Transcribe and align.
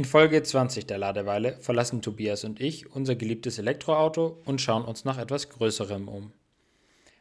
In 0.00 0.06
Folge 0.06 0.42
20 0.42 0.86
der 0.86 0.96
Ladeweile 0.96 1.58
verlassen 1.60 2.00
Tobias 2.00 2.44
und 2.44 2.58
ich 2.58 2.90
unser 2.90 3.16
geliebtes 3.16 3.58
Elektroauto 3.58 4.40
und 4.46 4.58
schauen 4.58 4.86
uns 4.86 5.04
nach 5.04 5.18
etwas 5.18 5.50
Größerem 5.50 6.08
um. 6.08 6.32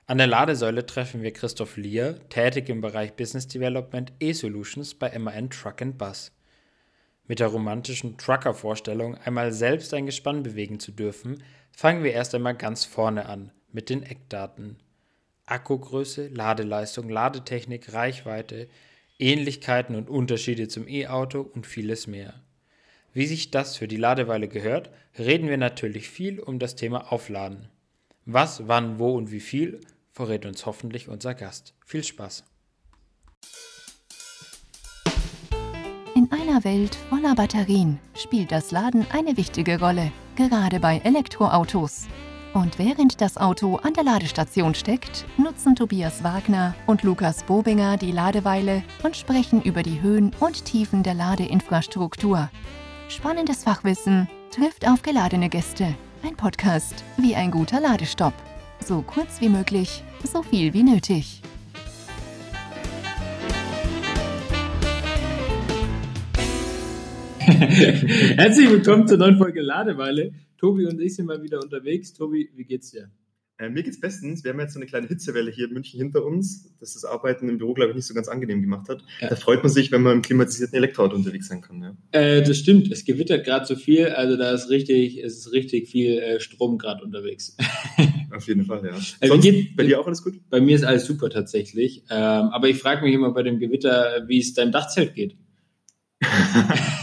An 0.05 0.17
der 0.17 0.27
Ladesäule 0.27 0.85
treffen 0.85 1.21
wir 1.21 1.33
Christoph 1.33 1.75
Lier, 1.75 2.21
tätig 2.29 2.69
im 2.69 2.79
Bereich 2.79 3.17
Business 3.17 3.49
Development 3.49 4.13
E-Solutions 4.21 4.93
bei 4.93 5.19
MAN 5.19 5.49
Truck 5.49 5.81
Bus. 5.97 6.31
Mit 7.27 7.41
der 7.41 7.47
romantischen 7.47 8.17
Trucker-Vorstellung, 8.17 9.15
einmal 9.25 9.51
selbst 9.51 9.93
ein 9.93 10.05
Gespann 10.05 10.41
bewegen 10.41 10.79
zu 10.79 10.93
dürfen, 10.93 11.43
fangen 11.73 12.05
wir 12.05 12.13
erst 12.13 12.33
einmal 12.33 12.55
ganz 12.55 12.85
vorne 12.85 13.25
an, 13.25 13.51
mit 13.73 13.89
den 13.89 14.03
Eckdaten. 14.03 14.77
Akkugröße, 15.45 16.29
Ladeleistung, 16.29 17.09
Ladetechnik, 17.09 17.91
Reichweite, 17.91 18.69
Ähnlichkeiten 19.17 19.97
und 19.97 20.09
Unterschiede 20.09 20.69
zum 20.69 20.87
E-Auto 20.87 21.41
und 21.41 21.67
vieles 21.67 22.07
mehr. 22.07 22.41
Wie 23.19 23.27
sich 23.27 23.51
das 23.51 23.75
für 23.75 23.89
die 23.89 23.97
Ladeweile 23.97 24.47
gehört, 24.47 24.91
reden 25.17 25.49
wir 25.49 25.57
natürlich 25.57 26.07
viel 26.07 26.39
um 26.39 26.57
das 26.57 26.77
Thema 26.77 27.11
Aufladen. 27.11 27.67
Was, 28.23 28.69
wann, 28.69 28.97
wo 28.97 29.11
und 29.11 29.29
wie 29.29 29.41
viel 29.41 29.81
verrät 30.13 30.45
uns 30.45 30.65
hoffentlich 30.65 31.09
unser 31.09 31.33
Gast. 31.33 31.73
Viel 31.85 32.05
Spaß! 32.05 32.45
In 36.15 36.31
einer 36.31 36.63
Welt 36.63 36.95
voller 37.09 37.35
Batterien 37.35 37.99
spielt 38.15 38.53
das 38.53 38.71
Laden 38.71 39.05
eine 39.11 39.35
wichtige 39.35 39.81
Rolle, 39.81 40.13
gerade 40.37 40.79
bei 40.79 41.01
Elektroautos. 41.03 42.07
Und 42.53 42.79
während 42.79 43.19
das 43.19 43.35
Auto 43.35 43.75
an 43.75 43.95
der 43.95 44.05
Ladestation 44.05 44.73
steckt, 44.73 45.25
nutzen 45.37 45.75
Tobias 45.75 46.23
Wagner 46.23 46.73
und 46.87 47.03
Lukas 47.03 47.43
Bobinger 47.43 47.97
die 47.97 48.13
Ladeweile 48.13 48.81
und 49.03 49.17
sprechen 49.17 49.61
über 49.61 49.83
die 49.83 50.01
Höhen 50.01 50.31
und 50.39 50.63
Tiefen 50.63 51.03
der 51.03 51.15
Ladeinfrastruktur. 51.15 52.49
Spannendes 53.09 53.63
Fachwissen 53.63 54.29
trifft 54.51 54.87
auf 54.87 55.01
geladene 55.01 55.49
Gäste. 55.49 55.95
Ein 56.21 56.37
Podcast 56.37 57.03
wie 57.17 57.33
ein 57.33 57.49
guter 57.49 57.81
Ladestopp. 57.81 58.35
So 58.85 59.01
kurz 59.01 59.41
wie 59.41 59.49
möglich, 59.49 60.03
so 60.23 60.43
viel 60.43 60.75
wie 60.75 60.83
nötig. 60.83 61.41
Herzlich 67.47 68.69
willkommen 68.69 69.07
zur 69.07 69.17
neuen 69.17 69.39
Folge 69.39 69.61
Ladeweile. 69.61 70.31
Tobi 70.59 70.85
und 70.85 71.01
ich 71.01 71.15
sind 71.15 71.25
mal 71.25 71.41
wieder 71.41 71.63
unterwegs. 71.63 72.13
Tobi, 72.13 72.51
wie 72.55 72.63
geht's 72.63 72.91
dir? 72.91 73.09
Äh, 73.59 73.69
mir 73.69 73.83
geht's 73.83 73.99
bestens. 73.99 74.45
Wir 74.45 74.53
haben 74.53 74.59
jetzt 74.61 74.73
so 74.73 74.79
eine 74.79 74.85
kleine 74.85 75.07
Hitzewelle 75.07 75.51
hier 75.51 75.67
in 75.67 75.73
München 75.73 75.99
hinter 75.99 76.23
uns, 76.23 76.73
das 76.79 76.93
das 76.93 77.03
Arbeiten 77.03 77.49
im 77.49 77.57
Büro, 77.57 77.73
glaube 77.73 77.89
ich, 77.89 77.95
nicht 77.97 78.05
so 78.05 78.13
ganz 78.13 78.29
angenehm 78.29 78.61
gemacht 78.61 78.87
hat. 78.87 79.03
Ja. 79.19 79.27
Da 79.27 79.35
freut 79.35 79.61
man 79.63 79.69
sich, 79.69 79.91
wenn 79.91 80.01
man 80.01 80.13
im 80.13 80.21
klimatisierten 80.21 80.77
Elektroauto 80.77 81.13
unterwegs 81.17 81.49
sein 81.49 81.59
kann. 81.59 81.81
Ja. 81.81 81.93
Äh, 82.17 82.41
das 82.41 82.57
stimmt. 82.57 82.89
Es 82.89 83.03
gewittert 83.03 83.43
gerade 83.43 83.65
so 83.65 83.75
viel, 83.75 84.07
also 84.07 84.37
da 84.37 84.51
ist 84.51 84.69
richtig, 84.69 85.21
es 85.21 85.39
ist 85.39 85.51
richtig 85.51 85.89
viel 85.89 86.19
äh, 86.19 86.39
Strom 86.39 86.77
gerade 86.77 87.03
unterwegs. 87.03 87.57
Auf 88.33 88.47
jeden 88.47 88.63
Fall, 88.63 88.81
ja. 88.85 88.91
Also 88.93 89.17
Sonst, 89.27 89.43
geht, 89.43 89.75
bei 89.75 89.83
dir 89.83 89.99
auch 89.99 90.07
alles 90.07 90.23
gut? 90.23 90.39
Bei 90.49 90.61
mir 90.61 90.77
ist 90.77 90.85
alles 90.85 91.03
super 91.03 91.29
tatsächlich. 91.29 92.03
Ähm, 92.09 92.15
aber 92.17 92.69
ich 92.69 92.77
frage 92.77 93.03
mich 93.03 93.13
immer 93.13 93.33
bei 93.33 93.43
dem 93.43 93.59
Gewitter, 93.59 94.23
wie 94.27 94.39
es 94.39 94.53
deinem 94.53 94.71
Dachzelt 94.71 95.15
geht. 95.15 95.35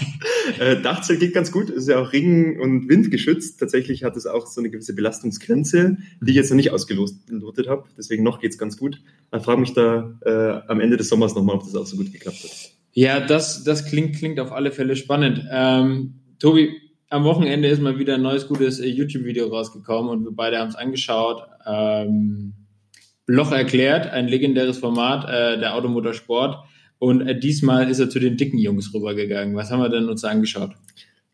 äh, 0.58 0.80
Dachzelt 0.80 1.20
geht 1.20 1.34
ganz 1.34 1.52
gut, 1.52 1.70
ist 1.70 1.89
ja 1.89 1.98
auch 1.98 2.12
Regen- 2.12 2.61
und 2.61 2.89
Wind 2.89 3.11
geschützt. 3.11 3.61
Tatsächlich 3.61 4.05
hat 4.05 4.16
es 4.16 4.27
auch 4.27 4.47
so 4.47 4.61
eine 4.61 4.70
gewisse 4.70 4.94
Belastungsgrenze, 4.94 5.98
die 6.20 6.30
ich 6.30 6.36
jetzt 6.36 6.50
noch 6.50 6.56
nicht 6.56 6.70
ausgelotet 6.70 7.69
habe. 7.69 7.84
Deswegen 7.97 8.22
noch 8.22 8.41
geht's 8.41 8.58
ganz 8.58 8.77
gut. 8.77 9.00
Dann 9.30 9.41
frage 9.41 9.61
mich 9.61 9.72
da 9.72 10.19
äh, 10.24 10.70
am 10.70 10.80
Ende 10.80 10.97
des 10.97 11.08
Sommers 11.08 11.34
nochmal, 11.34 11.56
ob 11.56 11.64
das 11.64 11.74
auch 11.74 11.86
so 11.86 11.97
gut 11.97 12.12
geklappt 12.12 12.42
hat. 12.44 12.72
Ja, 12.92 13.20
das, 13.20 13.64
das 13.64 13.84
klingt, 13.84 14.17
klingt 14.17 14.41
auf 14.41 14.52
alle 14.52 14.72
Fälle 14.72 14.97
spannend. 14.97 15.44
Ähm, 15.50 16.14
Tobi, 16.39 16.70
am 17.08 17.24
Wochenende 17.24 17.69
ist 17.69 17.80
mal 17.80 17.98
wieder 17.98 18.14
ein 18.14 18.22
neues, 18.22 18.48
gutes 18.48 18.80
äh, 18.80 18.86
YouTube-Video 18.86 19.48
rausgekommen 19.48 20.11
und 20.11 20.24
wir 20.24 20.33
beide 20.33 20.58
haben 20.58 20.69
es 20.69 20.77
angeschaut. 20.77 21.42
Ähm, 21.67 22.55
Loch 23.27 23.52
erklärt, 23.52 24.06
ein 24.06 24.29
legendäres 24.29 24.79
Format, 24.79 25.29
äh, 25.29 25.58
der 25.58 25.74
Automotorsport. 25.74 26.64
Und 27.06 27.20
äh, 27.20 27.39
diesmal 27.39 27.89
ist 27.89 28.00
er 28.00 28.11
zu 28.11 28.18
den 28.18 28.36
dicken 28.36 28.58
Jungs 28.58 28.92
rübergegangen. 28.92 29.55
Was 29.55 29.70
haben 29.70 29.78
wir 29.78 29.89
denn 29.89 30.08
uns 30.08 30.24
angeschaut? 30.24 30.72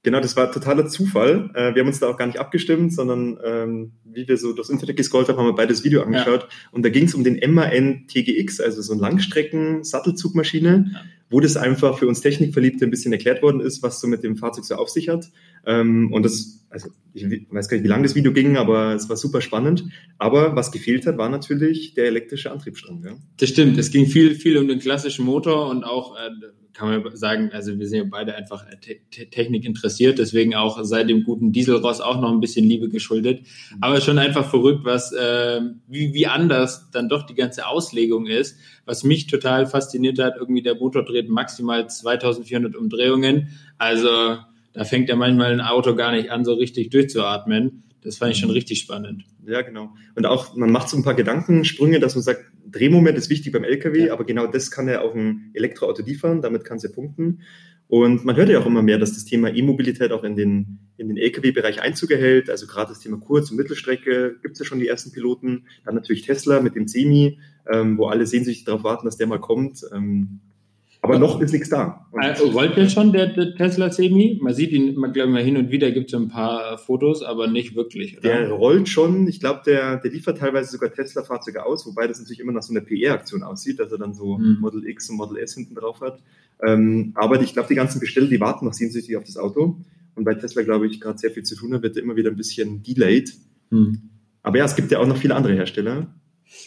Genau, 0.02 0.20
das 0.20 0.36
war 0.36 0.52
totaler 0.52 0.86
Zufall. 0.86 1.50
Äh, 1.54 1.74
wir 1.74 1.80
haben 1.80 1.86
uns 1.86 1.98
da 1.98 2.08
auch 2.08 2.18
gar 2.18 2.26
nicht 2.26 2.38
abgestimmt, 2.38 2.92
sondern 2.92 3.38
ähm, 3.42 3.92
wie 4.04 4.28
wir 4.28 4.36
so 4.36 4.52
durchs 4.52 4.68
Internet 4.68 4.98
gescrollt 4.98 5.30
haben, 5.30 5.38
haben 5.38 5.46
wir 5.46 5.54
beides 5.54 5.82
Video 5.82 6.02
angeschaut. 6.02 6.42
Ja. 6.42 6.48
Und 6.72 6.84
da 6.84 6.90
ging 6.90 7.06
es 7.06 7.14
um 7.14 7.24
den 7.24 7.40
MAN 7.54 8.06
TGX, 8.06 8.60
also 8.60 8.82
so 8.82 8.92
eine 8.92 9.00
Langstrecken-Sattelzugmaschine, 9.00 10.90
ja. 10.92 11.00
Wo 11.32 11.41
das 11.41 11.56
einfach 11.56 11.98
für 11.98 12.06
uns 12.06 12.20
Technikverliebte 12.20 12.84
ein 12.84 12.91
bisschen 12.91 13.12
erklärt 13.12 13.43
worden 13.43 13.60
ist, 13.60 13.82
was 13.82 14.00
so 14.00 14.06
mit 14.06 14.22
dem 14.22 14.37
Fahrzeug 14.37 14.65
so 14.65 14.75
auf 14.75 14.91
sich 14.91 15.09
hat. 15.09 15.31
Ähm, 15.66 16.12
und 16.12 16.25
das, 16.25 16.65
also 16.69 16.91
ich 17.15 17.25
weiß 17.25 17.69
gar 17.69 17.76
nicht, 17.76 17.84
wie 17.84 17.88
lang 17.88 18.03
das 18.03 18.15
Video 18.15 18.32
ging, 18.32 18.56
aber 18.56 18.94
es 18.94 19.09
war 19.09 19.16
super 19.16 19.41
spannend. 19.41 19.84
Aber 20.19 20.54
was 20.54 20.70
gefehlt 20.70 21.06
hat, 21.06 21.16
war 21.16 21.31
natürlich 21.31 21.94
der 21.94 22.06
elektrische 22.06 22.53
Antriebsstrang. 22.53 23.03
Ja? 23.03 23.16
Das 23.38 23.48
stimmt. 23.48 23.78
Es 23.78 23.91
ging 23.91 24.06
viel, 24.06 24.34
viel 24.34 24.59
um 24.59 24.69
den 24.69 24.78
klassischen 24.78 25.25
Motor 25.25 25.70
und 25.70 25.84
auch 25.84 26.16
äh, 26.16 26.31
kann 26.74 27.02
man 27.02 27.16
sagen, 27.16 27.50
also 27.52 27.78
wir 27.78 27.86
sind 27.86 27.98
ja 27.98 28.04
beide 28.10 28.34
einfach 28.34 28.66
äh, 28.66 28.76
te 28.76 29.26
Technik 29.30 29.64
interessiert, 29.64 30.18
deswegen 30.18 30.54
auch 30.54 30.82
seit 30.84 31.08
dem 31.08 31.24
guten 31.24 31.52
Dieselross 31.52 32.00
auch 32.00 32.20
noch 32.20 32.32
ein 32.32 32.40
bisschen 32.40 32.64
Liebe 32.64 32.88
geschuldet. 32.88 33.42
Mhm. 33.42 33.78
Aber 33.80 34.00
schon 34.00 34.18
einfach 34.18 34.48
verrückt, 34.48 34.84
was 34.84 35.12
äh, 35.12 35.60
wie, 35.88 36.14
wie 36.14 36.26
anders 36.26 36.90
dann 36.90 37.08
doch 37.08 37.24
die 37.24 37.34
ganze 37.34 37.66
Auslegung 37.66 38.26
ist. 38.26 38.58
Was 38.84 39.04
mich 39.04 39.26
total 39.26 39.66
fasziniert 39.66 40.18
hat, 40.18 40.34
irgendwie 40.38 40.62
der 40.62 40.76
Motor 40.76 41.04
dreht 41.04 41.28
maximal 41.28 41.88
2400 41.88 42.74
Umdrehungen. 42.74 43.48
Also 43.78 44.38
da 44.72 44.84
fängt 44.84 45.08
ja 45.08 45.16
manchmal 45.16 45.52
ein 45.52 45.60
Auto 45.60 45.94
gar 45.94 46.12
nicht 46.12 46.30
an, 46.30 46.44
so 46.44 46.54
richtig 46.54 46.90
durchzuatmen. 46.90 47.84
Das 48.02 48.16
fand 48.16 48.32
ich 48.32 48.38
schon 48.38 48.48
mhm. 48.48 48.54
richtig 48.54 48.80
spannend. 48.80 49.24
Ja, 49.46 49.62
genau. 49.62 49.90
Und 50.14 50.26
auch, 50.26 50.56
man 50.56 50.70
macht 50.70 50.88
so 50.88 50.96
ein 50.96 51.04
paar 51.04 51.14
Gedankensprünge, 51.14 52.00
dass 52.00 52.14
man 52.14 52.22
sagt, 52.22 52.44
Drehmoment 52.72 53.16
ist 53.16 53.30
wichtig 53.30 53.52
beim 53.52 53.64
LKW, 53.64 54.06
ja. 54.06 54.12
aber 54.12 54.24
genau 54.24 54.46
das 54.46 54.70
kann 54.70 54.88
er 54.88 55.02
auf 55.02 55.14
ein 55.14 55.50
Elektroauto 55.54 56.02
liefern, 56.02 56.42
damit 56.42 56.64
kann 56.64 56.78
es 56.78 56.82
ja 56.82 56.90
punkten. 56.90 57.42
Und 57.88 58.24
man 58.24 58.36
hört 58.36 58.48
ja 58.48 58.58
auch 58.58 58.64
immer 58.64 58.82
mehr, 58.82 58.98
dass 58.98 59.12
das 59.12 59.26
Thema 59.26 59.54
E-Mobilität 59.54 60.12
auch 60.12 60.24
in 60.24 60.34
den, 60.34 60.78
in 60.96 61.08
den 61.08 61.18
Lkw-Bereich 61.18 61.82
Einzug 61.82 62.10
erhält. 62.10 62.48
Also 62.48 62.66
gerade 62.66 62.88
das 62.88 63.00
Thema 63.00 63.18
Kurz- 63.18 63.50
und 63.50 63.58
Mittelstrecke 63.58 64.36
gibt 64.40 64.54
es 64.54 64.60
ja 64.60 64.64
schon 64.64 64.78
die 64.78 64.88
ersten 64.88 65.12
Piloten. 65.12 65.66
Dann 65.84 65.94
natürlich 65.94 66.22
Tesla 66.22 66.62
mit 66.62 66.74
dem 66.74 66.88
Semi, 66.88 67.38
ähm, 67.70 67.98
wo 67.98 68.06
alle 68.06 68.26
sehnsüchtig 68.26 68.64
darauf 68.64 68.82
warten, 68.82 69.04
dass 69.04 69.18
der 69.18 69.26
mal 69.26 69.40
kommt. 69.40 69.82
Ähm, 69.94 70.40
aber 71.04 71.18
noch 71.18 71.40
ist 71.40 71.52
nichts 71.52 71.68
da. 71.68 72.06
Also, 72.12 72.50
rollt 72.50 72.76
der 72.76 72.88
schon, 72.88 73.12
der, 73.12 73.26
der, 73.26 73.56
Tesla 73.56 73.90
Semi? 73.90 74.38
Man 74.40 74.54
sieht 74.54 74.70
ihn, 74.70 74.94
man 74.94 75.12
glaube 75.12 75.32
mal 75.32 75.42
hin 75.42 75.56
und 75.56 75.72
wieder 75.72 75.90
gibt 75.90 76.14
es 76.14 76.18
ein 76.18 76.28
paar 76.28 76.78
Fotos, 76.78 77.24
aber 77.24 77.48
nicht 77.48 77.74
wirklich. 77.74 78.18
Oder? 78.18 78.28
Der 78.28 78.50
rollt 78.52 78.88
schon. 78.88 79.26
Ich 79.26 79.40
glaube, 79.40 79.62
der, 79.66 79.96
der 79.96 80.12
liefert 80.12 80.38
teilweise 80.38 80.70
sogar 80.70 80.92
Tesla-Fahrzeuge 80.92 81.66
aus, 81.66 81.84
wobei 81.86 82.06
das 82.06 82.20
natürlich 82.20 82.38
immer 82.38 82.52
nach 82.52 82.62
so 82.62 82.72
einer 82.72 82.82
PR-Aktion 82.82 83.42
aussieht, 83.42 83.80
dass 83.80 83.90
er 83.90 83.98
dann 83.98 84.14
so 84.14 84.38
hm. 84.38 84.58
Model 84.60 84.86
X 84.86 85.10
und 85.10 85.16
Model 85.16 85.38
S 85.38 85.54
hinten 85.54 85.74
drauf 85.74 86.00
hat. 86.00 86.22
Ähm, 86.62 87.10
aber 87.16 87.40
ich 87.40 87.52
glaube, 87.52 87.66
die 87.69 87.74
ganzen 87.74 87.98
Besteller, 87.98 88.28
die 88.28 88.38
warten 88.38 88.64
noch 88.64 88.72
sehnsüchtig 88.72 89.16
auf 89.16 89.24
das 89.24 89.36
Auto. 89.36 89.78
Und 90.14 90.24
bei 90.24 90.34
Tesla, 90.34 90.62
glaube 90.62 90.86
ich, 90.86 91.00
gerade 91.00 91.19
sehr 91.19 91.32
viel 91.32 91.42
zu 91.42 91.56
tun 91.56 91.74
hat, 91.74 91.82
wird 91.82 91.96
er 91.96 92.04
immer 92.04 92.14
wieder 92.14 92.30
ein 92.30 92.36
bisschen 92.36 92.80
delayed. 92.84 93.34
Hm. 93.70 94.02
Aber 94.44 94.58
ja, 94.58 94.66
es 94.66 94.76
gibt 94.76 94.92
ja 94.92 95.00
auch 95.00 95.06
noch 95.06 95.16
viele 95.16 95.34
andere 95.34 95.54
Hersteller 95.54 96.14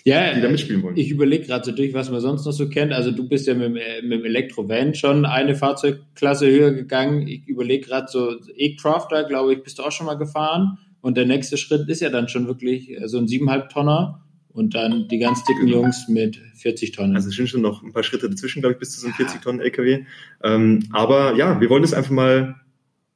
ja, 0.03 0.33
die 0.33 0.41
da 0.41 0.49
mitspielen 0.49 0.83
wollen. 0.83 0.97
Ich 0.97 1.09
überlege 1.09 1.45
gerade 1.45 1.65
so 1.65 1.71
durch, 1.71 1.93
was 1.93 2.11
man 2.11 2.21
sonst 2.21 2.45
noch 2.45 2.51
so 2.51 2.69
kennt. 2.69 2.93
Also 2.93 3.11
du 3.11 3.27
bist 3.27 3.47
ja 3.47 3.53
mit, 3.53 3.73
mit 3.73 3.83
dem 4.11 4.25
Elektrovan 4.25 4.93
schon 4.93 5.25
eine 5.25 5.55
Fahrzeugklasse 5.55 6.49
höher 6.49 6.71
gegangen. 6.71 7.27
Ich 7.27 7.47
überlege 7.47 7.87
gerade 7.87 8.07
so 8.07 8.35
E-Crafter, 8.55 9.23
glaube 9.23 9.53
ich, 9.53 9.63
bist 9.63 9.79
du 9.79 9.83
auch 9.83 9.91
schon 9.91 10.05
mal 10.05 10.15
gefahren. 10.15 10.77
Und 11.01 11.17
der 11.17 11.25
nächste 11.25 11.57
Schritt 11.57 11.87
ist 11.89 12.01
ja 12.01 12.09
dann 12.09 12.29
schon 12.29 12.47
wirklich 12.47 12.89
äh, 12.89 13.07
so 13.07 13.17
ein 13.17 13.27
7,5 13.27 13.69
Tonner 13.69 14.21
und 14.53 14.73
dann 14.73 15.07
die 15.07 15.19
ganz 15.19 15.43
dicken 15.43 15.65
genau. 15.65 15.81
Jungs 15.81 16.07
mit 16.07 16.39
40 16.55 16.91
Tonnen. 16.93 17.15
Also 17.15 17.29
es 17.29 17.35
sind 17.35 17.47
schon 17.47 17.61
noch 17.61 17.83
ein 17.83 17.91
paar 17.91 18.03
Schritte 18.03 18.29
dazwischen, 18.29 18.61
glaube 18.61 18.73
ich, 18.73 18.79
bis 18.79 18.91
zu 18.91 19.01
so 19.01 19.07
einem 19.07 19.15
40 19.15 19.41
Tonnen 19.41 19.59
LKW. 19.59 20.05
Ähm, 20.43 20.83
aber 20.91 21.35
ja, 21.35 21.59
wir 21.59 21.69
wollen 21.69 21.81
das 21.81 21.93
einfach 21.93 22.11
mal 22.11 22.55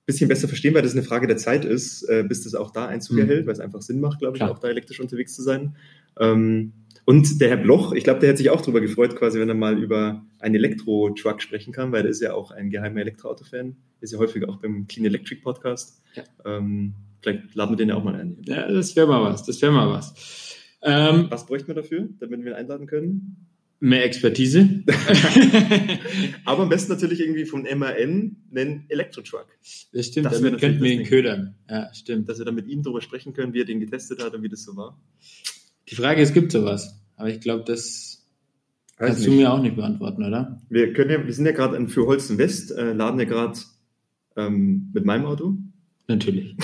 bisschen 0.10 0.28
besser 0.28 0.48
verstehen, 0.48 0.74
weil 0.74 0.82
das 0.82 0.94
eine 0.94 1.04
Frage 1.04 1.28
der 1.28 1.38
Zeit 1.38 1.66
ist, 1.66 2.02
äh, 2.10 2.24
bis 2.28 2.44
das 2.44 2.56
auch 2.56 2.72
da 2.72 2.88
Einzug 2.88 3.18
mhm. 3.18 3.22
erhält, 3.22 3.46
weil 3.46 3.54
es 3.54 3.60
einfach 3.60 3.82
Sinn 3.84 4.00
macht, 4.00 4.18
glaube 4.20 4.38
ich, 4.38 4.40
Klar. 4.40 4.52
auch 4.52 4.58
da 4.58 4.68
elektrisch 4.68 5.00
unterwegs 5.00 5.36
zu 5.36 5.44
sein. 5.44 5.76
Ähm, 6.20 6.74
und 7.06 7.42
der 7.42 7.50
Herr 7.50 7.58
Bloch, 7.58 7.94
ich 7.94 8.04
glaube, 8.04 8.20
der 8.20 8.30
hätte 8.30 8.38
sich 8.38 8.52
auch 8.52 8.62
darüber 8.62 8.82
gefreut, 8.82 9.16
quasi, 9.16 9.40
wenn 9.40 9.50
er 9.50 9.56
mal 9.56 9.82
über 9.82 10.24
einen 10.38 10.54
Elektro-Truck 10.54 11.42
sprechen 11.42 11.74
kann, 11.74 11.92
weil 11.92 12.04
er 12.04 12.12
ist 12.12 12.22
ja 12.22 12.34
auch 12.34 12.52
ein 12.52 12.70
geheimer 12.70 13.02
Elektroauto-Fan, 13.02 13.76
ist 14.00 14.14
ja 14.14 14.20
häufig 14.20 14.48
auch 14.48 14.58
beim 14.58 14.86
Clean 14.88 15.06
Electric 15.08 15.42
Podcast. 15.42 16.04
Ja. 16.14 16.24
Ähm, 16.46 16.94
vielleicht 17.22 17.56
laden 17.56 17.72
wir 17.72 17.78
den 17.78 17.90
ja 17.90 17.96
auch 17.96 18.04
mal 18.04 18.14
ein. 18.14 18.38
Ja, 18.46 18.72
das 18.72 18.96
wäre 18.96 19.08
mal 19.08 19.24
was, 19.24 19.44
das 19.44 19.60
wäre 19.62 19.72
mal 19.72 19.90
was. 19.90 20.56
Ähm, 20.84 21.26
was 21.30 21.46
bräuchten 21.48 21.68
wir 21.68 21.76
dafür, 21.76 22.10
damit 22.20 22.44
wir 22.44 22.52
ihn 22.52 22.58
einladen 22.58 22.86
können? 22.86 23.48
Mehr 23.80 24.04
Expertise. 24.04 24.84
Aber 26.46 26.64
am 26.64 26.70
besten 26.70 26.92
natürlich 26.92 27.22
irgendwie 27.22 27.46
vom 27.46 27.64
MAN 27.64 28.36
einen 28.54 28.86
Elektro-Truck. 28.90 29.48
Das 29.94 30.06
stimmt, 30.06 30.28
das 30.28 30.42
damit 30.42 30.60
könnten 30.60 30.84
wir 30.84 30.92
ihn 30.92 31.06
ködern. 31.06 31.56
Ja, 31.70 31.92
stimmt. 31.94 32.30
Dass 32.30 32.38
wir 32.38 32.46
dann 32.46 32.56
mit 32.56 32.68
ihm 32.68 32.84
darüber 32.84 33.02
sprechen 33.02 33.34
können, 33.34 33.54
wie 33.54 33.62
er 33.62 33.66
den 33.66 33.80
getestet 33.80 34.22
hat 34.22 34.36
und 34.36 34.44
wie 34.44 34.50
das 34.50 34.64
so 34.64 34.76
war. 34.76 35.02
Die 35.90 35.96
Frage 35.96 36.22
ist, 36.22 36.34
gibt 36.34 36.52
sowas? 36.52 37.00
Aber 37.16 37.30
ich 37.30 37.42
glaube, 37.42 37.64
das 37.66 38.26
Weiß 38.98 39.08
kannst 39.08 39.20
nicht. 39.22 39.32
du 39.32 39.36
mir 39.36 39.52
auch 39.52 39.62
nicht 39.62 39.76
beantworten, 39.76 40.24
oder? 40.24 40.62
Wir 40.70 40.94
können 40.94 41.10
ja, 41.10 41.26
wir 41.26 41.34
sind 41.34 41.46
ja 41.46 41.52
gerade 41.52 41.88
für 41.88 42.06
Holzen 42.06 42.38
West, 42.38 42.72
äh, 42.72 42.94
laden 42.94 43.20
ja 43.20 43.26
gerade 43.26 43.60
ähm, 44.36 44.90
mit 44.94 45.06
meinem 45.06 45.26
Auto. 45.26 45.58
Natürlich. 46.08 46.56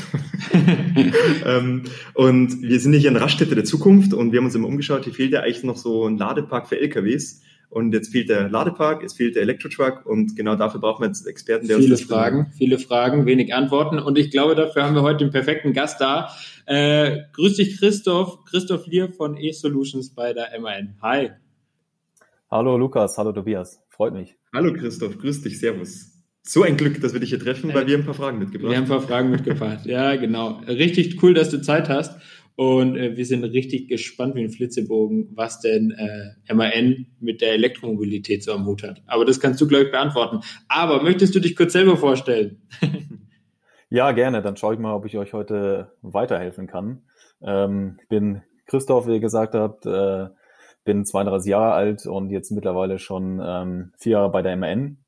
ähm, 1.46 1.84
und 2.14 2.62
wir 2.64 2.80
sind 2.80 2.94
hier 2.94 3.10
in 3.10 3.16
Raststätte 3.16 3.54
der 3.54 3.64
Zukunft 3.64 4.14
und 4.14 4.32
wir 4.32 4.40
haben 4.40 4.46
uns 4.46 4.56
immer 4.56 4.68
umgeschaut, 4.68 5.04
hier 5.04 5.14
fehlt 5.14 5.34
ja 5.34 5.42
eigentlich 5.42 5.64
noch 5.64 5.78
so 5.78 6.08
ein 6.08 6.18
Ladepark 6.18 6.68
für 6.68 6.80
LKWs. 6.80 7.42
Und 7.70 7.94
jetzt 7.94 8.12
fehlt 8.12 8.30
der 8.30 8.50
Ladepark, 8.50 9.04
es 9.04 9.14
fehlt 9.14 9.36
der 9.36 9.42
Elektrotruck 9.42 10.06
und 10.06 10.36
genau 10.36 10.56
dafür 10.56 10.80
brauchen 10.80 11.02
wir 11.02 11.08
jetzt 11.08 11.26
Experten, 11.28 11.68
der 11.68 11.78
viele 11.78 11.94
uns 11.94 12.02
das 12.02 12.10
Fragen, 12.10 12.52
viele 12.58 12.80
Fragen, 12.80 13.26
wenig 13.26 13.54
Antworten 13.54 14.00
und 14.00 14.18
ich 14.18 14.32
glaube, 14.32 14.56
dafür 14.56 14.84
haben 14.84 14.96
wir 14.96 15.02
heute 15.02 15.26
den 15.26 15.32
perfekten 15.32 15.74
Gast 15.74 16.00
da. 16.00 16.30
Äh, 16.66 17.22
grüß 17.34 17.58
dich 17.58 17.78
Christoph, 17.78 18.46
Christoph 18.46 18.88
Lier 18.88 19.10
von 19.10 19.38
E-Solutions 19.38 20.14
bei 20.14 20.34
der 20.34 20.50
MAN. 20.60 20.96
Hi. 21.02 21.32
Hallo 22.50 22.78
Lukas, 22.78 23.18
hallo 23.18 23.32
Tobias, 23.32 23.84
freut 23.90 24.14
mich. 24.14 24.36
Hallo 24.54 24.74
Christoph, 24.74 25.18
grüß 25.18 25.42
dich, 25.42 25.60
servus. 25.60 26.16
So 26.48 26.62
ein 26.62 26.78
Glück, 26.78 27.02
dass 27.02 27.12
wir 27.12 27.20
dich 27.20 27.30
hier 27.30 27.40
treffen, 27.40 27.74
weil 27.74 27.88
wir 27.88 27.96
haben 27.96 28.04
ein 28.04 28.06
paar 28.06 28.14
Fragen 28.14 28.38
mitgebracht. 28.38 28.70
Wir 28.70 28.78
haben 28.78 28.84
ein 28.84 28.90
paar 28.90 29.02
Fragen 29.02 29.32
mitgebracht. 29.32 29.88
Ja, 29.88 30.16
genau. 30.16 30.62
Richtig 30.68 31.22
cool, 31.24 31.34
dass 31.34 31.50
du 31.50 31.60
Zeit 31.60 31.90
hast. 31.90 32.22
Und 32.56 32.96
äh, 32.96 33.18
wir 33.18 33.26
sind 33.26 33.44
richtig 33.44 33.90
gespannt 33.90 34.36
wie 34.36 34.44
ein 34.44 34.50
Flitzebogen, 34.50 35.32
was 35.36 35.60
denn 35.60 35.92
äh, 35.92 36.54
MAN 36.54 37.08
mit 37.20 37.42
der 37.42 37.54
Elektromobilität 37.54 38.44
so 38.44 38.54
am 38.54 38.66
Hut 38.66 38.84
hat. 38.84 39.02
Aber 39.08 39.26
das 39.26 39.40
kannst 39.40 39.60
du, 39.60 39.68
glaube 39.68 39.86
ich, 39.86 39.92
beantworten. 39.92 40.40
Aber 40.70 41.04
möchtest 41.04 41.36
du 41.36 41.40
dich 41.40 41.56
kurz 41.56 41.74
selber 41.74 41.98
vorstellen? 41.98 42.62
ja, 43.90 44.12
gerne. 44.14 44.42
Dann 44.42 44.56
schaue 44.56 44.76
ich 44.76 44.80
mal, 44.80 44.94
ob 44.94 45.06
ich 45.06 45.18
euch 45.18 45.34
heute 45.34 45.92
weiterhelfen 46.02 46.68
kann. 46.68 47.04
Ähm, 47.42 47.98
ich 48.02 48.08
bin 48.08 48.42
Christoph, 48.68 49.08
wie 49.08 49.14
ihr 49.14 49.20
gesagt 49.20 49.54
habt, 49.54 49.86
äh, 49.86 50.28
bin 50.86 51.04
32 51.04 51.50
Jahre 51.50 51.74
alt 51.74 52.06
und 52.06 52.30
jetzt 52.30 52.52
mittlerweile 52.52 53.00
schon 53.00 53.42
ähm, 53.44 53.92
vier 53.98 54.14
Jahre 54.14 54.32
bei 54.32 54.42
der 54.42 54.56
MAN 54.56 55.00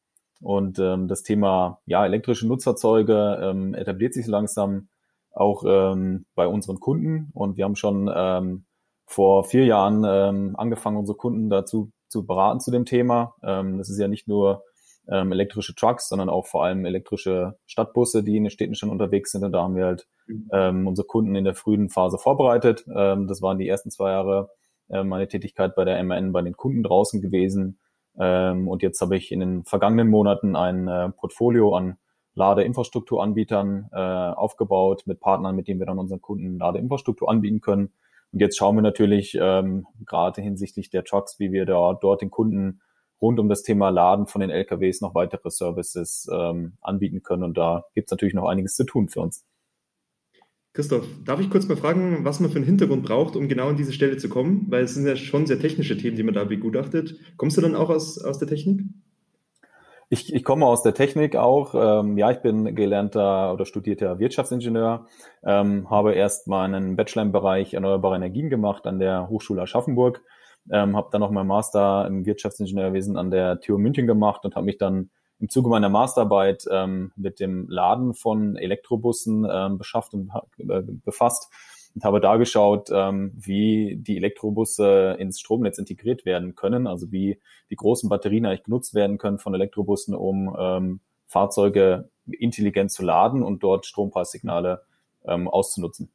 und 0.41 0.79
ähm, 0.79 1.07
das 1.07 1.23
Thema 1.23 1.81
ja, 1.85 2.05
elektrische 2.05 2.47
Nutzfahrzeuge 2.47 3.39
ähm, 3.41 3.73
etabliert 3.73 4.13
sich 4.13 4.27
langsam 4.27 4.89
auch 5.37 5.63
ähm, 5.65 6.25
bei 6.35 6.47
unseren 6.47 6.79
Kunden. 6.79 7.29
Und 7.33 7.57
wir 7.57 7.65
haben 7.65 7.75
schon 7.75 8.11
ähm, 8.13 8.65
vor 9.05 9.43
vier 9.43 9.65
Jahren 9.65 10.03
ähm, 10.05 10.55
angefangen, 10.57 10.97
unsere 10.97 11.17
Kunden 11.17 11.49
dazu 11.49 11.91
zu 12.09 12.25
beraten 12.25 12.59
zu 12.59 12.71
dem 12.71 12.85
Thema. 12.85 13.35
Ähm, 13.43 13.77
das 13.77 13.89
ist 13.89 13.99
ja 13.99 14.07
nicht 14.07 14.27
nur 14.27 14.63
ähm, 15.09 15.31
elektrische 15.31 15.75
Trucks, 15.75 16.09
sondern 16.09 16.29
auch 16.29 16.47
vor 16.47 16.65
allem 16.65 16.85
elektrische 16.85 17.57
Stadtbusse, 17.65 18.23
die 18.23 18.37
in 18.37 18.43
den 18.43 18.51
Städten 18.51 18.75
schon 18.75 18.89
unterwegs 18.89 19.31
sind. 19.31 19.43
Und 19.43 19.51
da 19.51 19.63
haben 19.63 19.75
wir 19.75 19.85
halt 19.85 20.07
mhm. 20.27 20.49
ähm, 20.51 20.87
unsere 20.87 21.07
Kunden 21.07 21.35
in 21.35 21.45
der 21.45 21.55
frühen 21.55 21.89
Phase 21.89 22.17
vorbereitet. 22.17 22.85
Ähm, 22.93 23.27
das 23.27 23.41
waren 23.41 23.57
die 23.57 23.67
ersten 23.67 23.91
zwei 23.91 24.11
Jahre 24.11 24.49
äh, 24.89 25.03
meine 25.03 25.27
Tätigkeit 25.27 25.75
bei 25.75 25.85
der 25.85 26.01
MAN 26.03 26.31
bei 26.31 26.41
den 26.41 26.55
Kunden 26.57 26.83
draußen 26.83 27.21
gewesen. 27.21 27.79
Ähm, 28.19 28.67
und 28.67 28.81
jetzt 28.81 28.99
habe 29.01 29.15
ich 29.15 29.31
in 29.31 29.39
den 29.39 29.63
vergangenen 29.63 30.09
Monaten 30.09 30.55
ein 30.55 30.87
äh, 30.87 31.09
Portfolio 31.09 31.75
an 31.75 31.97
Ladeinfrastrukturanbietern 32.37 33.89
äh, 33.91 33.97
aufgebaut 33.97 35.03
mit 35.05 35.19
Partnern, 35.19 35.55
mit 35.55 35.67
denen 35.67 35.79
wir 35.79 35.87
dann 35.87 35.99
unseren 35.99 36.21
Kunden 36.21 36.59
Ladeinfrastruktur 36.59 37.29
anbieten 37.29 37.61
können. 37.61 37.91
Und 38.31 38.39
jetzt 38.39 38.57
schauen 38.57 38.75
wir 38.75 38.81
natürlich 38.81 39.37
ähm, 39.41 39.87
gerade 40.05 40.41
hinsichtlich 40.41 40.89
der 40.89 41.03
Trucks, 41.03 41.39
wie 41.39 41.51
wir 41.51 41.65
da 41.65 41.97
dort 41.99 42.21
den 42.21 42.29
Kunden 42.29 42.81
rund 43.19 43.39
um 43.39 43.49
das 43.49 43.63
Thema 43.63 43.89
Laden 43.89 44.27
von 44.27 44.41
den 44.41 44.51
LKWs 44.51 45.01
noch 45.01 45.15
weitere 45.15 45.49
Services 45.49 46.29
ähm, 46.31 46.73
anbieten 46.81 47.23
können. 47.23 47.43
Und 47.43 47.57
da 47.57 47.85
gibt 47.95 48.07
es 48.07 48.11
natürlich 48.11 48.35
noch 48.35 48.47
einiges 48.47 48.75
zu 48.75 48.83
tun 48.83 49.09
für 49.09 49.21
uns. 49.21 49.43
Christoph, 50.73 51.07
darf 51.25 51.39
ich 51.39 51.49
kurz 51.49 51.67
mal 51.67 51.77
fragen, 51.77 52.23
was 52.23 52.39
man 52.39 52.51
für 52.51 52.57
einen 52.57 52.65
Hintergrund 52.65 53.03
braucht, 53.03 53.35
um 53.35 53.47
genau 53.47 53.69
an 53.69 53.77
diese 53.77 53.93
Stelle 53.93 54.17
zu 54.17 54.29
kommen? 54.29 54.67
Weil 54.69 54.83
es 54.83 54.93
sind 54.93 55.07
ja 55.07 55.15
schon 55.15 55.47
sehr 55.47 55.59
technische 55.59 55.97
Themen, 55.97 56.15
die 56.15 56.21
man 56.21 56.35
da 56.35 56.43
begutachtet. 56.43 57.15
Kommst 57.37 57.57
du 57.57 57.61
dann 57.61 57.75
auch 57.75 57.89
aus, 57.89 58.19
aus 58.19 58.37
der 58.37 58.47
Technik? 58.47 58.81
Ich, 60.09 60.33
ich 60.33 60.45
komme 60.45 60.65
aus 60.65 60.83
der 60.83 60.93
Technik 60.93 61.35
auch. 61.35 61.75
Ähm, 61.75 62.17
ja, 62.17 62.31
ich 62.31 62.37
bin 62.37 62.75
gelernter 62.75 63.51
oder 63.53 63.65
studierter 63.65 64.19
Wirtschaftsingenieur, 64.19 65.05
ähm, 65.43 65.89
habe 65.89 66.13
erst 66.13 66.47
meinen 66.47 66.95
Bachelor 66.95 67.23
im 67.23 67.33
Bereich 67.33 67.73
erneuerbare 67.73 68.15
Energien 68.15 68.49
gemacht 68.49 68.87
an 68.87 68.99
der 68.99 69.27
Hochschule 69.27 69.63
Aschaffenburg, 69.63 70.23
ähm, 70.71 70.95
habe 70.95 71.09
dann 71.11 71.19
noch 71.19 71.31
meinen 71.31 71.47
Master 71.47 72.07
im 72.07 72.25
Wirtschaftsingenieurwesen 72.25 73.17
an 73.17 73.31
der 73.31 73.59
TU 73.59 73.77
München 73.77 74.07
gemacht 74.07 74.45
und 74.45 74.55
habe 74.55 74.65
mich 74.65 74.77
dann 74.77 75.09
im 75.39 75.49
Zuge 75.49 75.69
meiner 75.69 75.89
Masterarbeit 75.89 76.63
ähm, 76.71 77.11
mit 77.17 77.41
dem 77.41 77.67
Laden 77.67 78.13
von 78.13 78.55
Elektrobussen 78.55 79.45
ähm, 79.51 79.77
beschafft 79.77 80.13
und 80.13 80.31
äh, 80.57 80.83
befasst 81.03 81.51
und 81.97 82.03
habe 82.03 82.21
da 82.21 82.37
geschaut, 82.37 82.89
ähm, 82.93 83.31
wie 83.35 83.95
die 83.99 84.17
Elektrobusse 84.17 85.15
ins 85.17 85.39
Stromnetz 85.39 85.79
integriert 85.79 86.25
werden 86.25 86.53
können, 86.53 86.85
also 86.85 87.11
wie 87.11 87.39
die 87.71 87.75
großen 87.75 88.07
Batterien 88.07 88.45
eigentlich 88.45 88.65
genutzt 88.65 88.93
werden 88.93 89.17
können 89.17 89.39
von 89.39 89.55
Elektrobussen, 89.55 90.13
um 90.13 90.55
ähm, 90.59 90.99
Fahrzeuge 91.25 92.11
intelligent 92.27 92.91
zu 92.91 93.03
laden 93.03 93.41
und 93.41 93.63
dort 93.63 93.87
Strompreissignale 93.87 94.83
ähm, 95.25 95.47
auszunutzen. 95.47 96.11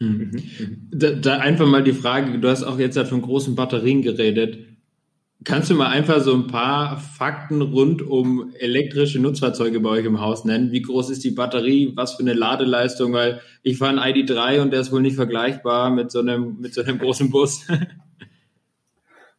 Mhm. 0.00 0.90
Da, 0.92 1.12
da 1.12 1.38
einfach 1.38 1.66
mal 1.66 1.82
die 1.82 1.94
Frage, 1.94 2.38
du 2.38 2.46
hast 2.46 2.62
auch 2.62 2.78
jetzt 2.78 2.96
ja 2.96 3.06
von 3.06 3.22
großen 3.22 3.54
Batterien 3.54 4.02
geredet. 4.02 4.58
Kannst 5.44 5.68
du 5.68 5.74
mal 5.74 5.88
einfach 5.88 6.20
so 6.20 6.32
ein 6.32 6.46
paar 6.46 6.96
Fakten 6.96 7.60
rund 7.60 8.00
um 8.00 8.54
elektrische 8.58 9.20
Nutzfahrzeuge 9.20 9.78
bei 9.80 9.90
euch 9.90 10.06
im 10.06 10.22
Haus 10.22 10.46
nennen? 10.46 10.72
Wie 10.72 10.80
groß 10.80 11.10
ist 11.10 11.22
die 11.22 11.32
Batterie? 11.32 11.92
Was 11.96 12.14
für 12.14 12.22
eine 12.22 12.32
Ladeleistung? 12.32 13.12
Weil 13.12 13.42
ich 13.62 13.76
fahre 13.76 14.00
einen 14.00 14.14
ID3 14.14 14.62
und 14.62 14.72
der 14.72 14.80
ist 14.80 14.90
wohl 14.90 15.02
nicht 15.02 15.16
vergleichbar 15.16 15.90
mit 15.90 16.10
so 16.10 16.20
einem, 16.20 16.56
mit 16.60 16.72
so 16.72 16.82
einem 16.82 16.98
großen 16.98 17.30
Bus. 17.30 17.66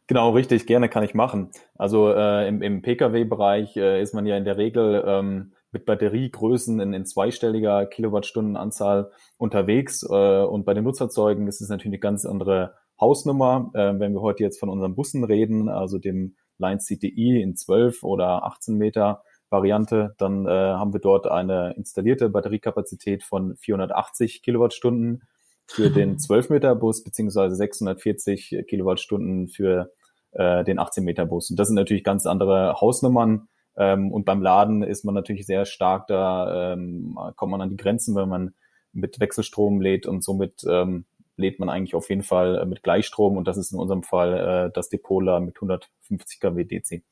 Genau, 0.08 0.30
richtig, 0.30 0.68
gerne 0.68 0.88
kann 0.88 1.02
ich 1.02 1.14
machen. 1.14 1.50
Also 1.74 2.12
äh, 2.12 2.46
im, 2.46 2.62
im 2.62 2.80
Pkw-Bereich 2.80 3.76
äh, 3.76 4.00
ist 4.00 4.14
man 4.14 4.24
ja 4.24 4.36
in 4.36 4.44
der 4.44 4.56
Regel 4.56 5.02
ähm, 5.04 5.52
mit 5.72 5.84
Batteriegrößen 5.84 6.78
in, 6.78 6.92
in 6.92 7.04
zweistelliger 7.04 7.86
Kilowattstundenanzahl 7.86 9.10
unterwegs. 9.36 10.04
Äh, 10.08 10.44
und 10.44 10.64
bei 10.64 10.74
den 10.74 10.84
Nutzfahrzeugen 10.84 11.48
ist 11.48 11.60
es 11.60 11.70
natürlich 11.70 11.94
eine 11.94 11.98
ganz 11.98 12.24
andere 12.24 12.74
Hausnummer. 13.00 13.70
Äh, 13.74 13.98
wenn 13.98 14.12
wir 14.12 14.20
heute 14.20 14.42
jetzt 14.42 14.58
von 14.58 14.68
unseren 14.68 14.94
Bussen 14.94 15.24
reden, 15.24 15.68
also 15.68 15.98
dem 15.98 16.36
Line 16.58 16.78
CTI 16.78 17.40
in 17.42 17.56
12 17.56 18.02
oder 18.02 18.44
18 18.44 18.76
Meter 18.76 19.22
Variante, 19.50 20.14
dann 20.18 20.46
äh, 20.46 20.50
haben 20.50 20.92
wir 20.92 21.00
dort 21.00 21.26
eine 21.26 21.74
installierte 21.76 22.28
Batteriekapazität 22.28 23.22
von 23.22 23.56
480 23.56 24.42
Kilowattstunden 24.42 25.22
für 25.66 25.90
den 25.90 26.18
12 26.18 26.50
Meter 26.50 26.74
Bus 26.74 27.04
beziehungsweise 27.04 27.54
640 27.54 28.64
Kilowattstunden 28.68 29.48
für 29.48 29.92
äh, 30.32 30.64
den 30.64 30.78
18 30.78 31.04
Meter 31.04 31.26
Bus. 31.26 31.50
Und 31.50 31.58
das 31.58 31.68
sind 31.68 31.76
natürlich 31.76 32.04
ganz 32.04 32.26
andere 32.26 32.80
Hausnummern. 32.80 33.48
Ähm, 33.76 34.10
und 34.12 34.24
beim 34.24 34.42
Laden 34.42 34.82
ist 34.82 35.04
man 35.04 35.14
natürlich 35.14 35.46
sehr 35.46 35.64
stark 35.66 36.06
da, 36.06 36.72
ähm, 36.72 37.18
kommt 37.36 37.50
man 37.50 37.60
an 37.60 37.70
die 37.70 37.76
Grenzen, 37.76 38.14
wenn 38.16 38.28
man 38.28 38.54
mit 38.92 39.20
Wechselstrom 39.20 39.80
lädt 39.80 40.06
und 40.06 40.24
somit 40.24 40.64
ähm, 40.68 41.04
lädt 41.36 41.60
man 41.60 41.68
eigentlich 41.68 41.94
auf 41.94 42.08
jeden 42.08 42.22
Fall 42.22 42.58
äh, 42.58 42.66
mit 42.66 42.82
Gleichstrom 42.82 43.36
und 43.36 43.46
das 43.46 43.56
ist 43.56 43.72
in 43.72 43.78
unserem 43.78 44.02
Fall 44.02 44.68
äh, 44.68 44.72
das 44.74 44.88
Depola 44.88 45.40
mit 45.40 45.56
150 45.56 46.40
kW 46.40 46.64
DC. 46.64 47.02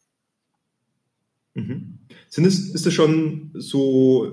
Mhm. 1.55 1.99
Sind 2.29 2.47
es, 2.47 2.75
ist 2.75 2.87
das 2.87 2.93
schon 2.93 3.51
so 3.55 4.33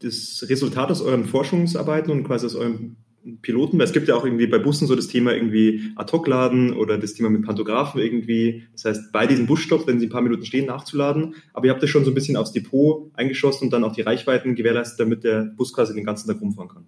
das 0.00 0.44
Resultat 0.48 0.90
aus 0.90 1.00
euren 1.00 1.24
Forschungsarbeiten 1.24 2.12
und 2.12 2.24
quasi 2.24 2.46
aus 2.46 2.54
eurem 2.54 2.96
Piloten? 3.42 3.78
Weil 3.78 3.86
es 3.86 3.92
gibt 3.92 4.08
ja 4.08 4.14
auch 4.14 4.24
irgendwie 4.24 4.46
bei 4.46 4.58
Bussen 4.58 4.86
so 4.86 4.94
das 4.94 5.08
Thema 5.08 5.32
irgendwie 5.32 5.92
Ad-Hoc-Laden 5.96 6.74
oder 6.74 6.98
das 6.98 7.14
Thema 7.14 7.30
mit 7.30 7.44
Pantographen 7.44 8.00
irgendwie. 8.00 8.64
Das 8.72 8.84
heißt, 8.84 9.12
bei 9.12 9.26
diesem 9.26 9.46
Busstopp, 9.46 9.86
wenn 9.86 9.98
sie 9.98 10.06
ein 10.06 10.10
paar 10.10 10.22
Minuten 10.22 10.44
stehen, 10.44 10.66
nachzuladen. 10.66 11.34
Aber 11.54 11.66
ihr 11.66 11.72
habt 11.72 11.82
das 11.82 11.90
schon 11.90 12.04
so 12.04 12.10
ein 12.10 12.14
bisschen 12.14 12.36
aufs 12.36 12.52
Depot 12.52 13.10
eingeschossen 13.14 13.66
und 13.66 13.72
dann 13.72 13.84
auch 13.84 13.92
die 13.92 14.02
Reichweiten 14.02 14.54
gewährleistet, 14.54 15.00
damit 15.00 15.24
der 15.24 15.44
Bus 15.56 15.72
quasi 15.72 15.94
den 15.94 16.04
ganzen 16.04 16.28
Tag 16.28 16.40
rumfahren 16.40 16.68
kann. 16.68 16.86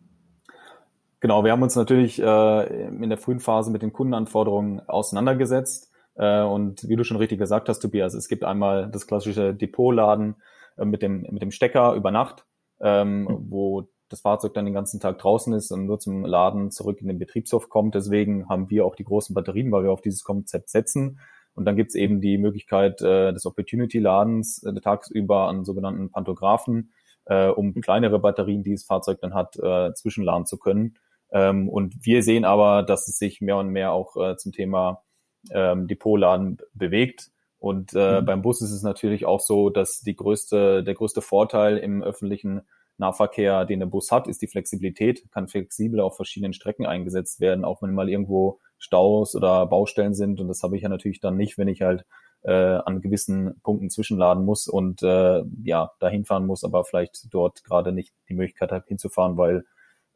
Genau, 1.20 1.44
wir 1.44 1.52
haben 1.52 1.62
uns 1.62 1.76
natürlich 1.76 2.20
äh, 2.20 2.86
in 2.86 3.08
der 3.08 3.18
frühen 3.18 3.40
Phase 3.40 3.70
mit 3.70 3.82
den 3.82 3.92
Kundenanforderungen 3.92 4.80
auseinandergesetzt. 4.88 5.92
Äh, 6.16 6.42
und 6.42 6.88
wie 6.88 6.96
du 6.96 7.04
schon 7.04 7.18
richtig 7.18 7.38
gesagt 7.38 7.68
hast, 7.68 7.80
Tobias, 7.80 8.14
es 8.14 8.28
gibt 8.28 8.42
einmal 8.44 8.90
das 8.90 9.06
klassische 9.06 9.54
Depotladen 9.54 10.36
äh, 10.78 10.84
mit, 10.86 11.02
dem, 11.02 11.26
mit 11.30 11.42
dem 11.42 11.50
Stecker 11.50 11.94
über 11.94 12.10
Nacht, 12.10 12.46
ähm, 12.80 13.24
mhm. 13.24 13.46
wo 13.50 13.88
das 14.08 14.22
Fahrzeug 14.22 14.54
dann 14.54 14.64
den 14.64 14.74
ganzen 14.74 14.98
Tag 14.98 15.18
draußen 15.18 15.52
ist 15.52 15.70
und 15.70 15.86
nur 15.86 16.00
zum 16.00 16.24
Laden 16.24 16.70
zurück 16.70 17.00
in 17.00 17.06
den 17.06 17.18
Betriebshof 17.18 17.68
kommt. 17.68 17.94
Deswegen 17.94 18.48
haben 18.48 18.70
wir 18.70 18.84
auch 18.84 18.96
die 18.96 19.04
großen 19.04 19.34
Batterien, 19.34 19.70
weil 19.70 19.84
wir 19.84 19.92
auf 19.92 20.00
dieses 20.00 20.24
Konzept 20.24 20.68
setzen. 20.68 21.20
Und 21.54 21.64
dann 21.64 21.76
gibt's 21.76 21.94
eben 21.94 22.20
die 22.20 22.38
Möglichkeit 22.38 23.02
äh, 23.02 23.32
des 23.32 23.44
Opportunity-Ladens 23.44 24.62
äh, 24.62 24.80
tagsüber 24.80 25.48
an 25.48 25.64
sogenannten 25.64 26.10
Pantographen, 26.10 26.92
äh, 27.26 27.48
um 27.48 27.66
mhm. 27.68 27.80
kleinere 27.82 28.18
Batterien, 28.18 28.62
die 28.62 28.72
das 28.72 28.84
Fahrzeug 28.84 29.20
dann 29.20 29.34
hat, 29.34 29.56
äh, 29.56 29.92
zwischenladen 29.94 30.46
zu 30.46 30.58
können. 30.58 30.96
Ähm, 31.32 31.68
und 31.68 31.94
wir 32.04 32.22
sehen 32.22 32.44
aber, 32.44 32.82
dass 32.82 33.08
es 33.08 33.18
sich 33.18 33.40
mehr 33.40 33.56
und 33.56 33.68
mehr 33.68 33.92
auch 33.92 34.16
äh, 34.16 34.36
zum 34.36 34.52
Thema 34.52 35.02
ähm, 35.50 35.86
Depotladen 35.86 36.58
bewegt. 36.74 37.30
Und 37.58 37.92
äh, 37.94 38.20
mhm. 38.20 38.26
beim 38.26 38.42
Bus 38.42 38.62
ist 38.62 38.72
es 38.72 38.82
natürlich 38.82 39.26
auch 39.26 39.40
so, 39.40 39.70
dass 39.70 40.00
die 40.00 40.16
größte, 40.16 40.82
der 40.82 40.94
größte 40.94 41.20
Vorteil 41.20 41.76
im 41.76 42.02
öffentlichen 42.02 42.62
Nahverkehr, 42.96 43.64
den 43.64 43.80
der 43.80 43.86
Bus 43.86 44.10
hat, 44.10 44.28
ist 44.28 44.42
die 44.42 44.46
Flexibilität, 44.46 45.30
kann 45.30 45.48
flexibel 45.48 46.00
auf 46.00 46.16
verschiedenen 46.16 46.52
Strecken 46.52 46.86
eingesetzt 46.86 47.40
werden, 47.40 47.64
auch 47.64 47.82
wenn 47.82 47.94
mal 47.94 48.08
irgendwo 48.08 48.60
Staus 48.78 49.34
oder 49.34 49.66
Baustellen 49.66 50.14
sind. 50.14 50.40
Und 50.40 50.48
das 50.48 50.62
habe 50.62 50.76
ich 50.76 50.82
ja 50.82 50.88
natürlich 50.88 51.20
dann 51.20 51.36
nicht, 51.36 51.58
wenn 51.58 51.68
ich 51.68 51.82
halt 51.82 52.04
äh, 52.42 52.52
an 52.52 53.00
gewissen 53.00 53.60
Punkten 53.62 53.90
zwischenladen 53.90 54.44
muss 54.44 54.68
und 54.68 55.02
äh, 55.02 55.42
ja, 55.62 55.92
dahin 55.98 56.24
fahren 56.24 56.46
muss, 56.46 56.64
aber 56.64 56.84
vielleicht 56.84 57.26
dort 57.30 57.64
gerade 57.64 57.92
nicht 57.92 58.14
die 58.28 58.34
Möglichkeit 58.34 58.72
hat, 58.72 58.86
hinzufahren, 58.86 59.36
weil 59.36 59.64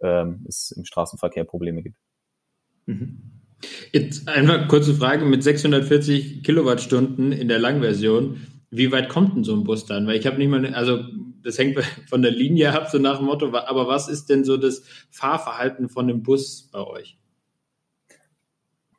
ähm, 0.02 0.44
es 0.48 0.72
im 0.72 0.84
Straßenverkehr 0.84 1.44
Probleme 1.44 1.82
gibt. 1.82 1.96
Mhm. 2.86 3.34
Jetzt 3.92 4.28
einfach 4.28 4.68
kurze 4.68 4.94
Frage 4.94 5.24
mit 5.24 5.42
640 5.42 6.42
Kilowattstunden 6.42 7.32
in 7.32 7.48
der 7.48 7.58
Langversion. 7.58 8.46
Wie 8.70 8.92
weit 8.92 9.08
kommt 9.08 9.36
denn 9.36 9.44
so 9.44 9.54
ein 9.54 9.64
Bus 9.64 9.86
dann? 9.86 10.06
Weil 10.06 10.16
ich 10.16 10.26
habe 10.26 10.38
nicht 10.38 10.48
mal, 10.48 10.66
also 10.74 11.04
das 11.42 11.58
hängt 11.58 11.78
von 12.08 12.22
der 12.22 12.32
Linie 12.32 12.72
ab, 12.72 12.88
so 12.90 12.98
nach 12.98 13.18
dem 13.18 13.26
Motto, 13.26 13.54
aber 13.54 13.86
was 13.86 14.08
ist 14.08 14.28
denn 14.28 14.44
so 14.44 14.56
das 14.56 14.82
Fahrverhalten 15.10 15.88
von 15.88 16.08
dem 16.08 16.22
Bus 16.22 16.68
bei 16.72 16.80
euch? 16.80 17.18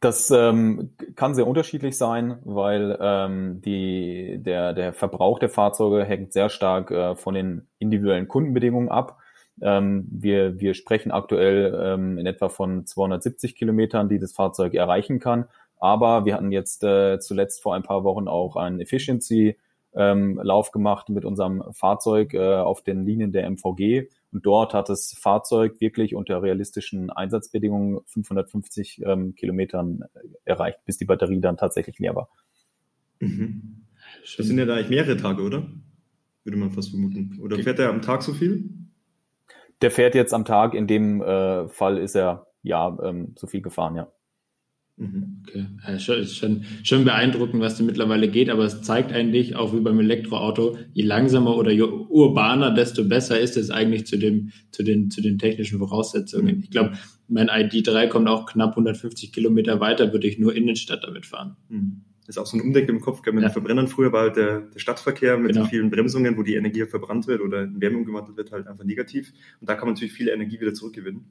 Das 0.01 0.29
ähm, 0.29 0.91
kann 1.15 1.33
sehr 1.33 1.47
unterschiedlich 1.47 1.97
sein, 1.97 2.37
weil 2.43 2.95
ähm, 3.01 3.61
die, 3.61 4.37
der, 4.39 4.73
der 4.73 4.93
Verbrauch 4.93 5.39
der 5.39 5.49
Fahrzeuge 5.49 6.05
hängt 6.05 6.31
sehr 6.31 6.49
stark 6.49 6.91
äh, 6.91 7.15
von 7.15 7.33
den 7.33 7.67
individuellen 7.79 8.27
Kundenbedingungen 8.27 8.89
ab. 8.89 9.17
Ähm, 9.61 10.05
wir, 10.09 10.59
wir 10.59 10.73
sprechen 10.73 11.11
aktuell 11.11 11.79
ähm, 11.81 12.17
in 12.17 12.25
etwa 12.25 12.49
von 12.49 12.85
270 12.85 13.55
Kilometern, 13.55 14.09
die 14.09 14.19
das 14.19 14.33
Fahrzeug 14.33 14.73
erreichen 14.73 15.19
kann. 15.19 15.45
Aber 15.79 16.25
wir 16.25 16.33
hatten 16.35 16.51
jetzt 16.51 16.83
äh, 16.83 17.19
zuletzt 17.19 17.61
vor 17.61 17.75
ein 17.75 17.83
paar 17.83 18.03
Wochen 18.03 18.27
auch 18.27 18.55
einen 18.55 18.79
Efficiency 18.79 19.57
ähm, 19.93 20.39
Lauf 20.43 20.71
gemacht 20.71 21.09
mit 21.09 21.25
unserem 21.25 21.63
Fahrzeug 21.71 22.33
äh, 22.33 22.55
auf 22.55 22.81
den 22.81 23.05
Linien 23.05 23.31
der 23.31 23.49
MVG. 23.49 24.09
Und 24.31 24.45
dort 24.45 24.73
hat 24.73 24.89
das 24.89 25.15
Fahrzeug 25.17 25.79
wirklich 25.79 26.15
unter 26.15 26.43
realistischen 26.43 27.09
Einsatzbedingungen 27.09 28.01
550 28.07 29.01
ähm, 29.05 29.35
Kilometern 29.35 30.03
erreicht, 30.43 30.79
bis 30.85 30.97
die 30.97 31.05
Batterie 31.05 31.39
dann 31.39 31.55
tatsächlich 31.55 31.97
leer 31.99 32.15
war. 32.15 32.29
Mhm. 33.19 33.85
Das 34.37 34.45
sind 34.45 34.57
ja 34.57 34.65
da 34.65 34.75
eigentlich 34.75 34.89
mehrere 34.89 35.17
Tage, 35.17 35.41
oder? 35.41 35.67
Würde 36.43 36.57
man 36.57 36.71
fast 36.71 36.89
vermuten. 36.89 37.39
Oder 37.41 37.57
fährt 37.59 37.79
er 37.79 37.89
am 37.89 38.01
Tag 38.01 38.21
so 38.21 38.33
viel? 38.33 38.69
Der 39.81 39.91
fährt 39.91 40.15
jetzt 40.15 40.33
am 40.33 40.45
Tag, 40.45 40.73
in 40.73 40.87
dem 40.87 41.21
äh, 41.21 41.67
Fall 41.67 41.97
ist 41.97 42.15
er 42.15 42.47
ja 42.63 42.97
ähm, 43.03 43.33
so 43.37 43.47
viel 43.47 43.61
gefahren, 43.61 43.95
ja. 43.95 44.11
Mhm. 44.97 45.43
Okay, 45.45 45.65
ja, 45.85 45.99
schon, 45.99 46.23
schon, 46.25 46.63
schon 46.83 47.03
beeindruckend, 47.03 47.61
was 47.61 47.77
da 47.77 47.83
mittlerweile 47.83 48.29
geht, 48.29 48.49
aber 48.49 48.63
es 48.63 48.81
zeigt 48.81 49.11
eigentlich, 49.11 49.57
auch 49.57 49.73
wie 49.73 49.81
beim 49.81 49.99
Elektroauto, 49.99 50.77
je 50.93 51.03
langsamer 51.03 51.57
oder 51.57 51.71
je 51.71 51.81
urbaner, 51.81 52.71
desto 52.71 53.03
besser 53.03 53.37
ist 53.37 53.57
es 53.57 53.71
eigentlich 53.71 54.07
zu, 54.07 54.17
dem, 54.17 54.51
zu, 54.71 54.83
den, 54.83 55.11
zu 55.11 55.21
den 55.21 55.37
technischen 55.37 55.79
Voraussetzungen. 55.79 56.61
Ich 56.63 56.69
glaube, 56.69 56.93
mein 57.27 57.49
ID3 57.49 58.07
kommt 58.07 58.29
auch 58.29 58.45
knapp 58.45 58.71
150 58.71 59.33
Kilometer 59.33 59.81
weiter, 59.81 60.13
würde 60.13 60.27
ich 60.27 60.39
nur 60.39 60.55
Innenstadt 60.55 61.03
damit 61.03 61.25
fahren. 61.25 61.57
Mhm. 61.67 62.05
Das 62.25 62.35
ist 62.35 62.41
auch 62.41 62.47
so 62.47 62.57
ein 62.57 62.61
Umdenken 62.61 62.91
im 62.91 63.01
Kopf. 63.01 63.23
Mit 63.25 63.35
ja. 63.35 63.41
den 63.41 63.51
Verbrennern 63.51 63.87
früher 63.87 64.11
war 64.11 64.21
halt 64.23 64.35
der, 64.35 64.61
der 64.61 64.79
Stadtverkehr 64.79 65.37
mit 65.37 65.53
genau. 65.53 65.65
vielen 65.65 65.91
Bremsungen, 65.91 66.37
wo 66.37 66.43
die 66.43 66.55
Energie 66.55 66.85
verbrannt 66.85 67.27
wird 67.27 67.41
oder 67.41 67.63
in 67.63 67.79
Wärme 67.79 67.97
umgewandelt 67.97 68.35
wird, 68.37 68.51
halt 68.51 68.67
einfach 68.67 68.83
negativ. 68.83 69.31
Und 69.61 69.69
da 69.69 69.75
kann 69.75 69.85
man 69.85 69.93
natürlich 69.93 70.13
viel 70.13 70.29
Energie 70.29 70.59
wieder 70.59 70.73
zurückgewinnen. 70.73 71.25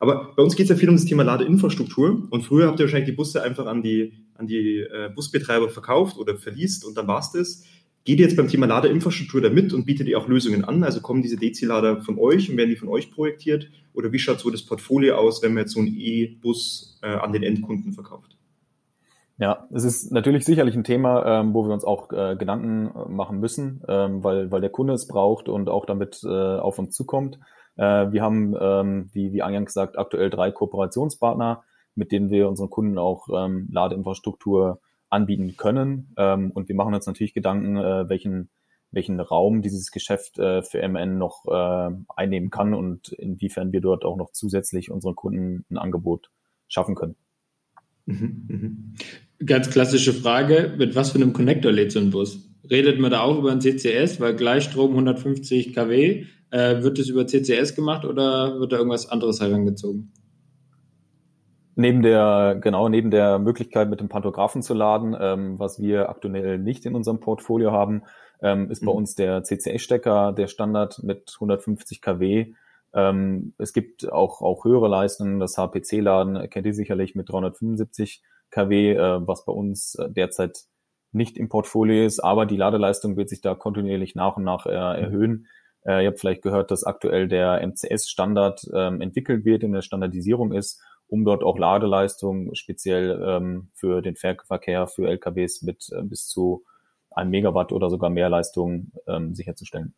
Aber 0.00 0.32
bei 0.34 0.42
uns 0.42 0.56
geht 0.56 0.64
es 0.64 0.70
ja 0.70 0.76
viel 0.76 0.88
um 0.88 0.96
das 0.96 1.04
Thema 1.04 1.22
Ladeinfrastruktur. 1.22 2.26
Und 2.30 2.42
früher 2.42 2.66
habt 2.66 2.80
ihr 2.80 2.86
wahrscheinlich 2.86 3.10
die 3.10 3.16
Busse 3.16 3.42
einfach 3.42 3.66
an 3.66 3.82
die, 3.82 4.14
an 4.34 4.46
die 4.46 4.78
äh, 4.78 5.10
Busbetreiber 5.14 5.68
verkauft 5.68 6.16
oder 6.16 6.36
verliest 6.36 6.84
und 6.84 6.96
dann 6.96 7.06
war's 7.06 7.32
das. 7.32 7.64
Geht 8.04 8.18
ihr 8.18 8.24
jetzt 8.24 8.36
beim 8.36 8.48
Thema 8.48 8.66
Ladeinfrastruktur 8.66 9.42
da 9.42 9.50
mit 9.50 9.74
und 9.74 9.84
bietet 9.84 10.08
ihr 10.08 10.18
auch 10.18 10.26
Lösungen 10.26 10.64
an? 10.64 10.82
Also 10.84 11.02
kommen 11.02 11.20
diese 11.20 11.36
DC-Lader 11.36 12.00
von 12.00 12.18
euch 12.18 12.50
und 12.50 12.56
werden 12.56 12.70
die 12.70 12.76
von 12.76 12.88
euch 12.88 13.10
projektiert? 13.10 13.70
Oder 13.92 14.10
wie 14.10 14.18
schaut 14.18 14.40
so 14.40 14.48
das 14.48 14.62
Portfolio 14.62 15.16
aus, 15.16 15.42
wenn 15.42 15.52
man 15.52 15.64
jetzt 15.64 15.74
so 15.74 15.80
einen 15.80 15.94
E-Bus 15.94 16.98
äh, 17.02 17.08
an 17.08 17.34
den 17.34 17.42
Endkunden 17.42 17.92
verkauft? 17.92 18.39
Ja, 19.40 19.66
es 19.72 19.84
ist 19.84 20.12
natürlich 20.12 20.44
sicherlich 20.44 20.74
ein 20.76 20.84
Thema, 20.84 21.40
ähm, 21.40 21.54
wo 21.54 21.64
wir 21.64 21.72
uns 21.72 21.82
auch 21.82 22.12
äh, 22.12 22.36
Gedanken 22.36 22.88
äh, 22.94 23.08
machen 23.08 23.40
müssen, 23.40 23.82
ähm, 23.88 24.22
weil, 24.22 24.50
weil 24.50 24.60
der 24.60 24.68
Kunde 24.68 24.92
es 24.92 25.08
braucht 25.08 25.48
und 25.48 25.70
auch 25.70 25.86
damit 25.86 26.20
äh, 26.24 26.28
auf 26.28 26.78
uns 26.78 26.94
zukommt. 26.94 27.40
Äh, 27.76 28.12
wir 28.12 28.20
haben, 28.20 28.54
ähm, 28.60 29.08
wie, 29.14 29.32
wie 29.32 29.40
eingangs 29.40 29.68
gesagt, 29.68 29.98
aktuell 29.98 30.28
drei 30.28 30.50
Kooperationspartner, 30.50 31.64
mit 31.94 32.12
denen 32.12 32.28
wir 32.28 32.50
unseren 32.50 32.68
Kunden 32.68 32.98
auch 32.98 33.28
ähm, 33.34 33.66
Ladeinfrastruktur 33.72 34.82
anbieten 35.08 35.56
können. 35.56 36.12
Ähm, 36.18 36.50
und 36.50 36.68
wir 36.68 36.76
machen 36.76 36.92
uns 36.92 37.06
natürlich 37.06 37.32
Gedanken, 37.32 37.78
äh, 37.78 38.10
welchen, 38.10 38.50
welchen 38.90 39.20
Raum 39.20 39.62
dieses 39.62 39.90
Geschäft 39.90 40.38
äh, 40.38 40.62
für 40.62 40.86
MN 40.86 41.16
noch 41.16 41.46
äh, 41.46 41.90
einnehmen 42.14 42.50
kann 42.50 42.74
und 42.74 43.08
inwiefern 43.12 43.72
wir 43.72 43.80
dort 43.80 44.04
auch 44.04 44.18
noch 44.18 44.32
zusätzlich 44.32 44.90
unseren 44.90 45.16
Kunden 45.16 45.64
ein 45.70 45.78
Angebot 45.78 46.30
schaffen 46.68 46.94
können. 46.94 47.16
Mhm, 48.10 48.44
mhm. 48.48 48.94
Ganz 49.46 49.70
klassische 49.70 50.12
Frage, 50.12 50.74
mit 50.76 50.94
was 50.94 51.12
für 51.12 51.18
einem 51.18 51.32
Connector 51.32 51.72
lädt 51.72 51.92
so 51.92 52.00
ein 52.00 52.10
Bus? 52.10 52.50
Redet 52.68 53.00
man 53.00 53.10
da 53.10 53.20
auch 53.20 53.38
über 53.38 53.50
ein 53.50 53.60
CCS, 53.60 54.20
weil 54.20 54.34
Gleichstrom 54.34 54.90
150 54.90 55.74
kW, 55.74 56.26
äh, 56.50 56.82
wird 56.82 56.98
das 56.98 57.08
über 57.08 57.26
CCS 57.26 57.74
gemacht 57.74 58.04
oder 58.04 58.58
wird 58.60 58.72
da 58.72 58.76
irgendwas 58.76 59.08
anderes 59.08 59.40
herangezogen? 59.40 60.12
Neben 61.76 62.02
der, 62.02 62.58
genau, 62.60 62.88
neben 62.88 63.10
der 63.10 63.38
Möglichkeit, 63.38 63.88
mit 63.88 64.00
dem 64.00 64.08
Pantographen 64.08 64.60
zu 64.60 64.74
laden, 64.74 65.16
ähm, 65.18 65.58
was 65.58 65.80
wir 65.80 66.10
aktuell 66.10 66.58
nicht 66.58 66.84
in 66.84 66.94
unserem 66.94 67.20
Portfolio 67.20 67.72
haben, 67.72 68.02
ähm, 68.42 68.70
ist 68.70 68.82
mhm. 68.82 68.86
bei 68.86 68.92
uns 68.92 69.14
der 69.14 69.42
CCS-Stecker 69.42 70.32
der 70.32 70.48
Standard 70.48 71.02
mit 71.02 71.32
150 71.34 72.02
kW. 72.02 72.52
Ähm, 72.94 73.54
es 73.58 73.72
gibt 73.72 74.10
auch, 74.10 74.42
auch 74.42 74.64
höhere 74.64 74.88
Leistungen. 74.88 75.40
Das 75.40 75.56
HPC-Laden 75.56 76.48
kennt 76.50 76.66
ihr 76.66 76.74
sicherlich 76.74 77.14
mit 77.14 77.28
375 77.28 78.22
kW, 78.50 78.92
äh, 78.92 79.26
was 79.26 79.44
bei 79.44 79.52
uns 79.52 79.94
äh, 79.94 80.10
derzeit 80.10 80.64
nicht 81.12 81.36
im 81.36 81.48
Portfolio 81.48 82.04
ist, 82.04 82.20
aber 82.20 82.46
die 82.46 82.56
Ladeleistung 82.56 83.16
wird 83.16 83.28
sich 83.28 83.40
da 83.40 83.54
kontinuierlich 83.54 84.14
nach 84.14 84.36
und 84.36 84.44
nach 84.44 84.66
äh, 84.66 84.70
erhöhen. 84.70 85.46
Äh, 85.84 86.04
ihr 86.04 86.08
habt 86.08 86.20
vielleicht 86.20 86.42
gehört, 86.42 86.70
dass 86.70 86.84
aktuell 86.84 87.26
der 87.26 87.66
MCS-Standard 87.66 88.62
ähm, 88.74 89.00
entwickelt 89.00 89.44
wird, 89.44 89.62
in 89.62 89.72
der 89.72 89.82
Standardisierung 89.82 90.52
ist, 90.52 90.80
um 91.08 91.24
dort 91.24 91.42
auch 91.42 91.58
Ladeleistung 91.58 92.54
speziell 92.54 93.20
ähm, 93.26 93.70
für 93.74 94.02
den 94.02 94.14
Verkehr, 94.16 94.86
für 94.86 95.08
LKWs 95.08 95.62
mit 95.62 95.88
äh, 95.92 96.02
bis 96.02 96.28
zu 96.28 96.64
einem 97.10 97.30
Megawatt 97.30 97.72
oder 97.72 97.90
sogar 97.90 98.10
mehr 98.10 98.28
Leistung 98.28 98.92
ähm, 99.08 99.34
sicherzustellen. 99.34 99.94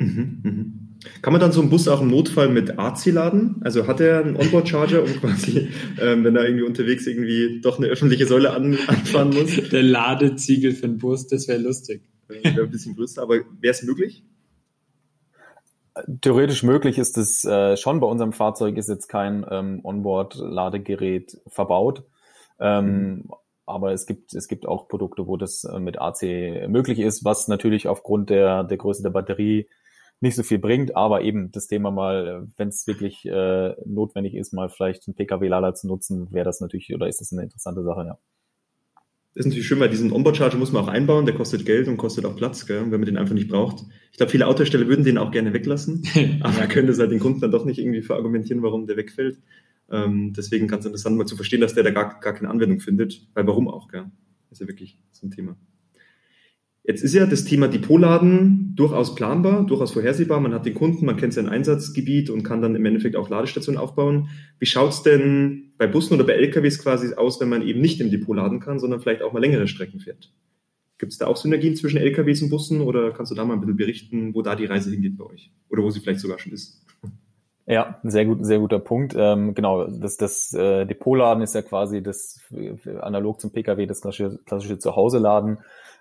Mhm, 0.00 0.40
mhm. 0.42 0.90
Kann 1.22 1.32
man 1.32 1.40
dann 1.40 1.52
so 1.52 1.60
einen 1.60 1.70
Bus 1.70 1.88
auch 1.88 2.00
im 2.00 2.08
Notfall 2.08 2.48
mit 2.48 2.78
AC 2.78 3.06
laden? 3.06 3.60
Also 3.62 3.86
hat 3.86 4.00
er 4.00 4.20
einen 4.20 4.36
Onboard-Charger, 4.36 5.02
um 5.02 5.10
quasi, 5.20 5.68
ähm, 6.00 6.24
wenn 6.24 6.36
er 6.36 6.44
irgendwie 6.44 6.64
unterwegs 6.64 7.06
irgendwie 7.06 7.60
doch 7.62 7.78
eine 7.78 7.88
öffentliche 7.88 8.26
Säule 8.26 8.52
an, 8.52 8.78
anfahren 8.86 9.30
muss? 9.30 9.56
Der 9.70 9.82
Ladeziegel 9.82 10.72
für 10.72 10.88
den 10.88 10.98
Bus, 10.98 11.26
das 11.26 11.48
wäre 11.48 11.58
lustig. 11.58 12.02
Wäre 12.28 12.62
ein 12.62 12.70
bisschen 12.70 12.96
größer, 12.96 13.22
aber 13.22 13.36
wäre 13.60 13.72
es 13.72 13.82
möglich? 13.82 14.24
Theoretisch 16.20 16.62
möglich 16.62 16.98
ist 16.98 17.18
es 17.18 17.44
äh, 17.44 17.76
schon. 17.76 18.00
Bei 18.00 18.06
unserem 18.06 18.32
Fahrzeug 18.32 18.76
ist 18.76 18.88
jetzt 18.88 19.08
kein 19.08 19.44
ähm, 19.50 19.80
Onboard-Ladegerät 19.82 21.38
verbaut. 21.46 22.04
Ähm, 22.58 22.84
mhm. 22.86 23.30
Aber 23.66 23.92
es 23.92 24.06
gibt, 24.06 24.34
es 24.34 24.48
gibt 24.48 24.66
auch 24.66 24.88
Produkte, 24.88 25.26
wo 25.26 25.36
das 25.36 25.64
äh, 25.64 25.78
mit 25.78 26.00
AC 26.00 26.22
möglich 26.68 26.98
ist, 26.98 27.24
was 27.24 27.48
natürlich 27.48 27.88
aufgrund 27.88 28.30
der, 28.30 28.64
der 28.64 28.76
Größe 28.76 29.02
der 29.02 29.10
Batterie 29.10 29.66
nicht 30.20 30.36
so 30.36 30.42
viel 30.42 30.58
bringt, 30.58 30.96
aber 30.96 31.22
eben 31.22 31.50
das 31.50 31.66
Thema 31.66 31.90
mal, 31.90 32.46
wenn 32.56 32.68
es 32.68 32.86
wirklich 32.86 33.24
äh, 33.26 33.74
notwendig 33.86 34.34
ist, 34.34 34.52
mal 34.52 34.68
vielleicht 34.68 35.08
einen 35.08 35.14
PKW-Lader 35.14 35.74
zu 35.74 35.86
nutzen, 35.86 36.30
wäre 36.30 36.44
das 36.44 36.60
natürlich 36.60 36.94
oder 36.94 37.08
ist 37.08 37.20
das 37.20 37.32
eine 37.32 37.42
interessante 37.42 37.82
Sache, 37.82 38.04
ja. 38.06 38.18
Das 39.34 39.46
ist 39.46 39.50
natürlich 39.50 39.68
schön, 39.68 39.78
weil 39.78 39.88
diesen 39.88 40.12
Onboard-Charger 40.12 40.58
muss 40.58 40.72
man 40.72 40.82
auch 40.82 40.88
einbauen, 40.88 41.24
der 41.24 41.36
kostet 41.36 41.64
Geld 41.64 41.86
und 41.86 41.96
kostet 41.96 42.24
auch 42.24 42.34
Platz, 42.34 42.66
gell, 42.66 42.82
wenn 42.82 42.90
man 42.90 43.04
den 43.04 43.16
einfach 43.16 43.34
nicht 43.34 43.48
braucht. 43.48 43.84
Ich 44.10 44.16
glaube, 44.16 44.32
viele 44.32 44.48
Autohersteller 44.48 44.88
würden 44.88 45.04
den 45.04 45.18
auch 45.18 45.30
gerne 45.30 45.52
weglassen, 45.52 46.02
aber 46.42 46.66
können 46.66 46.88
das 46.88 46.98
halt 46.98 47.12
den 47.12 47.20
Kunden 47.20 47.40
dann 47.40 47.52
doch 47.52 47.64
nicht 47.64 47.78
irgendwie 47.78 48.02
verargumentieren, 48.02 48.62
warum 48.62 48.86
der 48.86 48.96
wegfällt. 48.96 49.38
Ähm, 49.88 50.32
deswegen 50.36 50.66
ganz 50.66 50.84
interessant 50.84 51.16
mal 51.16 51.26
zu 51.26 51.36
verstehen, 51.36 51.60
dass 51.60 51.74
der 51.74 51.84
da 51.84 51.90
gar, 51.90 52.18
gar 52.20 52.34
keine 52.34 52.50
Anwendung 52.50 52.80
findet, 52.80 53.26
weil 53.34 53.46
warum 53.46 53.68
auch, 53.68 53.88
gell? 53.88 54.10
Das 54.48 54.58
ist 54.58 54.62
ja 54.62 54.68
wirklich 54.68 54.98
so 55.12 55.26
ein 55.26 55.30
Thema. 55.30 55.56
Jetzt 56.82 57.02
ist 57.02 57.14
ja 57.14 57.26
das 57.26 57.44
Thema 57.44 57.68
Depotladen 57.68 58.72
durchaus 58.74 59.14
planbar, 59.14 59.66
durchaus 59.66 59.92
vorhersehbar. 59.92 60.40
Man 60.40 60.54
hat 60.54 60.64
den 60.64 60.74
Kunden, 60.74 61.04
man 61.04 61.18
kennt 61.18 61.34
sein 61.34 61.48
Einsatzgebiet 61.48 62.30
und 62.30 62.42
kann 62.42 62.62
dann 62.62 62.74
im 62.74 62.84
Endeffekt 62.86 63.16
auch 63.16 63.28
Ladestationen 63.28 63.78
aufbauen. 63.78 64.28
Wie 64.58 64.66
schaut's 64.66 65.02
denn 65.02 65.72
bei 65.76 65.86
Bussen 65.86 66.14
oder 66.14 66.24
bei 66.24 66.32
LKWs 66.32 66.82
quasi 66.82 67.14
aus, 67.14 67.40
wenn 67.40 67.50
man 67.50 67.62
eben 67.62 67.80
nicht 67.80 68.00
im 68.00 68.10
Depot 68.10 68.34
laden 68.34 68.60
kann, 68.60 68.78
sondern 68.78 69.00
vielleicht 69.00 69.22
auch 69.22 69.32
mal 69.32 69.40
längere 69.40 69.68
Strecken 69.68 70.00
fährt? 70.00 70.32
Gibt 70.96 71.12
es 71.12 71.18
da 71.18 71.26
auch 71.26 71.36
Synergien 71.36 71.76
zwischen 71.76 71.98
LKWs 71.98 72.42
und 72.42 72.50
Bussen 72.50 72.80
oder 72.80 73.12
kannst 73.12 73.30
du 73.30 73.36
da 73.36 73.44
mal 73.44 73.54
ein 73.54 73.60
bisschen 73.60 73.76
berichten, 73.76 74.34
wo 74.34 74.42
da 74.42 74.54
die 74.54 74.66
Reise 74.66 74.90
hingeht 74.90 75.18
bei 75.18 75.24
euch? 75.24 75.52
Oder 75.68 75.82
wo 75.82 75.90
sie 75.90 76.00
vielleicht 76.00 76.20
sogar 76.20 76.38
schon 76.38 76.52
ist? 76.52 76.84
Ja, 77.66 78.00
sehr 78.02 78.24
gut, 78.26 78.44
sehr 78.44 78.58
guter 78.58 78.80
Punkt. 78.80 79.14
Ähm, 79.16 79.54
genau, 79.54 79.86
das, 79.86 80.16
das 80.16 80.52
äh, 80.54 80.86
Depotladen 80.86 81.42
ist 81.42 81.54
ja 81.54 81.62
quasi 81.62 82.02
das 82.02 82.40
analog 83.00 83.40
zum 83.40 83.52
PKW 83.52 83.86
das 83.86 84.00
klassische, 84.00 84.40
klassische 84.44 84.78
Zuhause-Laden 84.78 85.58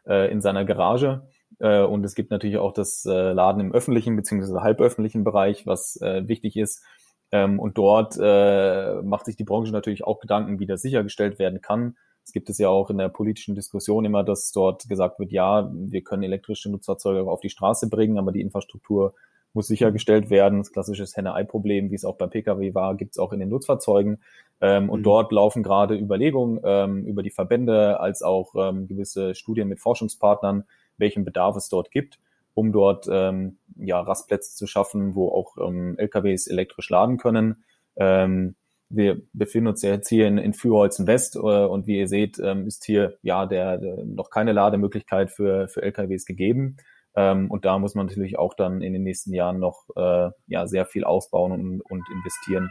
äh, 0.09 0.31
in 0.31 0.41
seiner 0.41 0.65
Garage. 0.65 1.27
Äh, 1.59 1.83
und 1.83 2.03
es 2.03 2.15
gibt 2.15 2.31
natürlich 2.31 2.57
auch 2.57 2.73
das 2.73 3.05
äh, 3.05 3.31
Laden 3.31 3.61
im 3.61 3.71
öffentlichen 3.71 4.15
bzw. 4.15 4.59
halböffentlichen 4.59 5.23
Bereich, 5.23 5.65
was 5.65 6.01
äh, 6.01 6.27
wichtig 6.27 6.57
ist. 6.57 6.83
Ähm, 7.31 7.59
und 7.59 7.77
dort 7.77 8.17
äh, 8.19 9.01
macht 9.03 9.25
sich 9.25 9.35
die 9.35 9.43
Branche 9.43 9.71
natürlich 9.71 10.03
auch 10.03 10.19
Gedanken, 10.19 10.59
wie 10.59 10.65
das 10.65 10.81
sichergestellt 10.81 11.37
werden 11.39 11.61
kann. 11.61 11.95
Es 12.25 12.33
gibt 12.33 12.49
es 12.49 12.57
ja 12.57 12.69
auch 12.69 12.89
in 12.89 12.97
der 12.97 13.09
politischen 13.09 13.55
Diskussion 13.55 14.05
immer, 14.05 14.23
dass 14.23 14.51
dort 14.51 14.87
gesagt 14.87 15.19
wird, 15.19 15.31
ja, 15.31 15.71
wir 15.73 16.03
können 16.03 16.23
elektrische 16.23 16.69
Nutzfahrzeuge 16.69 17.29
auf 17.29 17.39
die 17.39 17.49
Straße 17.49 17.89
bringen, 17.89 18.17
aber 18.17 18.31
die 18.31 18.41
Infrastruktur 18.41 19.13
muss 19.53 19.67
sichergestellt 19.67 20.29
werden. 20.29 20.59
Das 20.59 20.71
klassische 20.71 21.05
Henne-Ei-Problem, 21.05 21.91
wie 21.91 21.95
es 21.95 22.05
auch 22.05 22.17
beim 22.17 22.29
Pkw 22.29 22.73
war, 22.73 22.95
gibt 22.95 23.13
es 23.13 23.19
auch 23.19 23.33
in 23.33 23.39
den 23.39 23.49
Nutzfahrzeugen. 23.49 24.21
Ähm, 24.61 24.89
und 24.89 24.99
mhm. 24.99 25.03
dort 25.03 25.31
laufen 25.31 25.63
gerade 25.63 25.95
Überlegungen 25.95 26.59
ähm, 26.63 27.05
über 27.05 27.23
die 27.23 27.31
Verbände 27.31 27.99
als 27.99 28.21
auch 28.21 28.53
ähm, 28.55 28.87
gewisse 28.87 29.35
Studien 29.35 29.67
mit 29.67 29.79
Forschungspartnern, 29.79 30.65
welchen 30.97 31.25
Bedarf 31.25 31.55
es 31.55 31.69
dort 31.69 31.91
gibt, 31.91 32.19
um 32.53 32.71
dort 32.71 33.07
ähm, 33.09 33.57
ja, 33.77 33.99
Rastplätze 34.01 34.55
zu 34.55 34.67
schaffen, 34.67 35.15
wo 35.15 35.29
auch 35.29 35.57
ähm, 35.57 35.97
LKWs 35.97 36.47
elektrisch 36.47 36.89
laden 36.89 37.17
können. 37.17 37.63
Ähm, 37.95 38.55
wir 38.89 39.21
befinden 39.33 39.67
uns 39.67 39.81
ja 39.83 39.91
jetzt 39.91 40.09
hier 40.09 40.27
in, 40.27 40.37
in 40.37 40.53
Fürholzen 40.53 41.07
West 41.07 41.35
äh, 41.35 41.39
und 41.39 41.87
wie 41.87 41.99
ihr 41.99 42.07
seht, 42.07 42.39
ähm, 42.39 42.67
ist 42.67 42.83
hier 42.83 43.17
ja 43.21 43.45
der, 43.45 43.77
der 43.77 44.03
noch 44.03 44.29
keine 44.29 44.51
Lademöglichkeit 44.51 45.31
für, 45.31 45.67
für 45.67 45.83
LKWs 45.83 46.25
gegeben. 46.25 46.77
Ähm, 47.15 47.49
und 47.49 47.65
da 47.65 47.79
muss 47.79 47.95
man 47.95 48.05
natürlich 48.05 48.37
auch 48.37 48.53
dann 48.53 48.81
in 48.81 48.93
den 48.93 49.03
nächsten 49.03 49.33
Jahren 49.33 49.59
noch 49.59 49.85
äh, 49.95 50.29
ja, 50.47 50.67
sehr 50.67 50.85
viel 50.85 51.03
ausbauen 51.03 51.51
und, 51.51 51.81
und 51.81 52.03
investieren, 52.11 52.69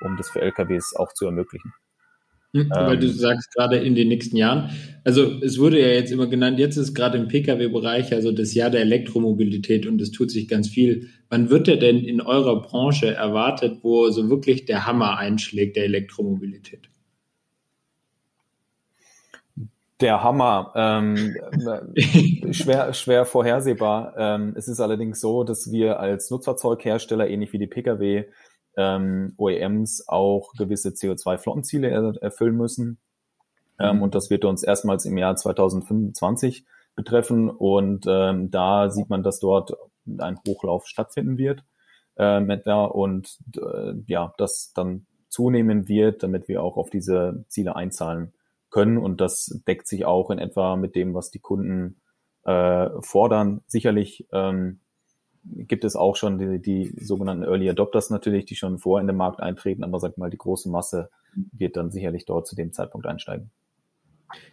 um 0.00 0.16
das 0.16 0.30
für 0.30 0.40
LKWs 0.40 0.94
auch 0.96 1.12
zu 1.12 1.26
ermöglichen. 1.26 1.72
Hm, 2.52 2.68
weil 2.70 2.98
du 2.98 3.06
ähm. 3.06 3.12
sagst 3.12 3.54
gerade 3.54 3.76
in 3.76 3.94
den 3.94 4.08
nächsten 4.08 4.36
Jahren. 4.36 4.70
Also 5.04 5.40
es 5.40 5.58
wurde 5.58 5.80
ja 5.80 5.88
jetzt 5.88 6.10
immer 6.10 6.26
genannt, 6.26 6.58
jetzt 6.58 6.76
ist 6.76 6.94
gerade 6.94 7.16
im 7.16 7.28
Pkw-Bereich 7.28 8.12
also 8.12 8.32
das 8.32 8.54
Jahr 8.54 8.70
der 8.70 8.80
Elektromobilität 8.80 9.86
und 9.86 10.00
es 10.00 10.10
tut 10.10 10.30
sich 10.30 10.48
ganz 10.48 10.68
viel. 10.68 11.08
Wann 11.28 11.48
wird 11.48 11.68
der 11.68 11.76
denn 11.76 11.98
in 11.98 12.20
eurer 12.20 12.60
Branche 12.60 13.14
erwartet, 13.14 13.78
wo 13.82 14.10
so 14.10 14.28
wirklich 14.30 14.64
der 14.64 14.86
Hammer 14.86 15.16
einschlägt 15.16 15.76
der 15.76 15.84
Elektromobilität? 15.84 16.89
Der 20.00 20.22
Hammer, 20.22 20.72
ähm, 20.76 21.36
schwer, 22.52 22.94
schwer 22.94 23.26
vorhersehbar. 23.26 24.14
Ähm, 24.16 24.54
es 24.56 24.66
ist 24.66 24.80
allerdings 24.80 25.20
so, 25.20 25.44
dass 25.44 25.70
wir 25.70 26.00
als 26.00 26.30
Nutzfahrzeughersteller, 26.30 27.28
ähnlich 27.28 27.52
wie 27.52 27.58
die 27.58 27.66
Pkw, 27.66 28.24
ähm, 28.76 29.34
OEMs 29.36 30.08
auch 30.08 30.54
gewisse 30.54 30.90
CO2-Flottenziele 30.90 31.90
er 31.90 32.22
erfüllen 32.22 32.56
müssen. 32.56 32.98
Ähm, 33.78 33.96
mhm. 33.96 34.02
und 34.02 34.14
das 34.14 34.30
wird 34.30 34.46
uns 34.46 34.62
erstmals 34.62 35.04
im 35.04 35.18
Jahr 35.18 35.36
2025 35.36 36.64
betreffen. 36.96 37.50
Und 37.50 38.06
ähm, 38.08 38.50
da 38.50 38.88
sieht 38.90 39.10
man, 39.10 39.22
dass 39.22 39.38
dort 39.38 39.74
ein 40.18 40.38
Hochlauf 40.48 40.86
stattfinden 40.86 41.36
wird. 41.36 41.62
Äh, 42.16 42.40
und 42.40 43.38
äh, 43.56 43.92
ja, 44.06 44.32
das 44.38 44.72
dann 44.74 45.06
zunehmen 45.28 45.88
wird, 45.88 46.22
damit 46.22 46.48
wir 46.48 46.62
auch 46.62 46.78
auf 46.78 46.88
diese 46.88 47.44
Ziele 47.48 47.76
einzahlen 47.76 48.32
können. 48.70 48.98
Und 48.98 49.20
das 49.20 49.60
deckt 49.66 49.86
sich 49.86 50.04
auch 50.04 50.30
in 50.30 50.38
etwa 50.38 50.76
mit 50.76 50.94
dem, 50.94 51.14
was 51.14 51.30
die 51.30 51.40
Kunden 51.40 52.00
äh, 52.44 52.88
fordern. 53.00 53.62
Sicherlich 53.66 54.26
ähm, 54.32 54.80
gibt 55.44 55.84
es 55.84 55.96
auch 55.96 56.16
schon 56.16 56.38
die, 56.38 56.60
die 56.60 56.94
sogenannten 57.02 57.44
Early 57.44 57.68
Adopters 57.70 58.10
natürlich, 58.10 58.44
die 58.44 58.56
schon 58.56 58.78
vor 58.78 59.00
in 59.00 59.06
den 59.06 59.16
Markt 59.16 59.40
eintreten, 59.40 59.84
aber 59.84 59.98
sag 59.98 60.18
mal, 60.18 60.30
die 60.30 60.38
große 60.38 60.68
Masse 60.68 61.10
wird 61.52 61.76
dann 61.76 61.90
sicherlich 61.90 62.26
dort 62.26 62.46
zu 62.46 62.56
dem 62.56 62.72
Zeitpunkt 62.72 63.06
einsteigen. 63.06 63.50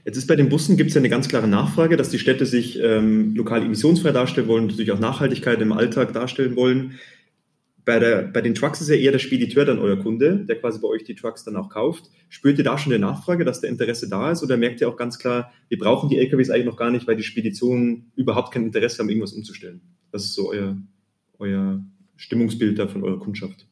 Jetzt 0.05 0.17
ist 0.17 0.27
bei 0.27 0.35
den 0.35 0.49
Bussen 0.49 0.75
gibt 0.75 0.89
es 0.89 0.95
ja 0.95 1.01
eine 1.01 1.09
ganz 1.09 1.27
klare 1.27 1.47
Nachfrage, 1.47 1.97
dass 1.97 2.09
die 2.09 2.17
Städte 2.17 2.45
sich 2.45 2.79
ähm, 2.81 3.35
lokal 3.35 3.63
emissionsfrei 3.63 4.11
darstellen 4.11 4.47
wollen, 4.47 4.67
natürlich 4.67 4.91
auch 4.91 4.99
Nachhaltigkeit 4.99 5.61
im 5.61 5.71
Alltag 5.71 6.13
darstellen 6.13 6.55
wollen. 6.55 6.93
Bei, 7.87 7.99
der, 7.99 8.23
bei 8.23 8.41
den 8.41 8.53
Trucks 8.53 8.81
ist 8.81 8.89
ja 8.89 8.95
eher 8.95 9.13
der 9.13 9.19
Spediteur 9.19 9.63
dann 9.63 9.79
euer 9.79 9.95
Kunde, 9.95 10.43
der 10.43 10.59
quasi 10.59 10.81
bei 10.81 10.89
euch 10.89 11.05
die 11.05 11.15
Trucks 11.15 11.45
dann 11.45 11.55
auch 11.55 11.69
kauft. 11.69 12.09
Spürt 12.27 12.57
ihr 12.57 12.65
da 12.65 12.77
schon 12.77 12.91
eine 12.91 12.99
Nachfrage, 12.99 13.45
dass 13.45 13.61
der 13.61 13.69
Interesse 13.69 14.09
da 14.09 14.29
ist? 14.29 14.43
Oder 14.43 14.57
merkt 14.57 14.81
ihr 14.81 14.89
auch 14.89 14.97
ganz 14.97 15.17
klar, 15.19 15.53
wir 15.69 15.79
brauchen 15.79 16.09
die 16.09 16.17
LKWs 16.17 16.49
eigentlich 16.49 16.65
noch 16.65 16.75
gar 16.75 16.91
nicht, 16.91 17.07
weil 17.07 17.15
die 17.15 17.23
Speditionen 17.23 18.11
überhaupt 18.17 18.51
kein 18.51 18.65
Interesse 18.65 18.99
haben, 18.99 19.07
irgendwas 19.07 19.31
umzustellen? 19.31 19.79
Was 20.11 20.25
ist 20.25 20.33
so 20.33 20.49
euer, 20.51 20.75
euer 21.39 21.81
Stimmungsbild 22.17 22.77
da 22.77 22.89
von 22.89 23.05
eurer 23.05 23.19
Kundschaft? 23.19 23.65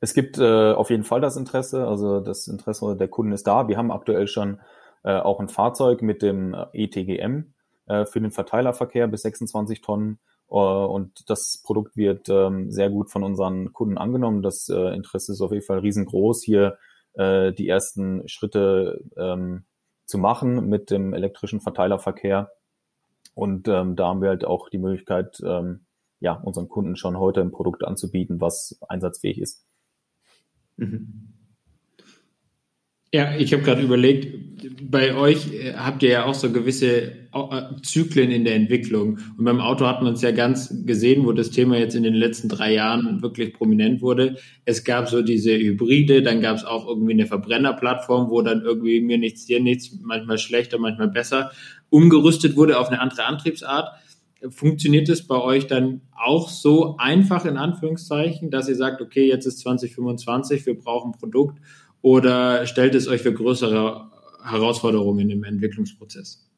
Es 0.00 0.14
gibt 0.14 0.38
äh, 0.38 0.72
auf 0.72 0.90
jeden 0.90 1.04
Fall 1.04 1.20
das 1.20 1.36
Interesse, 1.36 1.86
also 1.86 2.18
das 2.18 2.48
Interesse 2.48 2.96
der 2.96 3.06
Kunden 3.06 3.30
ist 3.30 3.46
da. 3.46 3.68
Wir 3.68 3.76
haben 3.76 3.92
aktuell 3.92 4.26
schon 4.26 4.58
äh, 5.04 5.12
auch 5.12 5.38
ein 5.38 5.48
Fahrzeug 5.48 6.02
mit 6.02 6.22
dem 6.22 6.56
ETGM 6.72 7.52
äh, 7.86 8.04
für 8.04 8.20
den 8.20 8.32
Verteilerverkehr 8.32 9.06
bis 9.06 9.22
26 9.22 9.80
Tonnen 9.80 10.14
äh, 10.14 10.31
und 10.58 11.30
das 11.30 11.62
Produkt 11.64 11.96
wird 11.96 12.28
ähm, 12.28 12.70
sehr 12.70 12.90
gut 12.90 13.10
von 13.10 13.22
unseren 13.22 13.72
Kunden 13.72 13.96
angenommen. 13.96 14.42
Das 14.42 14.68
äh, 14.68 14.94
Interesse 14.94 15.32
ist 15.32 15.40
auf 15.40 15.52
jeden 15.52 15.64
Fall 15.64 15.78
riesengroß, 15.78 16.42
hier 16.42 16.78
äh, 17.14 17.52
die 17.52 17.68
ersten 17.68 18.28
Schritte 18.28 19.02
ähm, 19.16 19.64
zu 20.04 20.18
machen 20.18 20.68
mit 20.68 20.90
dem 20.90 21.14
elektrischen 21.14 21.60
Verteilerverkehr. 21.60 22.50
Und 23.34 23.66
ähm, 23.68 23.96
da 23.96 24.08
haben 24.08 24.20
wir 24.20 24.28
halt 24.28 24.44
auch 24.44 24.68
die 24.68 24.78
Möglichkeit, 24.78 25.40
ähm, 25.42 25.86
ja, 26.20 26.34
unseren 26.34 26.68
Kunden 26.68 26.96
schon 26.96 27.18
heute 27.18 27.40
ein 27.40 27.50
Produkt 27.50 27.82
anzubieten, 27.82 28.40
was 28.40 28.78
einsatzfähig 28.88 29.40
ist. 29.40 29.64
Mhm. 30.76 31.32
Ja, 33.14 33.36
ich 33.36 33.52
habe 33.52 33.62
gerade 33.62 33.82
überlegt, 33.82 34.26
bei 34.90 35.14
euch 35.14 35.52
äh, 35.52 35.74
habt 35.74 36.02
ihr 36.02 36.10
ja 36.10 36.24
auch 36.24 36.32
so 36.32 36.50
gewisse 36.50 37.12
äh, 37.12 37.62
Zyklen 37.82 38.30
in 38.30 38.44
der 38.44 38.54
Entwicklung. 38.54 39.18
Und 39.36 39.44
beim 39.44 39.60
Auto 39.60 39.86
hat 39.86 40.02
man 40.02 40.14
es 40.14 40.22
ja 40.22 40.30
ganz 40.30 40.74
gesehen, 40.86 41.26
wo 41.26 41.32
das 41.32 41.50
Thema 41.50 41.76
jetzt 41.76 41.94
in 41.94 42.04
den 42.04 42.14
letzten 42.14 42.48
drei 42.48 42.72
Jahren 42.72 43.20
wirklich 43.20 43.52
prominent 43.52 44.00
wurde. 44.00 44.36
Es 44.64 44.84
gab 44.84 45.10
so 45.10 45.20
diese 45.20 45.52
Hybride, 45.58 46.22
dann 46.22 46.40
gab 46.40 46.56
es 46.56 46.64
auch 46.64 46.86
irgendwie 46.88 47.12
eine 47.12 47.26
Verbrennerplattform, 47.26 48.30
wo 48.30 48.40
dann 48.40 48.62
irgendwie 48.62 49.02
mir 49.02 49.18
nichts, 49.18 49.44
dir 49.44 49.60
nichts, 49.60 49.94
manchmal 50.02 50.38
schlechter, 50.38 50.78
manchmal 50.78 51.08
besser, 51.08 51.50
umgerüstet 51.90 52.56
wurde 52.56 52.78
auf 52.78 52.88
eine 52.88 53.00
andere 53.00 53.24
Antriebsart. 53.24 53.90
Funktioniert 54.48 55.10
es 55.10 55.26
bei 55.26 55.38
euch 55.38 55.66
dann 55.66 56.00
auch 56.16 56.48
so 56.48 56.96
einfach 56.96 57.44
in 57.44 57.58
Anführungszeichen, 57.58 58.50
dass 58.50 58.68
ihr 58.70 58.74
sagt, 58.74 59.02
okay, 59.02 59.28
jetzt 59.28 59.46
ist 59.46 59.60
2025, 59.60 60.64
wir 60.64 60.78
brauchen 60.78 61.10
ein 61.12 61.18
Produkt 61.18 61.58
oder 62.02 62.66
stellt 62.66 62.94
es 62.94 63.08
euch 63.08 63.22
für 63.22 63.32
größere 63.32 64.10
Herausforderungen 64.44 65.30
im 65.30 65.44
Entwicklungsprozess? 65.44 66.48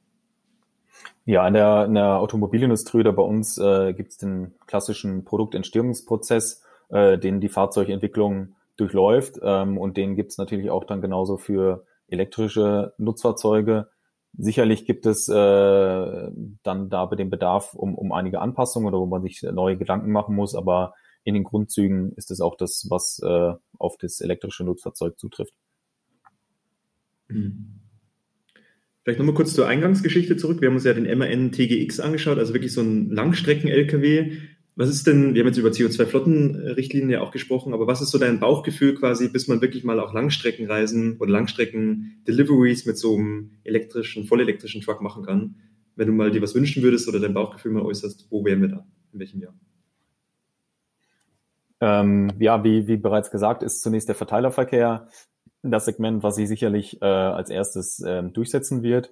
Ja, 1.26 1.46
in 1.46 1.54
der, 1.54 1.85
in 1.87 1.94
der 1.94 2.18
Automobilindustrie 2.18 3.00
oder 3.00 3.12
bei 3.12 3.22
uns 3.22 3.57
äh, 3.59 3.94
gibt 3.94 4.11
es 4.11 4.18
den 4.18 4.54
klassischen 4.66 5.24
Produktentstehungsprozess, 5.24 6.62
äh, 6.90 7.18
den 7.18 7.40
die 7.40 7.48
Fahrzeugentwicklung 7.48 8.57
durchläuft. 8.76 9.38
Ähm, 9.42 9.78
und 9.78 9.96
den 9.96 10.16
gibt 10.16 10.33
es 10.33 10.38
natürlich 10.38 10.70
auch 10.70 10.85
dann 10.85 11.00
genauso 11.00 11.38
für 11.38 11.87
elektrische 12.09 12.92
Nutzfahrzeuge. 12.98 13.88
Sicherlich 14.37 14.85
gibt 14.85 15.07
es 15.07 15.28
äh, 15.28 15.33
dann 16.62 16.90
da 16.90 17.07
bei 17.07 17.16
dem 17.16 17.30
Bedarf 17.30 17.74
um, 17.74 17.94
um 17.94 18.12
einige 18.12 18.40
Anpassungen 18.40 18.88
oder 18.88 18.98
wo 18.98 19.07
man 19.07 19.22
sich 19.22 19.42
neue 19.42 19.78
Gedanken 19.78 20.12
machen 20.12 20.35
muss, 20.35 20.54
aber 20.54 20.94
in 21.24 21.34
den 21.34 21.44
Grundzügen 21.44 22.12
ist 22.16 22.30
es 22.30 22.40
auch 22.40 22.56
das, 22.56 22.87
was 22.90 23.20
äh, 23.24 23.52
auf 23.78 23.96
das 23.98 24.20
elektrische 24.20 24.64
Nutzfahrzeug 24.64 25.18
zutrifft. 25.18 25.54
Mhm. 27.28 27.80
Vielleicht 29.02 29.18
nochmal 29.18 29.34
kurz 29.34 29.54
zur 29.54 29.66
Eingangsgeschichte 29.66 30.37
zurück. 30.37 30.60
Wir 30.60 30.68
haben 30.68 30.76
uns 30.76 30.84
ja 30.84 30.94
den 30.94 31.18
MAN 31.18 31.52
TGX 31.52 32.00
angeschaut, 32.00 32.38
also 32.38 32.54
wirklich 32.54 32.72
so 32.72 32.80
ein 32.80 33.10
Langstrecken-LKW. 33.10 34.32
Was 34.76 34.88
ist 34.88 35.06
denn, 35.06 35.34
wir 35.34 35.40
haben 35.40 35.48
jetzt 35.48 35.58
über 35.58 35.68
CO2-Flottenrichtlinien 35.68 37.10
ja 37.10 37.20
auch 37.20 37.30
gesprochen, 37.30 37.74
aber 37.74 37.87
was 37.87 38.00
ist 38.00 38.10
so 38.10 38.18
dein 38.18 38.40
Bauchgefühl 38.40 38.94
quasi, 38.94 39.28
bis 39.28 39.46
man 39.46 39.60
wirklich 39.60 39.84
mal 39.84 40.00
auch 40.00 40.14
Langstreckenreisen 40.14 41.18
oder 41.18 41.30
Langstrecken-Deliveries 41.30 42.87
mit 42.87 42.98
so 42.98 43.14
einem 43.14 43.52
elektrischen, 43.62 44.24
vollelektrischen 44.24 44.80
Truck 44.80 45.00
machen 45.00 45.24
kann? 45.24 45.56
Wenn 45.96 46.08
du 46.08 46.12
mal 46.12 46.30
dir 46.30 46.42
was 46.42 46.54
wünschen 46.54 46.82
würdest 46.82 47.06
oder 47.06 47.20
dein 47.20 47.34
Bauchgefühl 47.34 47.72
mal 47.72 47.82
äußerst, 47.82 48.26
wo 48.30 48.44
wären 48.44 48.62
wir 48.62 48.68
da? 48.68 48.87
In 49.12 49.20
welchem 49.20 49.40
Jahr? 49.40 49.54
Ähm, 51.84 52.30
ja, 52.38 52.64
wie, 52.64 52.86
wie 52.86 52.96
bereits 52.96 53.30
gesagt, 53.30 53.62
ist 53.62 53.82
zunächst 53.82 54.08
der 54.08 54.14
Verteilerverkehr 54.14 55.06
das 55.62 55.84
Segment, 55.84 56.22
was 56.22 56.36
sich 56.36 56.48
sicherlich 56.48 57.02
äh, 57.02 57.04
als 57.04 57.50
erstes 57.50 58.02
ähm, 58.06 58.32
durchsetzen 58.32 58.82
wird. 58.82 59.10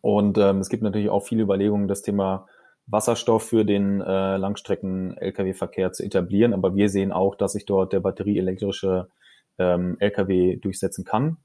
Und 0.00 0.38
ähm, 0.38 0.58
es 0.58 0.68
gibt 0.68 0.84
natürlich 0.84 1.10
auch 1.10 1.24
viele 1.24 1.42
Überlegungen, 1.42 1.88
das 1.88 2.02
Thema 2.02 2.46
Wasserstoff 2.86 3.48
für 3.48 3.64
den 3.64 4.00
äh, 4.00 4.36
Langstrecken-Lkw-Verkehr 4.36 5.92
zu 5.92 6.04
etablieren. 6.04 6.54
Aber 6.54 6.76
wir 6.76 6.88
sehen 6.88 7.10
auch, 7.10 7.34
dass 7.34 7.54
sich 7.54 7.66
dort 7.66 7.92
der 7.92 7.98
batterieelektrische 7.98 9.08
ähm, 9.58 9.96
Lkw 9.98 10.58
durchsetzen 10.58 11.04
kann. 11.04 11.38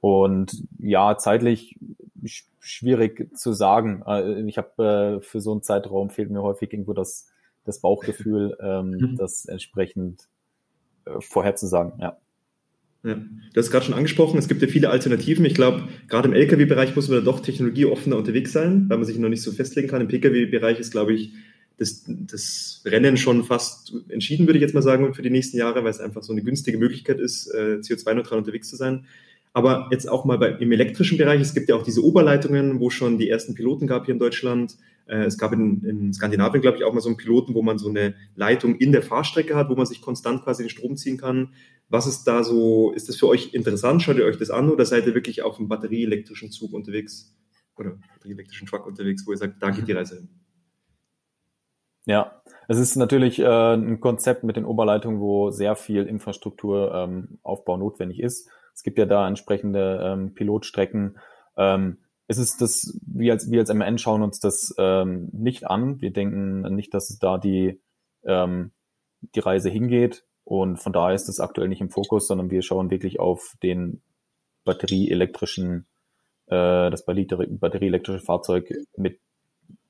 Und 0.00 0.64
ja, 0.78 1.16
zeitlich 1.16 1.78
sch 2.26 2.44
schwierig 2.60 3.34
zu 3.34 3.54
sagen. 3.54 4.02
Äh, 4.06 4.42
ich 4.42 4.58
habe 4.58 5.18
äh, 5.18 5.20
für 5.22 5.40
so 5.40 5.52
einen 5.52 5.62
Zeitraum 5.62 6.10
fehlt 6.10 6.30
mir 6.30 6.42
häufig 6.42 6.74
irgendwo 6.74 6.92
das, 6.92 7.30
das 7.68 7.80
Bauchgefühl, 7.80 8.56
ähm, 8.60 8.90
mhm. 8.90 9.16
das 9.16 9.44
entsprechend 9.44 10.28
äh, 11.04 11.20
vorherzusagen. 11.20 11.92
Ja. 12.00 12.18
Ja. 13.04 13.14
Du 13.14 13.60
hast 13.60 13.70
gerade 13.70 13.84
schon 13.84 13.94
angesprochen, 13.94 14.38
es 14.38 14.48
gibt 14.48 14.60
ja 14.60 14.66
viele 14.66 14.90
Alternativen. 14.90 15.44
Ich 15.44 15.54
glaube, 15.54 15.88
gerade 16.08 16.28
im 16.28 16.34
Lkw-Bereich 16.34 16.96
muss 16.96 17.08
man 17.08 17.18
da 17.18 17.24
doch 17.24 17.40
technologieoffener 17.40 18.16
unterwegs 18.16 18.52
sein, 18.52 18.86
weil 18.88 18.98
man 18.98 19.06
sich 19.06 19.18
noch 19.18 19.28
nicht 19.28 19.42
so 19.42 19.52
festlegen 19.52 19.86
kann. 19.86 20.00
Im 20.00 20.08
Pkw-Bereich 20.08 20.80
ist, 20.80 20.90
glaube 20.90 21.14
ich, 21.14 21.32
das, 21.78 22.04
das 22.08 22.82
Rennen 22.84 23.16
schon 23.16 23.44
fast 23.44 23.94
entschieden, 24.08 24.46
würde 24.46 24.58
ich 24.58 24.62
jetzt 24.62 24.74
mal 24.74 24.82
sagen, 24.82 25.14
für 25.14 25.22
die 25.22 25.30
nächsten 25.30 25.56
Jahre, 25.56 25.84
weil 25.84 25.90
es 25.90 26.00
einfach 26.00 26.24
so 26.24 26.32
eine 26.32 26.42
günstige 26.42 26.76
Möglichkeit 26.76 27.20
ist, 27.20 27.46
äh, 27.54 27.78
CO2-neutral 27.80 28.38
unterwegs 28.38 28.68
zu 28.68 28.74
sein. 28.74 29.06
Aber 29.52 29.88
jetzt 29.90 30.08
auch 30.08 30.24
mal 30.24 30.38
bei, 30.38 30.50
im 30.50 30.72
elektrischen 30.72 31.18
Bereich, 31.18 31.40
es 31.40 31.54
gibt 31.54 31.68
ja 31.68 31.74
auch 31.74 31.82
diese 31.82 32.04
Oberleitungen, 32.04 32.80
wo 32.80 32.90
schon 32.90 33.18
die 33.18 33.28
ersten 33.28 33.54
Piloten 33.54 33.86
gab 33.86 34.04
hier 34.04 34.14
in 34.14 34.20
Deutschland. 34.20 34.76
Äh, 35.06 35.24
es 35.24 35.38
gab 35.38 35.52
in, 35.52 35.82
in 35.84 36.12
Skandinavien, 36.12 36.60
glaube 36.60 36.76
ich, 36.76 36.84
auch 36.84 36.92
mal 36.92 37.00
so 37.00 37.08
einen 37.08 37.16
Piloten, 37.16 37.54
wo 37.54 37.62
man 37.62 37.78
so 37.78 37.88
eine 37.88 38.14
Leitung 38.36 38.76
in 38.76 38.92
der 38.92 39.02
Fahrstrecke 39.02 39.56
hat, 39.56 39.68
wo 39.68 39.74
man 39.74 39.86
sich 39.86 40.00
konstant 40.00 40.44
quasi 40.44 40.62
den 40.62 40.70
Strom 40.70 40.96
ziehen 40.96 41.18
kann. 41.18 41.54
Was 41.88 42.06
ist 42.06 42.24
da 42.24 42.44
so, 42.44 42.92
ist 42.92 43.08
das 43.08 43.16
für 43.16 43.28
euch 43.28 43.54
interessant? 43.54 44.02
Schaut 44.02 44.18
ihr 44.18 44.26
euch 44.26 44.36
das 44.36 44.50
an 44.50 44.70
oder 44.70 44.84
seid 44.84 45.06
ihr 45.06 45.14
wirklich 45.14 45.42
auf 45.42 45.58
einem 45.58 45.68
batterieelektrischen 45.68 46.50
Zug 46.50 46.74
unterwegs 46.74 47.34
oder 47.76 47.98
batterieelektrischen 48.14 48.66
Truck 48.66 48.86
unterwegs, 48.86 49.26
wo 49.26 49.32
ihr 49.32 49.38
sagt, 49.38 49.62
da 49.62 49.70
geht 49.70 49.88
die 49.88 49.92
Reise 49.92 50.16
hin? 50.16 50.28
Ja, 52.04 52.42
es 52.68 52.78
ist 52.78 52.96
natürlich 52.96 53.38
äh, 53.38 53.74
ein 53.74 54.00
Konzept 54.00 54.44
mit 54.44 54.56
den 54.56 54.64
Oberleitungen, 54.64 55.20
wo 55.20 55.50
sehr 55.50 55.76
viel 55.76 56.04
Infrastrukturaufbau 56.04 57.74
ähm, 57.74 57.80
notwendig 57.80 58.20
ist. 58.20 58.50
Es 58.78 58.84
gibt 58.84 58.96
ja 58.96 59.06
da 59.06 59.26
entsprechende 59.26 60.00
ähm, 60.04 60.34
Pilotstrecken. 60.34 61.18
Ähm, 61.56 61.98
es 62.28 62.38
ist 62.38 62.60
das, 62.60 62.96
wir 63.04 63.32
als, 63.32 63.50
wir 63.50 63.58
als 63.58 63.74
MN 63.74 63.98
schauen 63.98 64.22
uns 64.22 64.38
das 64.38 64.72
ähm, 64.78 65.30
nicht 65.32 65.66
an. 65.66 66.00
Wir 66.00 66.12
denken 66.12 66.60
nicht, 66.76 66.94
dass 66.94 67.18
da 67.18 67.38
die, 67.38 67.80
ähm, 68.24 68.70
die 69.34 69.40
Reise 69.40 69.68
hingeht. 69.68 70.24
Und 70.44 70.76
von 70.76 70.92
daher 70.92 71.16
ist 71.16 71.26
das 71.26 71.40
aktuell 71.40 71.66
nicht 71.66 71.80
im 71.80 71.90
Fokus, 71.90 72.28
sondern 72.28 72.52
wir 72.52 72.62
schauen 72.62 72.88
wirklich 72.88 73.18
auf 73.18 73.56
den 73.64 74.00
batterieelektrischen, 74.62 75.88
äh, 76.46 76.88
das 76.88 77.04
batterieelektrische 77.04 78.24
Fahrzeug 78.24 78.72
mit 78.96 79.18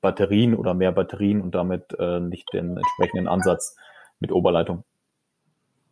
Batterien 0.01 0.55
oder 0.55 0.73
mehr 0.73 0.93
Batterien 0.93 1.41
und 1.41 1.53
damit 1.53 1.95
äh, 1.99 2.19
nicht 2.21 2.51
den 2.53 2.75
entsprechenden 2.75 3.27
Ansatz 3.27 3.75
mit 4.19 4.31
Oberleitung. 4.31 4.83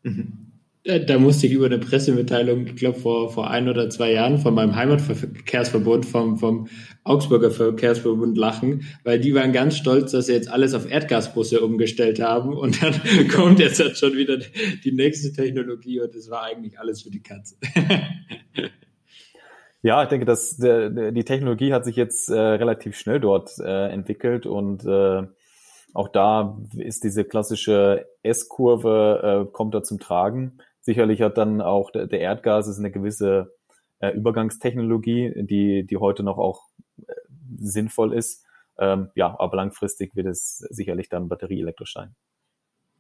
Mhm. 0.02 0.47
Da 0.88 1.20
musste 1.20 1.48
ich 1.48 1.54
über 1.54 1.66
eine 1.66 1.80
Pressemitteilung, 1.80 2.68
ich 2.68 2.78
glaube 2.78 2.98
vor, 2.98 3.30
vor 3.30 3.50
ein 3.50 3.68
oder 3.68 3.90
zwei 3.90 4.14
Jahren 4.14 4.38
von 4.38 4.54
meinem 4.54 4.74
Heimatverkehrsverbund, 4.74 6.06
vom, 6.06 6.38
vom 6.38 6.70
Augsburger 7.04 7.52
Verkehrsverbund 7.52 8.38
lachen, 8.38 8.86
weil 9.04 9.20
die 9.20 9.36
waren 9.36 9.52
ganz 9.52 9.76
stolz, 9.76 10.12
dass 10.12 10.28
sie 10.28 10.34
jetzt 10.34 10.50
alles 10.50 10.74
auf 10.74 10.90
Erdgasbusse 10.90 11.60
umgestellt 11.60 12.22
haben 12.22 12.54
und 12.54 12.82
dann 12.82 12.94
kommt 13.28 13.60
jetzt 13.60 13.82
halt 13.82 13.98
schon 13.98 14.14
wieder 14.14 14.38
die 14.38 14.94
nächste 14.94 15.34
Technologie 15.34 16.00
und 16.00 16.16
es 16.16 16.30
war 16.30 16.44
eigentlich 16.44 16.80
alles 16.80 17.02
für 17.02 17.12
die 17.12 17.22
Katze. 17.22 17.56
Ja, 19.84 20.02
ich 20.04 20.10
denke, 20.10 20.26
dass 20.26 20.58
die 20.58 21.24
Technologie 21.24 21.72
hat 21.72 21.86
sich 21.86 21.96
jetzt 21.96 22.30
äh, 22.30 22.38
relativ 22.38 22.98
schnell 22.98 23.20
dort 23.20 23.52
äh, 23.60 23.90
entwickelt 23.90 24.46
und 24.46 24.84
äh, 24.86 25.24
auch 25.94 26.10
da 26.10 26.58
ist 26.76 27.04
diese 27.04 27.24
klassische 27.24 28.06
S-Kurve 28.22 29.48
äh, 29.48 29.52
kommt 29.52 29.74
da 29.74 29.84
zum 29.84 30.00
Tragen. 30.00 30.60
Sicherlich 30.88 31.22
hat 31.22 31.38
dann 31.38 31.60
auch 31.60 31.92
der, 31.92 32.08
der 32.08 32.22
Erdgas 32.22 32.70
ist 32.70 32.80
eine 32.80 32.92
gewisse 32.92 33.54
äh, 34.00 34.12
Übergangstechnologie, 34.12 35.34
die 35.36 35.86
die 35.86 35.98
heute 35.98 36.24
noch 36.24 36.38
auch 36.38 36.62
äh, 37.06 37.14
sinnvoll 37.58 38.14
ist. 38.14 38.46
Ähm, 38.80 39.10
ja, 39.14 39.36
aber 39.38 39.58
langfristig 39.58 40.16
wird 40.16 40.28
es 40.28 40.60
sicherlich 40.70 41.10
dann 41.10 41.28
batterieelektrisch 41.28 41.92
sein. 41.92 42.16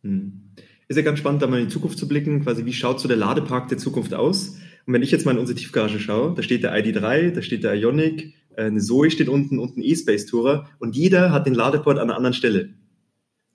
Hm. 0.04 0.52
Ist 0.89 0.97
ja 0.97 1.02
ganz 1.02 1.19
spannend, 1.19 1.41
da 1.41 1.47
mal 1.47 1.62
in 1.62 1.67
die 1.67 1.71
Zukunft 1.71 1.97
zu 1.97 2.10
blicken. 2.10 2.43
Quasi, 2.43 2.65
wie 2.65 2.73
schaut 2.73 3.00
so 3.00 3.08
der 3.08 3.15
Ladepark 3.15 3.69
der 3.69 3.78
Zukunft 3.78 4.13
aus? 4.13 4.58
Und 4.86 4.93
wenn 4.93 5.02
ich 5.02 5.12
jetzt 5.12 5.26
mal 5.26 5.32
in 5.32 5.38
unsere 5.38 5.58
Tiefgarage 5.58 6.02
schaue, 6.02 6.34
da 6.36 6.43
steht 6.43 6.63
der 6.63 6.76
ID3, 6.76 7.32
da 7.32 7.41
steht 7.41 7.63
der 7.63 7.73
Ionic, 7.76 8.36
äh, 8.58 8.63
eine 8.63 8.82
Zoe 8.82 9.12
steht 9.12 9.30
unten 9.30 9.60
und 9.60 9.78
ein 9.78 9.82
E-Space 9.82 10.26
Tourer 10.26 10.69
und 10.80 10.97
jeder 10.97 11.32
hat 11.32 11.47
den 11.47 11.54
Ladeport 11.54 12.00
an 12.00 12.10
einer 12.10 12.17
anderen 12.17 12.34
Stelle. 12.34 12.73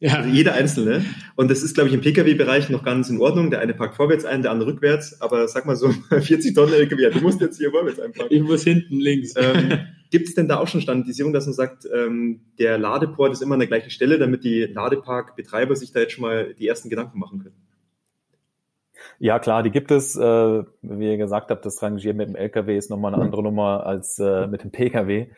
Ja. 0.02 0.16
Also 0.16 0.30
jeder 0.30 0.54
einzelne. 0.54 1.04
Und 1.36 1.48
das 1.48 1.62
ist, 1.62 1.74
glaube 1.74 1.88
ich, 1.88 1.94
im 1.94 2.00
Pkw-Bereich 2.00 2.70
noch 2.70 2.82
ganz 2.82 3.08
in 3.08 3.20
Ordnung. 3.20 3.52
Der 3.52 3.60
eine 3.60 3.72
packt 3.72 3.94
vorwärts 3.94 4.24
ein, 4.24 4.42
der 4.42 4.50
andere 4.50 4.70
rückwärts. 4.70 5.20
Aber 5.20 5.46
sag 5.46 5.64
mal 5.64 5.76
so, 5.76 5.90
40 6.10 6.56
Tonnen 6.56 6.74
LKW, 6.74 7.08
du 7.10 7.20
musst 7.20 7.40
jetzt 7.40 7.58
hier 7.58 7.70
vorwärts 7.70 8.00
einpacken. 8.00 8.34
Ich 8.34 8.42
muss 8.42 8.64
hinten 8.64 8.98
links. 8.98 9.34
Ähm, 9.36 9.78
Gibt 10.10 10.26
es 10.26 10.34
denn 10.34 10.48
da 10.48 10.58
auch 10.58 10.66
schon 10.66 10.80
Standardisierung, 10.80 11.32
dass 11.32 11.46
man 11.46 11.54
sagt, 11.54 11.86
ähm, 11.94 12.40
der 12.58 12.78
Ladeport 12.78 13.32
ist 13.32 13.42
immer 13.42 13.54
an 13.54 13.60
der 13.60 13.68
gleichen 13.68 13.90
Stelle, 13.90 14.18
damit 14.18 14.42
die 14.42 14.64
Ladeparkbetreiber 14.64 15.76
sich 15.76 15.92
da 15.92 16.00
jetzt 16.00 16.14
schon 16.14 16.22
mal 16.22 16.52
die 16.54 16.66
ersten 16.66 16.90
Gedanken 16.90 17.20
machen 17.20 17.38
können? 17.38 17.54
Ja, 19.20 19.38
klar, 19.38 19.62
die 19.62 19.70
gibt 19.70 19.92
es. 19.92 20.16
Äh, 20.16 20.64
wie 20.82 21.10
ihr 21.12 21.16
gesagt 21.16 21.52
habt, 21.52 21.64
das 21.64 21.80
Rangieren 21.80 22.16
mit 22.16 22.28
dem 22.28 22.34
LKW 22.34 22.76
ist 22.76 22.90
nochmal 22.90 23.14
eine 23.14 23.22
andere 23.22 23.44
Nummer 23.44 23.86
als 23.86 24.18
äh, 24.18 24.48
mit 24.48 24.64
dem 24.64 24.72
PKW. 24.72 25.28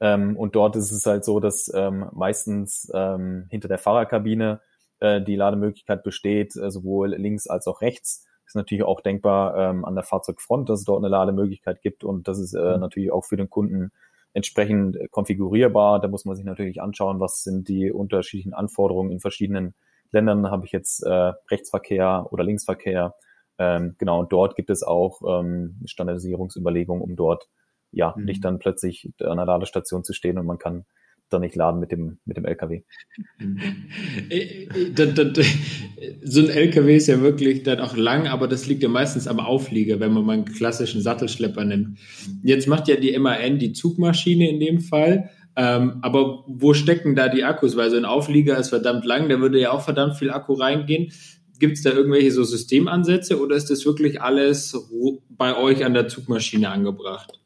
Ähm, 0.00 0.36
und 0.36 0.56
dort 0.56 0.76
ist 0.76 0.92
es 0.92 1.04
halt 1.06 1.24
so, 1.24 1.40
dass 1.40 1.70
ähm, 1.74 2.06
meistens 2.12 2.90
ähm, 2.94 3.46
hinter 3.50 3.68
der 3.68 3.78
Fahrerkabine 3.78 4.60
äh, 5.00 5.20
die 5.20 5.36
Lademöglichkeit 5.36 6.02
besteht, 6.02 6.56
äh, 6.56 6.70
sowohl 6.70 7.14
links 7.14 7.46
als 7.46 7.66
auch 7.66 7.80
rechts. 7.82 8.26
Ist 8.46 8.56
natürlich 8.56 8.82
auch 8.82 9.00
denkbar 9.00 9.56
ähm, 9.56 9.84
an 9.84 9.94
der 9.94 10.04
Fahrzeugfront, 10.04 10.68
dass 10.68 10.80
es 10.80 10.84
dort 10.84 10.98
eine 10.98 11.08
Lademöglichkeit 11.08 11.82
gibt 11.82 12.02
und 12.02 12.26
das 12.26 12.38
ist 12.38 12.54
äh, 12.54 12.74
mhm. 12.74 12.80
natürlich 12.80 13.12
auch 13.12 13.24
für 13.24 13.36
den 13.36 13.50
Kunden 13.50 13.92
entsprechend 14.32 14.98
konfigurierbar. 15.10 16.00
Da 16.00 16.08
muss 16.08 16.24
man 16.24 16.36
sich 16.36 16.44
natürlich 16.44 16.80
anschauen, 16.80 17.20
was 17.20 17.42
sind 17.42 17.68
die 17.68 17.92
unterschiedlichen 17.92 18.54
Anforderungen 18.54 19.10
in 19.10 19.20
verschiedenen 19.20 19.74
Ländern. 20.12 20.50
Habe 20.50 20.66
ich 20.66 20.72
jetzt 20.72 21.04
äh, 21.04 21.32
Rechtsverkehr 21.50 22.26
oder 22.30 22.44
Linksverkehr? 22.44 23.14
Ähm, 23.58 23.96
genau, 23.98 24.20
und 24.20 24.32
dort 24.32 24.56
gibt 24.56 24.70
es 24.70 24.82
auch 24.82 25.20
ähm, 25.26 25.80
Standardisierungsüberlegungen, 25.84 27.02
um 27.02 27.16
dort 27.16 27.48
ja 27.92 28.14
mhm. 28.16 28.24
nicht 28.24 28.44
dann 28.44 28.58
plötzlich 28.58 29.10
an 29.20 29.36
der 29.36 29.46
Ladestation 29.46 30.04
zu 30.04 30.12
stehen 30.12 30.38
und 30.38 30.46
man 30.46 30.58
kann 30.58 30.84
dann 31.30 31.40
nicht 31.40 31.56
laden 31.56 31.80
mit 31.80 31.92
dem, 31.92 32.18
mit 32.24 32.36
dem 32.36 32.44
LKW. 32.44 32.82
Äh, 34.30 34.68
äh, 34.68 36.14
so 36.22 36.40
ein 36.40 36.48
LKW 36.48 36.96
ist 36.96 37.08
ja 37.08 37.20
wirklich 37.20 37.62
dann 37.62 37.80
auch 37.80 37.96
lang, 37.96 38.26
aber 38.26 38.48
das 38.48 38.66
liegt 38.66 38.82
ja 38.82 38.88
meistens 38.88 39.26
am 39.26 39.40
Auflieger, 39.40 39.98
wenn 40.00 40.12
man 40.12 40.24
mal 40.24 40.32
einen 40.34 40.44
klassischen 40.44 41.00
Sattelschlepper 41.00 41.64
nimmt. 41.64 41.98
Jetzt 42.42 42.68
macht 42.68 42.88
ja 42.88 42.96
die 42.96 43.16
MAN 43.18 43.58
die 43.58 43.72
Zugmaschine 43.72 44.48
in 44.48 44.60
dem 44.60 44.80
Fall. 44.80 45.30
Ähm, 45.56 45.98
aber 46.02 46.44
wo 46.46 46.74
stecken 46.74 47.16
da 47.16 47.28
die 47.28 47.44
Akkus? 47.44 47.76
Weil 47.76 47.90
so 47.90 47.96
ein 47.96 48.04
Auflieger 48.04 48.56
ist 48.56 48.68
verdammt 48.68 49.04
lang, 49.04 49.28
da 49.28 49.40
würde 49.40 49.60
ja 49.60 49.72
auch 49.72 49.82
verdammt 49.82 50.16
viel 50.16 50.30
Akku 50.30 50.54
reingehen. 50.54 51.12
Gibt 51.58 51.76
es 51.76 51.82
da 51.82 51.90
irgendwelche 51.90 52.30
so 52.30 52.44
Systemansätze 52.44 53.40
oder 53.40 53.56
ist 53.56 53.70
das 53.70 53.84
wirklich 53.84 54.22
alles 54.22 54.76
bei 55.28 55.56
euch 55.56 55.84
an 55.84 55.94
der 55.94 56.08
Zugmaschine 56.08 56.70
angebracht? 56.70 57.39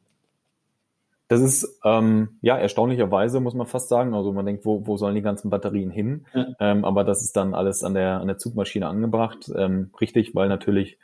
Das 1.28 1.40
ist 1.40 1.80
ähm, 1.84 2.38
ja 2.42 2.56
erstaunlicherweise, 2.58 3.40
muss 3.40 3.54
man 3.54 3.66
fast 3.66 3.88
sagen. 3.88 4.14
Also 4.14 4.32
man 4.32 4.44
denkt, 4.44 4.66
wo, 4.66 4.86
wo 4.86 4.96
sollen 4.96 5.14
die 5.14 5.22
ganzen 5.22 5.48
Batterien 5.48 5.90
hin? 5.90 6.26
Ja. 6.34 6.48
Ähm, 6.60 6.84
aber 6.84 7.02
das 7.04 7.22
ist 7.22 7.36
dann 7.36 7.54
alles 7.54 7.82
an 7.82 7.94
der, 7.94 8.20
an 8.20 8.26
der 8.26 8.38
Zugmaschine 8.38 8.86
angebracht. 8.86 9.50
Ähm, 9.56 9.90
richtig, 10.00 10.34
weil 10.34 10.48
natürlich 10.48 10.98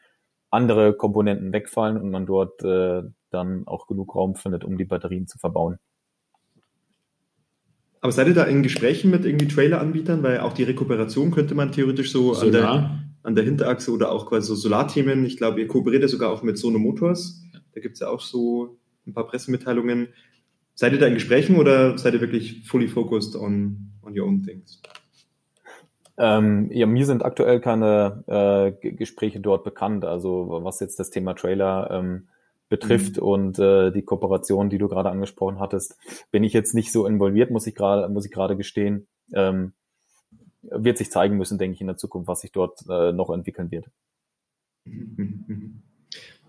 andere 0.50 0.92
Komponenten 0.94 1.52
wegfallen 1.52 1.96
und 1.96 2.10
man 2.10 2.26
dort 2.26 2.62
äh, 2.62 3.02
dann 3.30 3.66
auch 3.66 3.86
genug 3.86 4.14
Raum 4.14 4.34
findet, 4.34 4.64
um 4.64 4.76
die 4.76 4.84
Batterien 4.84 5.26
zu 5.26 5.38
verbauen. 5.38 5.78
Aber 8.00 8.12
seid 8.12 8.28
ihr 8.28 8.34
da 8.34 8.44
in 8.44 8.62
Gesprächen 8.62 9.10
mit 9.10 9.24
irgendwie 9.24 9.48
Trailer-Anbietern? 9.48 10.22
Weil 10.22 10.40
auch 10.40 10.52
die 10.52 10.62
Rekuperation 10.62 11.30
könnte 11.30 11.54
man 11.54 11.70
theoretisch 11.70 12.12
so 12.12 12.34
an 12.34 12.50
der, 12.50 12.98
an 13.22 13.34
der, 13.34 13.44
Hinterachse 13.44 13.92
oder 13.92 14.10
auch 14.10 14.26
quasi 14.26 14.48
so 14.48 14.54
Solarthemen. 14.54 15.24
Ich 15.26 15.36
glaube, 15.36 15.60
ihr 15.60 15.68
kooperiert 15.68 16.02
ja 16.02 16.08
sogar 16.08 16.30
auch 16.30 16.42
mit 16.42 16.58
Sono 16.58 16.78
Motors. 16.78 17.42
Da 17.72 17.80
gibt 17.80 17.94
es 17.94 18.00
ja 18.00 18.08
auch 18.08 18.20
so 18.20 18.79
ein 19.06 19.14
paar 19.14 19.26
Pressemitteilungen. 19.26 20.08
Seid 20.74 20.92
ihr 20.92 20.98
da 20.98 21.06
in 21.06 21.14
Gesprächen 21.14 21.56
oder 21.56 21.98
seid 21.98 22.14
ihr 22.14 22.20
wirklich 22.20 22.66
fully 22.66 22.88
focused 22.88 23.36
on, 23.36 23.92
on 24.02 24.18
your 24.18 24.26
own 24.26 24.42
things? 24.42 24.80
Ähm, 26.16 26.70
ja, 26.70 26.86
mir 26.86 27.06
sind 27.06 27.24
aktuell 27.24 27.60
keine 27.60 28.24
äh, 28.82 28.90
Gespräche 28.92 29.40
dort 29.40 29.64
bekannt. 29.64 30.04
Also 30.04 30.60
was 30.62 30.80
jetzt 30.80 30.98
das 30.98 31.10
Thema 31.10 31.34
Trailer 31.34 31.90
ähm, 31.90 32.28
betrifft 32.68 33.16
mhm. 33.16 33.22
und 33.22 33.58
äh, 33.58 33.90
die 33.90 34.02
Kooperation, 34.02 34.70
die 34.70 34.78
du 34.78 34.88
gerade 34.88 35.10
angesprochen 35.10 35.60
hattest, 35.60 35.96
bin 36.30 36.44
ich 36.44 36.52
jetzt 36.52 36.74
nicht 36.74 36.92
so 36.92 37.06
involviert, 37.06 37.50
muss 37.50 37.66
ich 37.66 37.74
gerade 37.74 38.08
muss 38.08 38.26
ich 38.26 38.32
gerade 38.32 38.56
gestehen. 38.56 39.06
Ähm, 39.32 39.72
wird 40.62 40.98
sich 40.98 41.10
zeigen 41.10 41.36
müssen, 41.38 41.58
denke 41.58 41.74
ich, 41.74 41.80
in 41.80 41.86
der 41.86 41.96
Zukunft, 41.96 42.28
was 42.28 42.42
sich 42.42 42.52
dort 42.52 42.84
äh, 42.88 43.12
noch 43.12 43.30
entwickeln 43.30 43.70
wird. 43.70 43.86
Mhm. 44.84 45.79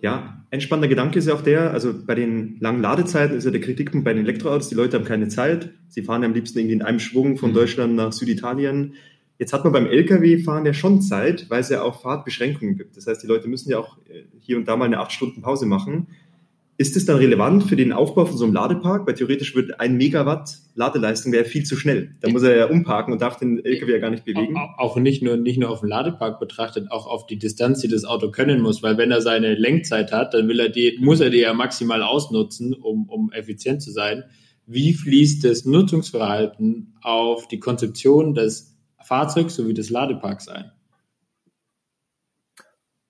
Ja, 0.02 0.44
ein 0.50 0.62
spannender 0.62 0.88
Gedanke 0.88 1.20
ist 1.20 1.28
ja 1.28 1.34
auch 1.34 1.44
der, 1.44 1.72
also 1.72 1.94
bei 2.06 2.16
den 2.16 2.58
langen 2.60 2.82
Ladezeiten 2.82 3.38
ist 3.38 3.46
ja 3.46 3.52
der 3.52 3.62
Kritikpunkt 3.62 4.04
bei 4.04 4.14
den 4.14 4.26
Elektroautos, 4.26 4.68
die 4.68 4.76
Leute 4.76 4.98
haben 4.98 5.06
keine 5.06 5.28
Zeit, 5.28 5.70
sie 5.90 6.02
fahren 6.02 6.24
am 6.24 6.34
liebsten 6.34 6.60
irgendwie 6.60 6.76
in 6.76 6.82
einem 6.82 7.00
Schwung 7.00 7.38
von 7.38 7.52
mhm. 7.52 7.56
Deutschland 7.56 7.96
nach 7.96 8.12
Süditalien, 8.12 8.96
Jetzt 9.42 9.54
hat 9.54 9.64
man 9.64 9.74
beim 9.74 9.88
Lkw-Fahren 9.88 10.68
ja 10.68 10.74
schon 10.76 11.02
Zeit, 11.02 11.50
weil 11.50 11.62
es 11.62 11.70
ja 11.70 11.82
auch 11.82 12.04
Fahrtbeschränkungen 12.04 12.78
gibt. 12.78 12.96
Das 12.96 13.08
heißt, 13.08 13.24
die 13.24 13.28
Leute 13.28 13.48
müssen 13.48 13.72
ja 13.72 13.80
auch 13.80 13.98
äh, 14.08 14.22
hier 14.40 14.56
und 14.56 14.68
da 14.68 14.76
mal 14.76 14.86
eine 14.86 15.00
acht 15.00 15.12
Stunden 15.12 15.42
Pause 15.42 15.66
machen. 15.66 16.10
Ist 16.82 16.98
es 16.98 17.06
dann 17.06 17.17
relevant 17.17 17.65
für 17.65 17.76
den 17.76 17.94
Aufbau 17.94 18.26
von 18.26 18.36
so 18.36 18.44
einem 18.44 18.56
Ladepark? 18.56 19.06
Weil 19.06 19.13
theoretisch 19.13 19.54
wird 19.54 19.80
ein 19.80 19.98
Megawatt 19.98 20.58
Ladeleistung 20.74 21.32
wäre 21.32 21.46
viel 21.46 21.63
zu 21.63 21.76
schnell. 21.76 22.15
Da 22.22 22.30
muss 22.32 22.41
er 22.41 22.58
ja 22.58 22.65
umparken 22.72 23.13
und 23.13 23.22
darf 23.22 23.38
den 23.38 23.63
LKW 23.63 23.91
ja 23.91 24.00
gar 24.00 24.10
nicht 24.10 24.26
bewegen. 24.26 24.58
Auch 24.80 24.98
nicht 24.98 25.22
nur, 25.22 25.38
nicht 25.38 25.60
nur 25.60 25.70
auf 25.70 25.82
den 25.82 25.89
Ladepark 25.89 26.39
betrachtet, 26.39 26.89
auch 26.89 27.06
auf 27.06 27.28
die 27.28 27.38
Distanz, 27.38 27.82
die 27.82 27.88
das 27.88 28.04
Auto 28.04 28.32
können 28.32 28.62
muss. 28.62 28.82
Weil 28.82 28.98
wenn 28.98 29.12
er 29.12 29.22
seine 29.22 29.54
Lenkzeit 29.54 30.12
hat, 30.12 30.34
dann 30.34 30.48
will 30.48 30.60
er 30.60 30.70
die, 30.70 30.98
muss 31.00 31.20
er 31.20 31.30
die 31.30 31.41
ja 31.41 31.54
maximal 31.54 32.02
ausnutzen, 32.02 32.74
um, 32.74 33.08
um 33.08 33.32
effizient 33.32 33.84
zu 33.84 33.91
sein. 33.91 34.24
Wie 34.65 34.96
fließt 34.96 35.46
das 35.46 35.65
Nutzungsverhalten 35.65 36.96
auf 37.04 37.48
die 37.48 37.60
Konzeption 37.60 38.34
des 38.34 38.76
Fahrzeug 39.04 39.52
sowie 39.52 39.76
des 39.76 39.91
Ladeparks 39.91 40.48
ein? 40.48 40.72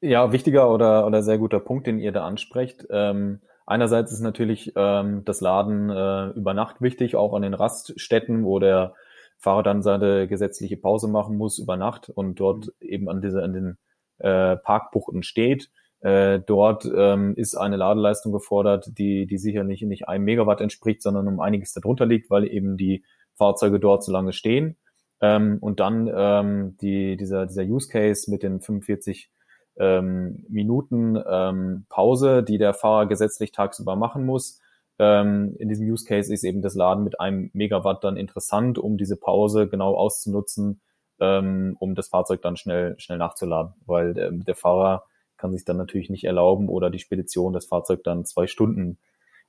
Ja, 0.02 0.34
wichtiger 0.34 0.74
oder, 0.74 1.08
oder 1.08 1.24
sehr 1.24 1.38
guter 1.38 1.62
Punkt, 1.62 1.88
den 1.88 2.00
ihr 2.00 2.12
da 2.12 2.26
ansprecht. 2.26 2.86
Ähm, 2.90 3.40
einerseits 3.72 4.12
ist 4.12 4.20
natürlich 4.20 4.74
ähm, 4.76 5.24
das 5.26 5.42
Laden 5.42 5.90
äh, 5.90 6.28
über 6.38 6.54
Nacht 6.54 6.82
wichtig, 6.82 7.16
auch 7.16 7.34
an 7.34 7.42
den 7.42 7.54
Raststätten, 7.54 8.44
wo 8.44 8.60
der 8.60 8.94
Fahrer 9.38 9.64
dann 9.64 9.82
seine 9.82 10.28
gesetzliche 10.28 10.78
Pause 10.78 11.08
machen 11.08 11.38
muss 11.38 11.58
über 11.58 11.78
Nacht 11.78 12.10
und 12.10 12.40
dort 12.40 12.68
mhm. 12.68 12.88
eben 12.88 13.10
an, 13.10 13.22
diese, 13.22 13.42
an 13.42 13.54
den 13.54 13.78
äh, 14.20 14.58
Parkbuchten 14.58 15.24
steht. 15.24 15.72
Äh, 16.02 16.40
dort 16.46 16.86
ähm, 16.96 17.34
ist 17.36 17.56
eine 17.56 17.78
Ladeleistung 17.78 18.34
gefordert, 18.34 18.92
die, 18.98 19.26
die 19.26 19.38
sicher 19.38 19.64
nicht, 19.64 19.84
nicht 19.84 20.08
einem 20.08 20.26
Megawatt 20.26 20.62
entspricht, 20.62 21.02
sondern 21.02 21.28
um 21.28 21.40
einiges 21.40 21.74
darunter 21.74 22.06
liegt, 22.06 22.30
weil 22.30 22.48
eben 22.48 22.76
die 22.76 23.04
Fahrzeuge 23.36 23.80
dort 23.80 24.04
so 24.04 24.12
lange 24.12 24.34
stehen. 24.34 24.78
Ähm, 25.22 25.58
und 25.62 25.80
dann 25.80 26.12
ähm, 26.14 26.78
die, 26.82 27.18
dieser, 27.18 27.46
dieser 27.46 27.64
Use 27.64 27.88
Case 27.90 28.30
mit 28.30 28.44
den 28.44 28.60
45 28.60 29.32
ähm, 29.78 30.46
Minuten 30.50 31.22
ähm, 31.28 31.86
Pause, 31.90 32.44
die 32.44 32.58
der 32.58 32.74
Fahrer 32.74 33.06
gesetzlich 33.08 33.52
tagsüber 33.52 33.96
machen 33.96 34.26
muss. 34.26 34.60
Ähm, 35.00 35.56
in 35.58 35.70
diesem 35.70 35.88
Use 35.88 36.06
Case 36.06 36.34
ist 36.34 36.44
eben 36.44 36.62
das 36.62 36.76
Laden 36.76 37.04
mit 37.04 37.20
einem 37.20 37.50
Megawatt 37.54 38.04
dann 38.04 38.18
interessant, 38.18 38.78
um 38.78 38.98
diese 38.98 39.18
Pause 39.18 39.68
genau 39.68 39.96
auszunutzen, 39.96 40.82
ähm, 41.20 41.76
um 41.80 41.96
das 41.96 42.10
Fahrzeug 42.10 42.42
dann 42.42 42.58
schnell, 42.58 42.96
schnell 43.00 43.18
nachzuladen, 43.18 43.74
weil 43.86 44.14
der, 44.14 44.32
der 44.32 44.56
Fahrer 44.56 45.06
kann 45.38 45.54
sich 45.54 45.66
dann 45.66 45.78
natürlich 45.78 46.10
nicht 46.10 46.26
erlauben 46.26 46.70
oder 46.70 46.90
die 46.90 47.00
Spedition 47.00 47.54
das 47.54 47.66
Fahrzeug 47.66 48.04
dann 48.04 48.26
zwei 48.26 48.46
Stunden 48.46 49.00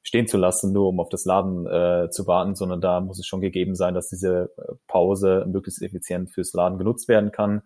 stehen 0.02 0.26
zu 0.26 0.38
lassen, 0.38 0.72
nur 0.72 0.88
um 0.88 0.98
auf 1.00 1.10
das 1.10 1.24
Laden 1.24 1.66
äh, 1.66 2.08
zu 2.10 2.26
warten, 2.26 2.54
sondern 2.54 2.80
da 2.80 3.00
muss 3.00 3.18
es 3.18 3.26
schon 3.26 3.40
gegeben 3.40 3.74
sein, 3.74 3.94
dass 3.94 4.08
diese 4.08 4.50
äh, 4.56 4.72
Pause 4.88 5.44
möglichst 5.46 5.82
effizient 5.82 6.30
fürs 6.30 6.54
Laden 6.54 6.78
genutzt 6.78 7.08
werden 7.08 7.30
kann 7.30 7.62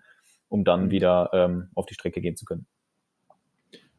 um 0.49 0.65
dann 0.65 0.87
mhm. 0.87 0.91
wieder 0.91 1.31
ähm, 1.33 1.69
auf 1.75 1.87
die 1.87 1.95
Strecke 1.95 2.21
gehen 2.21 2.37
zu 2.37 2.45
können. 2.45 2.67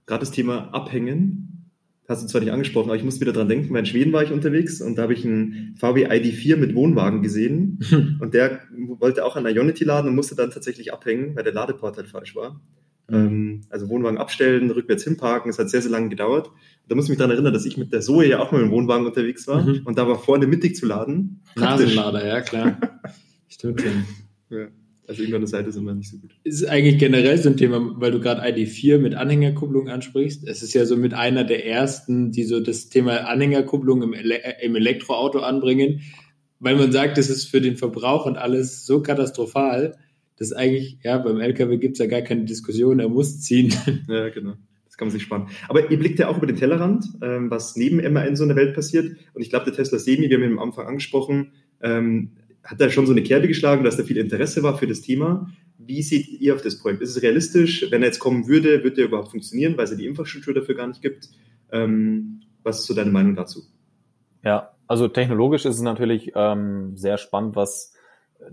Gerade 0.05 0.21
das 0.21 0.31
Thema 0.31 0.73
Abhängen, 0.73 1.71
hast 2.07 2.23
du 2.23 2.27
zwar 2.27 2.41
nicht 2.41 2.51
angesprochen, 2.51 2.89
aber 2.89 2.95
ich 2.95 3.03
muss 3.03 3.19
wieder 3.19 3.33
dran 3.33 3.49
denken, 3.49 3.73
weil 3.73 3.81
in 3.81 3.85
Schweden 3.85 4.13
war 4.13 4.23
ich 4.23 4.31
unterwegs 4.31 4.81
und 4.81 4.97
da 4.97 5.03
habe 5.03 5.13
ich 5.13 5.25
einen 5.25 5.75
VW 5.77 6.07
ID4 6.07 6.55
mit 6.55 6.73
Wohnwagen 6.73 7.21
gesehen 7.21 7.79
und 8.21 8.33
der 8.33 8.61
wollte 8.99 9.25
auch 9.25 9.35
an 9.35 9.45
Ionity 9.45 9.83
laden 9.83 10.09
und 10.09 10.15
musste 10.15 10.35
dann 10.35 10.51
tatsächlich 10.51 10.93
abhängen, 10.93 11.35
weil 11.35 11.43
der 11.43 11.53
Ladeport 11.53 11.97
halt 11.97 12.07
falsch 12.07 12.35
war. 12.35 12.61
Mhm. 13.09 13.15
Ähm, 13.15 13.61
also 13.69 13.89
Wohnwagen 13.89 14.17
abstellen, 14.17 14.71
rückwärts 14.71 15.03
hinparken, 15.03 15.49
es 15.49 15.59
hat 15.59 15.69
sehr, 15.69 15.81
sehr 15.81 15.91
lange 15.91 16.09
gedauert. 16.09 16.49
Da 16.87 16.95
muss 16.95 17.05
ich 17.05 17.09
mich 17.09 17.17
daran 17.17 17.31
erinnern, 17.31 17.53
dass 17.53 17.65
ich 17.65 17.77
mit 17.77 17.91
der 17.91 18.01
Zoe 18.01 18.27
ja 18.27 18.39
auch 18.39 18.53
mal 18.53 18.61
im 18.61 18.71
Wohnwagen 18.71 19.05
unterwegs 19.05 19.45
war 19.47 19.63
mhm. 19.63 19.81
und 19.83 19.97
da 19.97 20.07
war 20.07 20.17
vorne 20.17 20.47
mittig 20.47 20.75
zu 20.77 20.85
laden. 20.85 21.41
Nasenlader, 21.55 22.25
ja 22.25 22.41
klar. 22.41 22.79
Stimmt. 23.49 23.83
Ja. 24.49 24.67
Also 25.07 25.21
irgendwann 25.21 25.39
eine 25.39 25.47
Seite 25.47 25.69
ist 25.69 25.77
immer 25.77 25.93
nicht 25.93 26.11
so 26.11 26.17
gut. 26.17 26.31
Ist 26.43 26.65
eigentlich 26.65 26.97
generell 26.97 27.37
so 27.37 27.47
ein 27.47 27.55
Thema, 27.55 27.93
weil 27.95 28.11
du 28.11 28.19
gerade 28.19 28.41
ID4 28.43 28.97
mit 28.97 29.15
Anhängerkupplung 29.15 29.87
ansprichst. 29.87 30.45
Es 30.45 30.61
ist 30.61 30.73
ja 30.73 30.85
so 30.85 30.97
mit 30.97 31.13
einer 31.13 31.45
der 31.45 31.65
ersten, 31.65 32.31
die 32.31 32.43
so 32.43 32.59
das 32.59 32.89
Thema 32.89 33.25
Anhängerkupplung 33.27 34.03
im, 34.03 34.13
Ele 34.13 34.41
im 34.61 34.75
Elektroauto 34.75 35.39
anbringen, 35.39 36.01
weil 36.59 36.75
man 36.75 36.91
sagt, 36.91 37.17
das 37.17 37.29
ist 37.29 37.45
für 37.45 37.61
den 37.61 37.77
Verbrauch 37.77 38.25
und 38.25 38.37
alles 38.37 38.85
so 38.85 39.01
katastrophal, 39.01 39.97
dass 40.37 40.51
eigentlich, 40.51 40.99
ja, 41.03 41.17
beim 41.17 41.39
LKW 41.39 41.77
gibt's 41.77 41.99
ja 41.99 42.07
gar 42.07 42.21
keine 42.21 42.43
Diskussion, 42.43 42.99
er 42.99 43.09
muss 43.09 43.39
ziehen. 43.41 43.73
Ja, 44.09 44.27
genau. 44.29 44.55
Das 44.85 44.97
kann 44.97 45.07
man 45.07 45.13
sich 45.13 45.23
sparen. 45.23 45.47
Aber 45.69 45.89
ihr 45.89 45.99
blickt 45.99 46.19
ja 46.19 46.27
auch 46.27 46.37
über 46.37 46.47
den 46.47 46.57
Tellerrand, 46.57 47.05
ähm, 47.21 47.49
was 47.49 47.77
neben 47.77 47.97
MAN 48.11 48.35
so 48.35 48.43
in 48.43 48.49
der 48.49 48.57
Welt 48.57 48.75
passiert. 48.75 49.15
Und 49.33 49.41
ich 49.41 49.49
glaube, 49.49 49.65
der 49.65 49.73
Tesla 49.73 49.99
Semi, 49.99 50.29
wir 50.29 50.37
haben 50.37 50.43
ihn 50.43 50.53
am 50.53 50.59
Anfang 50.59 50.87
angesprochen, 50.87 51.53
ähm, 51.81 52.31
hat 52.67 52.81
da 52.81 52.89
schon 52.89 53.05
so 53.05 53.13
eine 53.13 53.23
Kerbe 53.23 53.47
geschlagen, 53.47 53.83
dass 53.83 53.97
da 53.97 54.03
viel 54.03 54.17
Interesse 54.17 54.61
war 54.61 54.77
für 54.77 54.87
das 54.87 55.01
Thema. 55.01 55.49
Wie 55.77 56.03
seht 56.03 56.27
ihr 56.27 56.53
auf 56.53 56.61
das 56.61 56.77
Projekt? 56.77 57.01
Ist 57.01 57.15
es 57.15 57.23
realistisch? 57.23 57.87
Wenn 57.89 58.01
er 58.01 58.07
jetzt 58.07 58.19
kommen 58.19 58.47
würde, 58.47 58.83
würde 58.83 59.01
er 59.01 59.07
überhaupt 59.07 59.31
funktionieren, 59.31 59.77
weil 59.77 59.85
es 59.85 59.91
ja 59.91 59.97
die 59.97 60.05
Infrastruktur 60.05 60.53
dafür 60.53 60.75
gar 60.75 60.87
nicht 60.87 61.01
gibt? 61.01 61.29
Ähm, 61.71 62.41
was 62.63 62.79
ist 62.79 62.87
so 62.87 62.93
deine 62.93 63.11
Meinung 63.11 63.35
dazu? 63.35 63.61
Ja, 64.43 64.73
also 64.87 65.07
technologisch 65.07 65.65
ist 65.65 65.75
es 65.75 65.81
natürlich 65.81 66.33
ähm, 66.35 66.97
sehr 66.97 67.17
spannend, 67.17 67.55
was 67.55 67.93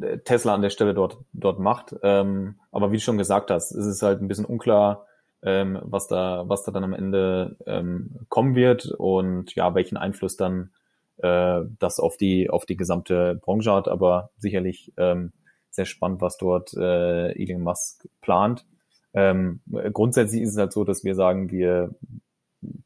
äh, 0.00 0.18
Tesla 0.18 0.55
an 0.55 0.62
der 0.62 0.70
Stelle 0.70 0.94
dort, 0.94 1.18
dort 1.33 1.59
macht. 1.59 1.96
Ähm, 2.03 2.61
aber 2.70 2.92
wie 2.92 2.96
du 2.96 3.03
schon 3.03 3.18
gesagt 3.18 3.50
hast, 3.50 3.72
ist 3.72 3.87
es 3.87 4.03
halt 4.03 4.20
ein 4.20 4.29
bisschen 4.29 4.44
unklar, 4.44 5.07
ähm, 5.42 5.81
was 5.83 6.07
da, 6.07 6.44
was 6.46 6.62
da 6.62 6.70
dann 6.70 6.85
am 6.85 6.94
Ende 6.94 7.57
ähm, 7.66 8.20
kommen 8.29 8.55
wird 8.55 8.87
und 8.87 9.57
ja, 9.57 9.74
welchen 9.74 9.96
Einfluss 9.96 10.37
dann 10.37 10.70
äh, 11.18 11.61
das 11.79 12.00
auf 12.00 12.16
die, 12.16 12.50
auf 12.50 12.66
die 12.66 12.77
gesamte 12.77 13.37
Branche 13.37 13.72
hat, 13.72 13.88
aber 13.88 14.31
sicherlich 14.38 14.92
ähm, 14.96 15.33
sehr 15.70 15.85
spannend, 15.85 16.20
was 16.20 16.37
dort 16.38 16.74
äh, 16.74 17.33
Elon 17.33 17.62
Musk 17.62 18.09
plant. 18.20 18.64
Ähm, 19.12 19.61
grundsätzlich 19.92 20.42
ist 20.42 20.50
es 20.50 20.57
halt 20.57 20.72
so, 20.72 20.85
dass 20.85 21.05
wir 21.05 21.14
sagen, 21.14 21.50
wir 21.50 21.94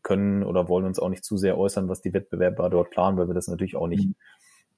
können 0.02 0.42
oder 0.42 0.68
wollen 0.68 0.86
uns 0.86 0.98
auch 0.98 1.08
nicht 1.08 1.24
zu 1.24 1.36
sehr 1.36 1.56
äußern, 1.56 1.88
was 1.88 2.00
die 2.00 2.12
Wettbewerber 2.12 2.68
dort 2.70 2.90
planen, 2.90 3.16
weil 3.16 3.28
wir 3.28 3.34
das 3.34 3.48
natürlich 3.48 3.76
auch 3.76 3.86
nicht 3.86 4.06
mhm. 4.06 4.14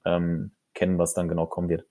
ähm, 0.05 0.51
kennen, 0.73 0.97
was 0.97 1.13
dann 1.13 1.27
genau 1.27 1.47
kommen 1.47 1.69
wird. 1.69 1.85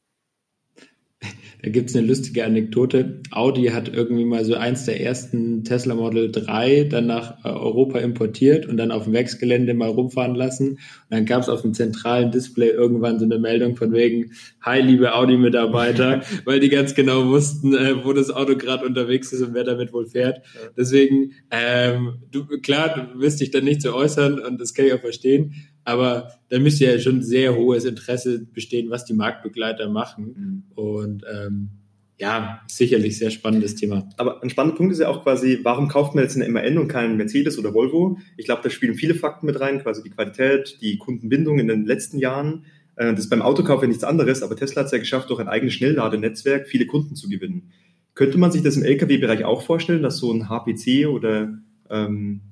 Da 1.62 1.70
gibt's 1.70 1.94
eine 1.94 2.06
lustige 2.06 2.44
Anekdote. 2.44 3.20
Audi 3.30 3.66
hat 3.66 3.92
irgendwie 3.92 4.24
mal 4.24 4.44
so 4.44 4.54
eins 4.54 4.86
der 4.86 5.00
ersten 5.00 5.64
Tesla 5.64 5.94
Model 5.94 6.30
3 6.30 6.84
dann 6.84 7.06
nach 7.06 7.44
äh, 7.44 7.48
Europa 7.48 7.98
importiert 7.98 8.66
und 8.66 8.76
dann 8.76 8.90
auf 8.90 9.04
dem 9.04 9.12
Werksgelände 9.12 9.74
mal 9.74 9.90
rumfahren 9.90 10.34
lassen. 10.34 10.70
Und 10.70 10.78
dann 11.10 11.26
gab's 11.26 11.48
auf 11.48 11.62
dem 11.62 11.74
zentralen 11.74 12.30
Display 12.30 12.70
irgendwann 12.70 13.18
so 13.18 13.24
eine 13.24 13.38
Meldung 13.38 13.76
von 13.76 13.92
wegen, 13.92 14.32
hi 14.62 14.80
liebe 14.80 15.14
Audi-Mitarbeiter, 15.14 16.22
weil 16.44 16.60
die 16.60 16.70
ganz 16.70 16.94
genau 16.94 17.26
wussten, 17.26 17.74
äh, 17.74 18.04
wo 18.04 18.12
das 18.12 18.30
Auto 18.30 18.56
gerade 18.56 18.86
unterwegs 18.86 19.32
ist 19.32 19.42
und 19.42 19.54
wer 19.54 19.64
damit 19.64 19.92
wohl 19.92 20.06
fährt. 20.06 20.42
Deswegen, 20.76 21.32
ähm, 21.50 22.14
du, 22.30 22.46
klar, 22.62 23.10
du 23.12 23.20
wirst 23.20 23.40
dich 23.40 23.50
dann 23.50 23.64
nicht 23.64 23.82
so 23.82 23.94
äußern 23.94 24.38
und 24.38 24.60
das 24.60 24.74
kann 24.74 24.86
ich 24.86 24.94
auch 24.94 25.00
verstehen. 25.00 25.54
Aber 25.90 26.30
da 26.50 26.60
müsste 26.60 26.84
ja 26.84 26.98
schon 27.00 27.20
sehr 27.20 27.56
hohes 27.56 27.84
Interesse 27.84 28.46
bestehen, 28.46 28.90
was 28.90 29.04
die 29.04 29.12
Marktbegleiter 29.12 29.88
machen. 29.88 30.64
Mhm. 30.76 30.80
Und 30.80 31.24
ähm, 31.28 31.70
ja, 32.16 32.60
sicherlich 32.68 33.18
sehr 33.18 33.30
spannendes 33.30 33.74
Thema. 33.74 34.08
Aber 34.16 34.40
ein 34.40 34.50
spannender 34.50 34.76
Punkt 34.76 34.92
ist 34.92 35.00
ja 35.00 35.08
auch 35.08 35.24
quasi, 35.24 35.58
warum 35.64 35.88
kauft 35.88 36.14
man 36.14 36.22
jetzt 36.22 36.36
eine 36.36 36.48
MAN 36.48 36.78
und 36.78 36.86
keinen 36.86 37.16
Mercedes 37.16 37.58
oder 37.58 37.74
Volvo? 37.74 38.18
Ich 38.36 38.44
glaube, 38.44 38.60
da 38.62 38.70
spielen 38.70 38.94
viele 38.94 39.16
Fakten 39.16 39.46
mit 39.46 39.58
rein, 39.58 39.82
quasi 39.82 40.00
die 40.02 40.10
Qualität, 40.10 40.78
die 40.80 40.96
Kundenbindung 40.96 41.58
in 41.58 41.66
den 41.66 41.84
letzten 41.84 42.18
Jahren. 42.18 42.66
Äh, 42.94 43.10
das 43.10 43.24
ist 43.24 43.30
beim 43.30 43.42
Autokauf 43.42 43.82
ja 43.82 43.88
nichts 43.88 44.04
anderes, 44.04 44.44
aber 44.44 44.54
Tesla 44.54 44.80
hat 44.80 44.86
es 44.86 44.92
ja 44.92 44.98
geschafft, 44.98 45.28
durch 45.28 45.40
ein 45.40 45.48
eigenes 45.48 45.74
Schnellladenetzwerk 45.74 46.68
viele 46.68 46.86
Kunden 46.86 47.16
zu 47.16 47.28
gewinnen. 47.28 47.72
Könnte 48.14 48.38
man 48.38 48.52
sich 48.52 48.62
das 48.62 48.76
im 48.76 48.84
Lkw-Bereich 48.84 49.44
auch 49.44 49.62
vorstellen, 49.62 50.02
dass 50.02 50.18
so 50.18 50.32
ein 50.32 50.48
HPC 50.48 51.08
oder 51.08 51.58
ähm, 51.88 52.42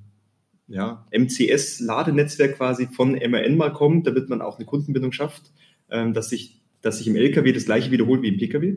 ja, 0.69 1.07
MCS-Ladenetzwerk 1.11 2.57
quasi 2.57 2.87
von 2.87 3.13
MAN 3.13 3.57
mal 3.57 3.73
kommt, 3.73 4.07
damit 4.07 4.29
man 4.29 4.43
auch 4.43 4.59
eine 4.59 4.67
Kundenbindung 4.67 5.13
schafft, 5.13 5.51
ähm, 5.91 6.13
dass, 6.13 6.29
sich, 6.29 6.61
dass 6.83 6.99
sich 6.99 7.09
im 7.09 7.17
LKW 7.17 7.53
das 7.53 7.65
gleiche 7.65 7.91
wiederholt 7.91 8.23
wie 8.23 8.29
im 8.29 8.37
Pkw? 8.37 8.77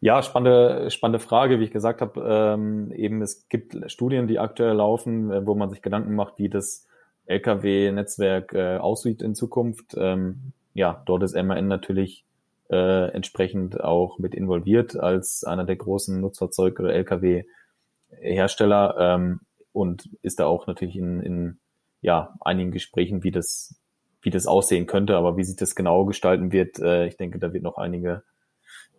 Ja, 0.00 0.22
spannende, 0.22 0.90
spannende 0.90 1.18
Frage. 1.18 1.60
Wie 1.60 1.64
ich 1.64 1.70
gesagt 1.70 2.02
habe, 2.02 2.22
ähm, 2.26 2.92
eben 2.92 3.22
es 3.22 3.48
gibt 3.48 3.90
Studien, 3.90 4.28
die 4.28 4.38
aktuell 4.38 4.74
laufen, 4.74 5.30
äh, 5.30 5.46
wo 5.46 5.54
man 5.54 5.70
sich 5.70 5.82
Gedanken 5.82 6.14
macht, 6.14 6.38
wie 6.38 6.48
das 6.48 6.86
LKW-Netzwerk 7.26 8.52
äh, 8.52 8.76
aussieht 8.76 9.22
in 9.22 9.34
Zukunft. 9.34 9.94
Ähm, 9.96 10.52
ja, 10.74 11.02
dort 11.06 11.22
ist 11.22 11.34
MAN 11.34 11.68
natürlich 11.68 12.26
äh, 12.70 13.10
entsprechend 13.12 13.80
auch 13.80 14.18
mit 14.18 14.34
involviert 14.34 14.96
als 14.96 15.42
einer 15.42 15.64
der 15.64 15.76
großen 15.76 16.20
Nutzfahrzeuge 16.20 16.82
oder 16.82 16.92
LKW-Hersteller. 16.92 18.96
Ähm, 18.98 19.40
und 19.74 20.08
ist 20.22 20.40
da 20.40 20.46
auch 20.46 20.66
natürlich 20.66 20.96
in, 20.96 21.20
in 21.20 21.58
ja, 22.00 22.34
einigen 22.40 22.70
Gesprächen, 22.70 23.24
wie 23.24 23.32
das, 23.32 23.74
wie 24.22 24.30
das 24.30 24.46
aussehen 24.46 24.86
könnte, 24.86 25.16
aber 25.16 25.36
wie 25.36 25.44
sich 25.44 25.56
das 25.56 25.74
genau 25.74 26.04
gestalten 26.04 26.52
wird, 26.52 26.78
äh, 26.78 27.06
ich 27.06 27.16
denke, 27.16 27.38
da 27.38 27.52
wird 27.52 27.64
noch 27.64 27.76
einige, 27.76 28.22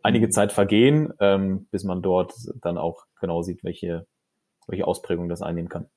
einige 0.03 0.29
Zeit 0.29 0.51
vergehen, 0.51 1.13
ähm, 1.19 1.67
bis 1.71 1.83
man 1.83 2.01
dort 2.01 2.33
dann 2.61 2.77
auch 2.77 3.05
genau 3.19 3.41
sieht, 3.41 3.63
welche, 3.63 4.05
welche 4.67 4.85
Ausprägung 4.85 5.29
das 5.29 5.41
einnehmen 5.41 5.69
kann. 5.69 5.87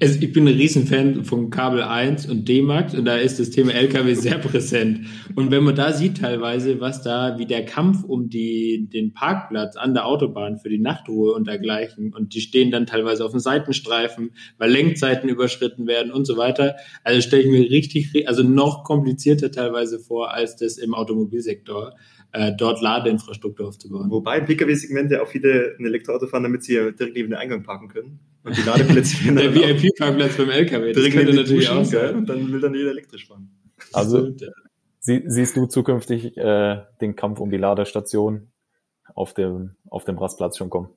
Also 0.00 0.20
ich 0.20 0.32
bin 0.32 0.46
ein 0.46 0.54
Riesenfan 0.54 1.24
von 1.24 1.50
Kabel 1.50 1.82
1 1.82 2.26
und 2.26 2.48
D-Max 2.48 2.94
und 2.94 3.04
da 3.04 3.16
ist 3.16 3.40
das 3.40 3.50
Thema 3.50 3.72
LKW 3.72 4.14
sehr 4.14 4.38
präsent. 4.38 5.06
Und 5.34 5.50
wenn 5.50 5.64
man 5.64 5.74
da 5.74 5.92
sieht 5.92 6.18
teilweise, 6.18 6.80
was 6.80 7.02
da, 7.02 7.36
wie 7.36 7.46
der 7.46 7.64
Kampf 7.64 8.04
um 8.04 8.28
die, 8.28 8.88
den 8.92 9.12
Parkplatz 9.12 9.74
an 9.74 9.92
der 9.92 10.06
Autobahn 10.06 10.58
für 10.58 10.68
die 10.68 10.78
Nachtruhe 10.78 11.34
und 11.34 11.48
dergleichen 11.48 12.14
und 12.14 12.34
die 12.34 12.40
stehen 12.40 12.70
dann 12.70 12.86
teilweise 12.86 13.24
auf 13.24 13.32
dem 13.32 13.40
Seitenstreifen, 13.40 14.30
weil 14.58 14.70
Lenkzeiten 14.70 15.28
überschritten 15.28 15.88
werden 15.88 16.12
und 16.12 16.26
so 16.26 16.36
weiter. 16.36 16.76
Also 17.02 17.20
stelle 17.20 17.42
ich 17.42 17.50
mir 17.50 17.68
richtig, 17.68 18.28
also 18.28 18.44
noch 18.44 18.84
komplizierter 18.84 19.50
teilweise 19.50 19.98
vor 19.98 20.32
als 20.32 20.54
das 20.54 20.78
im 20.78 20.94
Automobilsektor 20.94 21.94
äh, 22.34 22.52
dort 22.56 22.82
Ladeinfrastruktur 22.82 23.68
aufzubauen. 23.68 24.10
Wobei 24.10 24.38
im 24.38 24.44
Pkw-Segment 24.44 25.10
ja 25.12 25.22
auch 25.22 25.28
viele 25.28 25.76
ein 25.78 25.86
Elektroauto 25.86 26.26
fahren, 26.26 26.42
damit 26.42 26.64
sie 26.64 26.74
ja 26.74 26.90
direkt 26.90 27.14
neben 27.14 27.30
den 27.30 27.38
Eingang 27.38 27.62
parken 27.62 27.88
können. 27.88 28.18
Und 28.42 28.56
die 28.56 28.62
Ladeplätze 28.62 29.32
Der 29.34 29.54
VIP-Parkplatz 29.54 30.36
beim 30.36 30.50
LKW, 30.50 30.92
das 30.92 31.10
könnte 31.10 31.32
natürlich 31.32 31.68
auch 31.68 31.84
sein. 31.84 32.16
Und 32.16 32.28
dann 32.28 32.52
will 32.52 32.60
dann 32.60 32.74
jeder 32.74 32.90
elektrisch 32.90 33.28
fahren. 33.28 33.50
Also 33.92 34.34
sie, 34.98 35.22
siehst 35.26 35.56
du 35.56 35.66
zukünftig 35.66 36.36
äh, 36.36 36.82
den 37.00 37.14
Kampf 37.14 37.38
um 37.38 37.50
die 37.50 37.56
Ladestation 37.56 38.48
auf 39.14 39.32
dem, 39.32 39.76
auf 39.88 40.04
dem 40.04 40.18
Rastplatz 40.18 40.58
schon 40.58 40.70
kommen? 40.70 40.88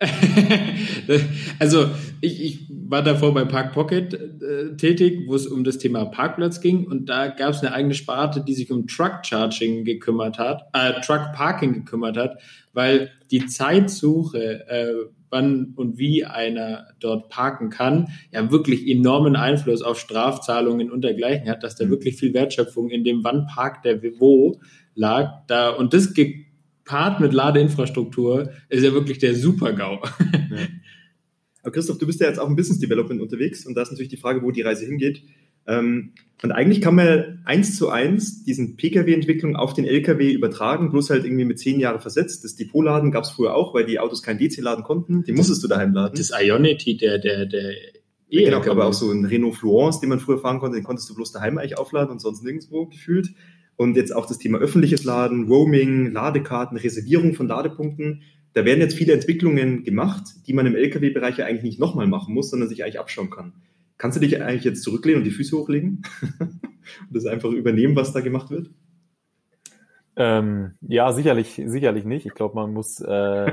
also 1.58 1.90
ich, 2.20 2.42
ich 2.42 2.66
war 2.70 3.02
davor 3.02 3.34
bei 3.34 3.44
Park 3.44 3.72
Pocket 3.72 4.14
äh, 4.14 4.76
tätig, 4.76 5.24
wo 5.26 5.34
es 5.34 5.46
um 5.46 5.64
das 5.64 5.78
Thema 5.78 6.04
Parkplatz 6.06 6.60
ging 6.60 6.86
und 6.86 7.08
da 7.08 7.28
gab 7.28 7.50
es 7.50 7.60
eine 7.60 7.72
eigene 7.72 7.94
Sparte, 7.94 8.42
die 8.44 8.54
sich 8.54 8.70
um 8.70 8.86
Truck 8.86 9.24
Charging 9.24 9.84
gekümmert 9.84 10.38
hat, 10.38 10.62
äh, 10.72 11.00
Truck 11.00 11.32
Parking 11.34 11.72
gekümmert 11.72 12.16
hat, 12.16 12.38
weil 12.72 13.10
die 13.30 13.46
Zeitsuche, 13.46 14.68
äh, 14.68 14.94
wann 15.30 15.74
und 15.76 15.98
wie 15.98 16.24
einer 16.24 16.86
dort 17.00 17.28
parken 17.28 17.68
kann, 17.70 18.08
ja 18.32 18.50
wirklich 18.50 18.88
enormen 18.88 19.36
Einfluss 19.36 19.82
auf 19.82 19.98
Strafzahlungen 19.98 20.90
und 20.90 21.02
dergleichen 21.02 21.48
hat, 21.48 21.62
dass 21.62 21.76
da 21.76 21.84
mhm. 21.84 21.90
wirklich 21.90 22.16
viel 22.16 22.32
Wertschöpfung 22.32 22.88
in 22.90 23.04
dem, 23.04 23.24
wann 23.24 23.46
parkt 23.46 23.84
der 23.84 24.00
wo 24.18 24.60
lag. 24.94 25.46
Da 25.46 25.70
und 25.70 25.92
das 25.92 26.14
gepaart 26.88 27.20
mit 27.20 27.32
Ladeinfrastruktur 27.32 28.50
ist 28.68 28.82
ja 28.82 28.92
wirklich 28.92 29.18
der 29.18 29.34
Super-GAU. 29.34 30.00
Ja. 30.00 30.66
Aber 31.62 31.72
Christoph, 31.72 31.98
du 31.98 32.06
bist 32.06 32.20
ja 32.20 32.28
jetzt 32.28 32.38
auch 32.38 32.48
im 32.48 32.56
Business 32.56 32.78
Development 32.78 33.20
unterwegs 33.20 33.66
und 33.66 33.74
da 33.74 33.82
ist 33.82 33.90
natürlich 33.90 34.08
die 34.08 34.16
Frage, 34.16 34.42
wo 34.42 34.50
die 34.50 34.62
Reise 34.62 34.86
hingeht. 34.86 35.22
Ähm, 35.66 36.12
und 36.42 36.52
eigentlich 36.52 36.80
kann 36.80 36.94
man 36.94 37.42
eins 37.44 37.76
zu 37.76 37.90
eins 37.90 38.44
diesen 38.44 38.76
Pkw-Entwicklung 38.76 39.56
auf 39.56 39.74
den 39.74 39.84
Lkw 39.84 40.32
übertragen, 40.32 40.90
bloß 40.90 41.10
halt 41.10 41.24
irgendwie 41.24 41.44
mit 41.44 41.58
zehn 41.58 41.78
Jahren 41.80 42.00
versetzt. 42.00 42.44
Das 42.44 42.54
Depotladen 42.54 43.10
gab 43.10 43.24
es 43.24 43.30
früher 43.30 43.54
auch, 43.54 43.74
weil 43.74 43.84
die 43.84 43.98
Autos 43.98 44.22
kein 44.22 44.38
DC 44.38 44.58
laden 44.58 44.84
konnten. 44.84 45.24
Den 45.24 45.34
musstest 45.34 45.62
du 45.62 45.68
daheim 45.68 45.92
laden. 45.92 46.14
Das 46.16 46.30
Ionity, 46.30 46.96
der, 46.96 47.18
der, 47.18 47.44
der 47.44 47.74
E 48.30 48.44
genau, 48.44 48.62
aber 48.62 48.86
auch 48.86 48.94
so 48.94 49.10
ein 49.10 49.24
Renault 49.24 49.56
Fluence, 49.56 50.00
den 50.00 50.10
man 50.10 50.20
früher 50.20 50.38
fahren 50.38 50.60
konnte, 50.60 50.76
den 50.76 50.84
konntest 50.84 51.10
du 51.10 51.14
bloß 51.14 51.32
daheim 51.32 51.58
eigentlich 51.58 51.76
aufladen 51.76 52.12
und 52.12 52.20
sonst 52.20 52.44
nirgendwo 52.44 52.86
gefühlt. 52.86 53.30
Und 53.78 53.96
jetzt 53.96 54.12
auch 54.12 54.26
das 54.26 54.38
Thema 54.38 54.58
öffentliches 54.58 55.04
Laden, 55.04 55.46
Roaming, 55.46 56.10
Ladekarten, 56.10 56.76
Reservierung 56.76 57.34
von 57.34 57.46
Ladepunkten. 57.46 58.22
Da 58.52 58.64
werden 58.64 58.80
jetzt 58.80 58.96
viele 58.96 59.12
Entwicklungen 59.12 59.84
gemacht, 59.84 60.24
die 60.48 60.52
man 60.52 60.66
im 60.66 60.74
Lkw-Bereich 60.74 61.38
ja 61.38 61.46
eigentlich 61.46 61.62
nicht 61.62 61.78
nochmal 61.78 62.08
machen 62.08 62.34
muss, 62.34 62.50
sondern 62.50 62.68
sich 62.68 62.82
eigentlich 62.82 62.98
abschauen 62.98 63.30
kann. 63.30 63.52
Kannst 63.96 64.16
du 64.16 64.20
dich 64.20 64.42
eigentlich 64.42 64.64
jetzt 64.64 64.82
zurücklehnen 64.82 65.20
und 65.20 65.24
die 65.24 65.30
Füße 65.30 65.56
hochlegen 65.56 66.02
und 66.40 66.60
das 67.12 67.26
einfach 67.26 67.50
übernehmen, 67.50 67.94
was 67.94 68.12
da 68.12 68.20
gemacht 68.20 68.50
wird? 68.50 68.68
Ähm, 70.16 70.72
ja, 70.80 71.12
sicherlich, 71.12 71.62
sicherlich 71.64 72.04
nicht. 72.04 72.26
Ich 72.26 72.34
glaube, 72.34 72.56
man 72.56 72.72
muss 72.72 72.98
äh, 72.98 73.52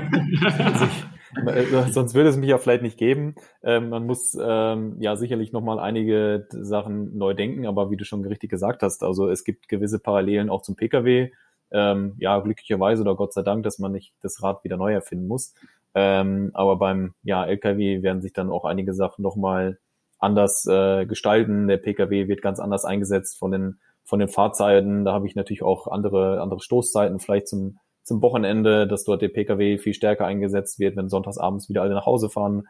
sich, 0.74 1.04
sonst 1.90 2.14
würde 2.14 2.28
es 2.28 2.36
mich 2.36 2.50
ja 2.50 2.58
vielleicht 2.58 2.82
nicht 2.82 2.98
geben. 2.98 3.34
Ähm, 3.62 3.88
man 3.88 4.06
muss 4.06 4.36
ähm, 4.40 4.96
ja 5.00 5.16
sicherlich 5.16 5.52
nochmal 5.52 5.78
einige 5.78 6.46
Sachen 6.50 7.16
neu 7.16 7.34
denken, 7.34 7.66
aber 7.66 7.90
wie 7.90 7.96
du 7.96 8.04
schon 8.04 8.24
richtig 8.24 8.50
gesagt 8.50 8.82
hast, 8.82 9.02
also 9.02 9.28
es 9.28 9.44
gibt 9.44 9.68
gewisse 9.68 9.98
Parallelen 9.98 10.50
auch 10.50 10.62
zum 10.62 10.76
Pkw 10.76 11.30
ähm, 11.70 12.14
ja, 12.18 12.38
glücklicherweise 12.40 13.02
oder 13.02 13.16
Gott 13.16 13.32
sei 13.32 13.42
Dank, 13.42 13.64
dass 13.64 13.78
man 13.78 13.92
nicht 13.92 14.14
das 14.22 14.42
Rad 14.42 14.62
wieder 14.64 14.76
neu 14.76 14.92
erfinden 14.92 15.26
muss. 15.26 15.54
Ähm, 15.94 16.50
aber 16.54 16.76
beim 16.76 17.14
ja, 17.22 17.44
LKW 17.44 18.02
werden 18.02 18.22
sich 18.22 18.32
dann 18.32 18.50
auch 18.50 18.64
einige 18.64 18.94
Sachen 18.94 19.22
nochmal 19.22 19.78
anders 20.18 20.66
äh, 20.66 21.06
gestalten. 21.06 21.68
Der 21.68 21.78
PKW 21.78 22.28
wird 22.28 22.42
ganz 22.42 22.60
anders 22.60 22.84
eingesetzt 22.84 23.38
von 23.38 23.50
den 23.50 23.78
von 24.04 24.20
den 24.20 24.28
Fahrzeiten. 24.28 25.04
Da 25.04 25.12
habe 25.12 25.26
ich 25.26 25.34
natürlich 25.34 25.62
auch 25.62 25.88
andere 25.88 26.40
andere 26.40 26.60
Stoßzeiten, 26.60 27.18
vielleicht 27.18 27.48
zum 27.48 27.78
zum 28.06 28.22
Wochenende, 28.22 28.86
dass 28.86 29.04
dort 29.04 29.20
der 29.20 29.28
PKW 29.28 29.78
viel 29.78 29.92
stärker 29.92 30.26
eingesetzt 30.26 30.78
wird, 30.78 30.96
wenn 30.96 31.08
sonntagsabends 31.08 31.68
wieder 31.68 31.82
alle 31.82 31.94
nach 31.94 32.06
Hause 32.06 32.30
fahren 32.30 32.68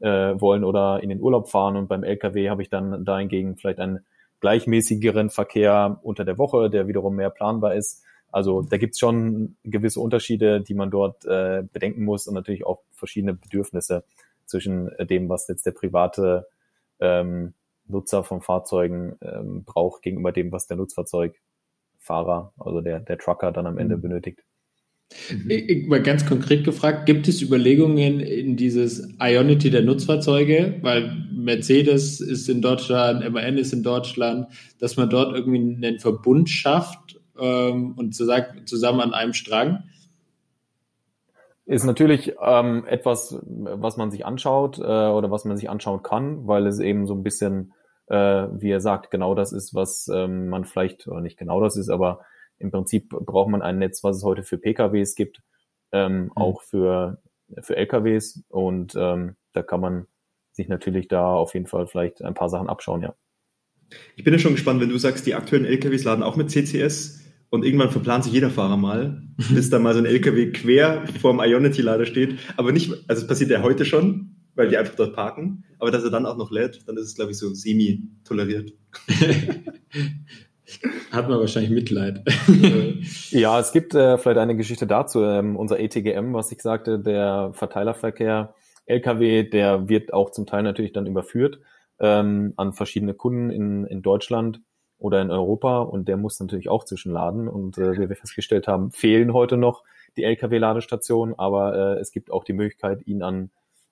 äh, 0.00 0.08
wollen 0.40 0.64
oder 0.64 1.02
in 1.02 1.10
den 1.10 1.20
Urlaub 1.20 1.50
fahren. 1.50 1.76
Und 1.76 1.88
beim 1.88 2.04
LKW 2.04 2.48
habe 2.48 2.62
ich 2.62 2.70
dann 2.70 3.04
dahingegen 3.04 3.56
vielleicht 3.56 3.80
einen 3.80 4.00
gleichmäßigeren 4.40 5.28
Verkehr 5.28 6.00
unter 6.02 6.24
der 6.24 6.38
Woche, 6.38 6.70
der 6.70 6.88
wiederum 6.88 7.16
mehr 7.16 7.28
planbar 7.28 7.74
ist. 7.74 8.02
Also 8.32 8.62
da 8.62 8.78
gibt's 8.78 8.98
schon 8.98 9.56
gewisse 9.62 10.00
Unterschiede, 10.00 10.62
die 10.62 10.74
man 10.74 10.90
dort 10.90 11.26
äh, 11.26 11.64
bedenken 11.70 12.04
muss 12.04 12.26
und 12.26 12.34
natürlich 12.34 12.64
auch 12.64 12.80
verschiedene 12.92 13.34
Bedürfnisse 13.34 14.04
zwischen 14.46 14.90
dem, 15.00 15.28
was 15.28 15.48
jetzt 15.48 15.66
der 15.66 15.72
private 15.72 16.46
ähm, 16.98 17.52
Nutzer 17.86 18.24
von 18.24 18.40
Fahrzeugen 18.40 19.18
ähm, 19.20 19.64
braucht, 19.64 20.00
gegenüber 20.00 20.32
dem, 20.32 20.50
was 20.50 20.66
der 20.66 20.78
Nutzfahrzeugfahrer, 20.78 22.52
also 22.58 22.80
der, 22.80 23.00
der 23.00 23.18
Trucker 23.18 23.52
dann 23.52 23.66
am 23.66 23.76
Ende 23.76 23.98
mhm. 23.98 24.02
benötigt. 24.02 24.44
Mhm. 25.30 25.50
Ich, 25.50 25.86
mal 25.86 26.02
ganz 26.02 26.26
konkret 26.26 26.64
gefragt, 26.64 27.06
gibt 27.06 27.28
es 27.28 27.40
Überlegungen 27.40 28.20
in 28.20 28.56
dieses 28.56 29.08
Ionity 29.20 29.70
der 29.70 29.82
Nutzfahrzeuge, 29.82 30.78
weil 30.82 31.26
Mercedes 31.32 32.20
ist 32.20 32.48
in 32.48 32.60
Deutschland, 32.60 33.28
MAN 33.32 33.56
ist 33.56 33.72
in 33.72 33.82
Deutschland, 33.82 34.48
dass 34.78 34.96
man 34.96 35.08
dort 35.08 35.34
irgendwie 35.34 35.86
einen 35.86 35.98
Verbund 35.98 36.50
schafft 36.50 37.18
ähm, 37.38 37.94
und 37.96 38.14
zusammen 38.14 39.00
an 39.00 39.14
einem 39.14 39.32
Strang? 39.32 39.84
Ist 41.64 41.84
natürlich 41.84 42.34
ähm, 42.42 42.84
etwas, 42.86 43.38
was 43.44 43.96
man 43.96 44.10
sich 44.10 44.24
anschaut 44.24 44.78
äh, 44.78 44.82
oder 44.82 45.30
was 45.30 45.44
man 45.44 45.56
sich 45.56 45.68
anschauen 45.68 46.02
kann, 46.02 46.46
weil 46.46 46.66
es 46.66 46.80
eben 46.80 47.06
so 47.06 47.14
ein 47.14 47.22
bisschen, 47.22 47.74
äh, 48.06 48.14
wie 48.16 48.70
er 48.70 48.80
sagt, 48.80 49.10
genau 49.10 49.34
das 49.34 49.52
ist, 49.52 49.74
was 49.74 50.08
ähm, 50.12 50.48
man 50.48 50.64
vielleicht, 50.64 51.06
oder 51.08 51.20
nicht 51.20 51.38
genau 51.38 51.60
das 51.60 51.76
ist, 51.76 51.90
aber 51.90 52.20
im 52.58 52.70
Prinzip 52.70 53.08
braucht 53.10 53.50
man 53.50 53.62
ein 53.62 53.78
Netz, 53.78 54.02
was 54.04 54.18
es 54.18 54.24
heute 54.24 54.42
für 54.42 54.58
PKWs 54.58 55.14
gibt, 55.14 55.42
ähm, 55.92 56.24
mhm. 56.24 56.32
auch 56.36 56.62
für, 56.62 57.22
für 57.60 57.76
LKWs 57.76 58.44
und 58.48 58.94
ähm, 58.96 59.36
da 59.52 59.62
kann 59.62 59.80
man 59.80 60.06
sich 60.52 60.68
natürlich 60.68 61.08
da 61.08 61.32
auf 61.32 61.54
jeden 61.54 61.66
Fall 61.66 61.86
vielleicht 61.86 62.22
ein 62.22 62.34
paar 62.34 62.48
Sachen 62.48 62.68
abschauen, 62.68 63.02
ja. 63.02 63.14
Ich 64.16 64.24
bin 64.24 64.34
ja 64.34 64.38
schon 64.38 64.52
gespannt, 64.52 64.80
wenn 64.80 64.90
du 64.90 64.98
sagst, 64.98 65.26
die 65.26 65.34
aktuellen 65.34 65.64
LKWs 65.64 66.04
laden 66.04 66.22
auch 66.22 66.36
mit 66.36 66.50
CCS 66.50 67.24
und 67.50 67.64
irgendwann 67.64 67.90
verplant 67.90 68.24
sich 68.24 68.32
jeder 68.32 68.50
Fahrer 68.50 68.76
mal, 68.76 69.22
bis 69.50 69.70
da 69.70 69.78
mal 69.78 69.94
so 69.94 70.00
ein 70.00 70.06
LKW 70.06 70.52
quer 70.52 71.06
vorm 71.20 71.40
Ionity-Lader 71.40 72.04
steht. 72.04 72.38
Aber 72.56 72.72
nicht, 72.72 72.92
also 73.08 73.22
es 73.22 73.26
passiert 73.26 73.50
ja 73.50 73.62
heute 73.62 73.84
schon, 73.84 74.36
weil 74.54 74.68
die 74.68 74.76
einfach 74.76 74.94
dort 74.94 75.14
parken. 75.14 75.64
Aber 75.78 75.90
dass 75.90 76.04
er 76.04 76.10
dann 76.10 76.26
auch 76.26 76.36
noch 76.36 76.50
lädt, 76.50 76.86
dann 76.86 76.96
ist 76.96 77.06
es, 77.06 77.14
glaube 77.14 77.30
ich, 77.30 77.38
so 77.38 77.54
semi-toleriert. 77.54 78.74
Hat 81.10 81.28
man 81.28 81.38
wahrscheinlich 81.38 81.70
Mitleid. 81.70 82.22
ja, 83.30 83.58
es 83.58 83.72
gibt 83.72 83.94
äh, 83.94 84.18
vielleicht 84.18 84.38
eine 84.38 84.56
Geschichte 84.56 84.86
dazu. 84.86 85.22
Ähm, 85.22 85.56
unser 85.56 85.80
ETGM, 85.80 86.34
was 86.34 86.52
ich 86.52 86.60
sagte, 86.60 86.98
der 86.98 87.50
Verteilerverkehr, 87.54 88.54
LKW, 88.86 89.44
der 89.44 89.88
wird 89.88 90.12
auch 90.12 90.30
zum 90.30 90.46
Teil 90.46 90.62
natürlich 90.62 90.92
dann 90.92 91.06
überführt 91.06 91.60
ähm, 92.00 92.54
an 92.56 92.72
verschiedene 92.72 93.14
Kunden 93.14 93.50
in, 93.50 93.84
in 93.86 94.02
Deutschland 94.02 94.60
oder 94.98 95.22
in 95.22 95.30
Europa 95.30 95.80
und 95.80 96.08
der 96.08 96.16
muss 96.16 96.40
natürlich 96.40 96.68
auch 96.68 96.84
zwischenladen. 96.84 97.48
Und 97.48 97.78
äh, 97.78 97.92
wie 97.92 98.08
wir 98.08 98.16
festgestellt 98.16 98.66
haben, 98.68 98.90
fehlen 98.90 99.32
heute 99.32 99.56
noch 99.56 99.84
die 100.16 100.24
Lkw-Ladestationen, 100.24 101.38
aber 101.38 101.96
äh, 101.96 102.00
es 102.00 102.10
gibt 102.10 102.30
auch 102.30 102.44
die 102.44 102.52
Möglichkeit, 102.52 103.06
ihn 103.06 103.22
an 103.22 103.50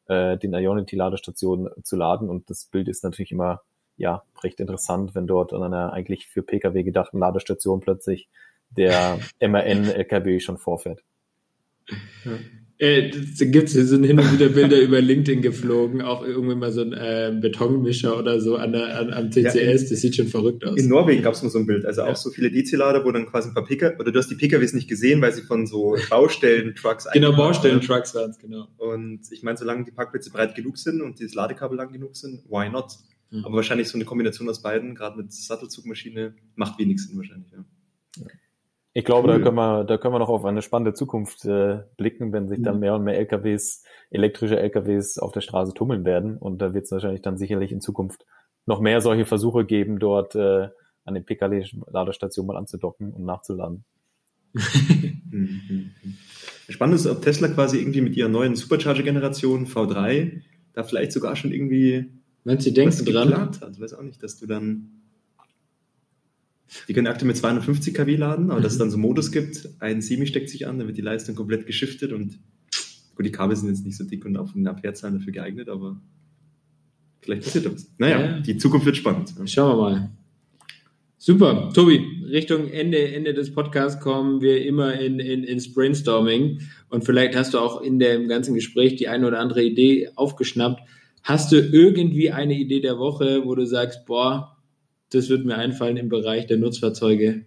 äh, 0.08 0.36
den 0.36 0.52
Ionity-Ladestationen 0.52 1.70
zu 1.84 1.96
laden. 1.96 2.28
Und 2.28 2.50
das 2.50 2.66
Bild 2.66 2.88
ist 2.88 3.04
natürlich 3.04 3.32
immer 3.32 3.62
ja 3.96 4.22
recht 4.42 4.61
interessant, 4.61 5.14
wenn 5.14 5.26
dort 5.26 5.52
an 5.52 5.62
einer 5.62 5.92
eigentlich 5.92 6.26
für 6.26 6.42
Pkw 6.42 6.82
gedachten 6.82 7.18
Ladestation 7.18 7.80
plötzlich 7.80 8.28
der 8.76 9.18
MAN-LKW 9.40 10.40
schon 10.40 10.59
vorfährt. 10.59 11.02
Ja. 12.24 12.32
Äh, 12.78 13.09
gibt 13.09 13.68
es 13.68 13.72
sind 13.72 14.04
hin 14.04 14.18
und 14.18 14.30
wieder 14.35 14.50
Bilder 14.50 14.78
über 14.78 15.00
LinkedIn 15.00 15.40
geflogen, 15.40 16.02
auch 16.02 16.22
irgendwie 16.22 16.56
mal 16.56 16.70
so 16.72 16.82
ein 16.82 16.92
äh, 16.92 17.35
Betonmischer 17.40 18.18
oder 18.18 18.38
so 18.38 18.56
an 18.56 18.72
der, 18.72 18.98
an, 18.98 19.11
am 19.14 19.32
CCS, 19.32 19.54
ja, 19.54 19.62
in, 19.62 19.72
das 19.72 19.88
sieht 19.88 20.16
schon 20.16 20.26
verrückt 20.26 20.62
aus. 20.62 20.78
In 20.78 20.90
Norwegen 20.90 21.22
gab 21.22 21.32
es 21.32 21.42
mal 21.42 21.48
so 21.48 21.59
ein 21.59 21.64
Bild, 21.64 21.87
also 21.87 22.02
ja. 22.02 22.09
auch 22.09 22.16
so 22.16 22.28
viele 22.28 22.50
DC-Lader, 22.50 23.02
wo 23.06 23.12
dann 23.12 23.24
quasi 23.24 23.48
ein 23.48 23.54
paar 23.54 23.64
PKW, 23.64 23.96
oder 23.98 24.12
du 24.12 24.18
hast 24.18 24.28
die 24.28 24.35
PKWs 24.35 24.74
nicht 24.74 24.90
gesehen, 24.90 25.22
weil 25.22 25.32
sie 25.32 25.40
von 25.40 25.66
so 25.66 25.96
Baustellen-Trucks 26.11 27.09
Genau, 27.14 27.32
Baustellen-Trucks 27.32 28.14
waren 28.14 28.32
es, 28.32 28.38
genau. 28.38 28.68
Und 28.76 29.20
ich 29.30 29.42
meine, 29.42 29.56
solange 29.56 29.85
die 29.85 29.92
Parkplätze 29.92 30.30
breit 30.30 30.54
genug 30.54 30.76
sind 30.76 31.00
und 31.00 31.18
das 31.22 31.32
Ladekabel 31.32 31.78
lang 31.78 31.92
genug 31.92 32.14
sind, 32.14 32.44
why 32.50 32.68
not? 32.68 32.92
Mhm. 33.30 33.44
Aber 33.44 33.56
wahrscheinlich 33.56 33.88
so 33.88 33.98
eine 33.98 34.04
Kombination 34.04 34.48
aus 34.48 34.62
beiden, 34.62 34.94
gerade 34.94 35.16
mit 35.16 35.32
Sattelzugmaschine, 35.32 36.34
macht 36.54 36.78
wenig 36.78 37.04
Sinn 37.04 37.16
wahrscheinlich, 37.16 37.50
ja. 37.52 37.64
Ich 38.92 39.04
glaube, 39.04 39.28
cool. 39.28 39.38
da 39.38 39.44
können 39.44 39.56
wir, 39.56 39.84
da 39.84 39.98
können 39.98 40.14
wir 40.14 40.18
noch 40.18 40.30
auf 40.30 40.46
eine 40.46 40.62
spannende 40.62 40.94
Zukunft 40.94 41.44
äh, 41.44 41.80
blicken, 41.98 42.32
wenn 42.32 42.48
sich 42.48 42.62
dann 42.62 42.76
mhm. 42.76 42.80
mehr 42.80 42.94
und 42.94 43.04
mehr 43.04 43.18
LKWs, 43.18 43.82
elektrische 44.10 44.58
LKWs 44.58 45.18
auf 45.18 45.32
der 45.32 45.42
Straße 45.42 45.74
tummeln 45.74 46.06
werden. 46.06 46.38
Und 46.38 46.62
da 46.62 46.72
wird 46.72 46.86
es 46.86 46.92
wahrscheinlich 46.92 47.20
dann 47.20 47.36
sicherlich 47.36 47.72
in 47.72 47.82
Zukunft 47.82 48.24
noch 48.64 48.80
mehr 48.80 49.02
solche 49.02 49.27
Versuche 49.27 49.66
geben, 49.66 49.98
dort 49.98 50.35
äh, 50.35 50.68
an 51.04 51.14
den 51.14 51.27
PKW-Ladestationen 51.27 52.46
mal 52.46 52.56
anzudocken 52.56 53.12
und 53.12 53.24
nachzuladen. 53.24 53.85
Mhm. 55.29 55.90
Spannend 56.68 56.94
ist, 56.94 57.06
ob 57.06 57.20
Tesla 57.20 57.48
quasi 57.48 57.79
irgendwie 57.79 58.00
mit 58.00 58.16
ihrer 58.16 58.31
neuen 58.31 58.54
Supercharger-Generation 58.54 59.66
V3 59.66 60.40
da 60.72 60.83
vielleicht 60.83 61.12
sogar 61.12 61.37
schon 61.37 61.52
irgendwie 61.52 62.06
Wenn 62.47 62.61
sie 62.61 62.73
denken 62.73 63.05
dran. 63.05 63.37
hat. 63.37 63.61
Ich 63.73 63.81
weiß 63.81 63.94
auch 63.94 64.03
nicht, 64.03 64.23
dass 64.23 64.38
du 64.38 64.47
dann 64.47 65.03
die 66.88 66.92
können 66.94 67.09
aktuell 67.09 67.27
mit 67.27 67.37
250 67.37 67.92
kW 67.92 68.15
laden, 68.15 68.51
aber 68.51 68.61
mhm. 68.61 68.63
dass 68.63 68.73
es 68.73 68.79
dann 68.79 68.90
so 68.90 68.99
Modus 68.99 69.33
gibt, 69.33 69.69
ein 69.81 70.01
Semi 70.01 70.27
steckt 70.27 70.49
sich 70.49 70.67
an, 70.67 70.79
dann 70.79 70.87
wird 70.87 70.97
die 70.97 71.03
Leistung 71.03 71.35
komplett 71.35 71.67
geschiftet 71.67 72.13
und 72.13 72.38
gut, 73.17 73.27
die 73.27 73.33
Kabel 73.33 73.57
sind 73.57 73.69
jetzt 73.69 73.85
nicht 73.85 73.97
so 73.97 74.05
dick 74.05 74.25
und 74.25 74.37
auch 74.37 74.49
von 74.49 74.61
den 74.61 74.69
Amperezahlen 74.69 75.19
dafür 75.19 75.33
geeignet, 75.33 75.69
aber 75.69 76.01
vielleicht 77.21 77.42
passiert 77.42 77.67
da 77.67 77.73
was. 77.73 77.90
Naja, 77.99 78.21
ja. 78.21 78.40
die 78.40 78.59
Zukunft 78.59 78.87
wird 78.87 78.97
spannend. 78.97 79.35
Schauen 79.47 79.77
wir 79.77 79.83
mal. 79.83 80.11
Super, 81.19 81.71
Tobi, 81.73 82.25
Richtung 82.31 82.69
Ende, 82.69 83.13
Ende 83.13 83.35
des 83.35 83.53
Podcasts 83.53 84.01
kommen 84.01 84.40
wir 84.40 84.65
immer 84.65 85.01
in, 85.01 85.19
in, 85.19 85.42
ins 85.42 85.73
Brainstorming 85.73 86.61
und 86.90 87.05
vielleicht 87.05 87.35
hast 87.35 87.55
du 87.55 87.59
auch 87.59 87.81
in 87.81 87.99
dem 87.99 88.29
ganzen 88.29 88.55
Gespräch 88.55 88.94
die 88.94 89.09
eine 89.09 89.27
oder 89.27 89.40
andere 89.40 89.65
Idee 89.65 90.11
aufgeschnappt. 90.15 90.83
Hast 91.27 91.50
du 91.50 91.56
irgendwie 91.56 92.31
eine 92.31 92.54
Idee 92.54 92.79
der 92.79 92.98
Woche, 92.98 93.44
wo 93.44 93.56
du 93.56 93.66
sagst, 93.66 94.06
boah, 94.06 94.58
das 95.10 95.29
wird 95.29 95.44
mir 95.44 95.56
einfallen 95.56 95.96
im 95.96 96.08
Bereich 96.08 96.46
der 96.46 96.56
Nutzfahrzeuge? 96.56 97.44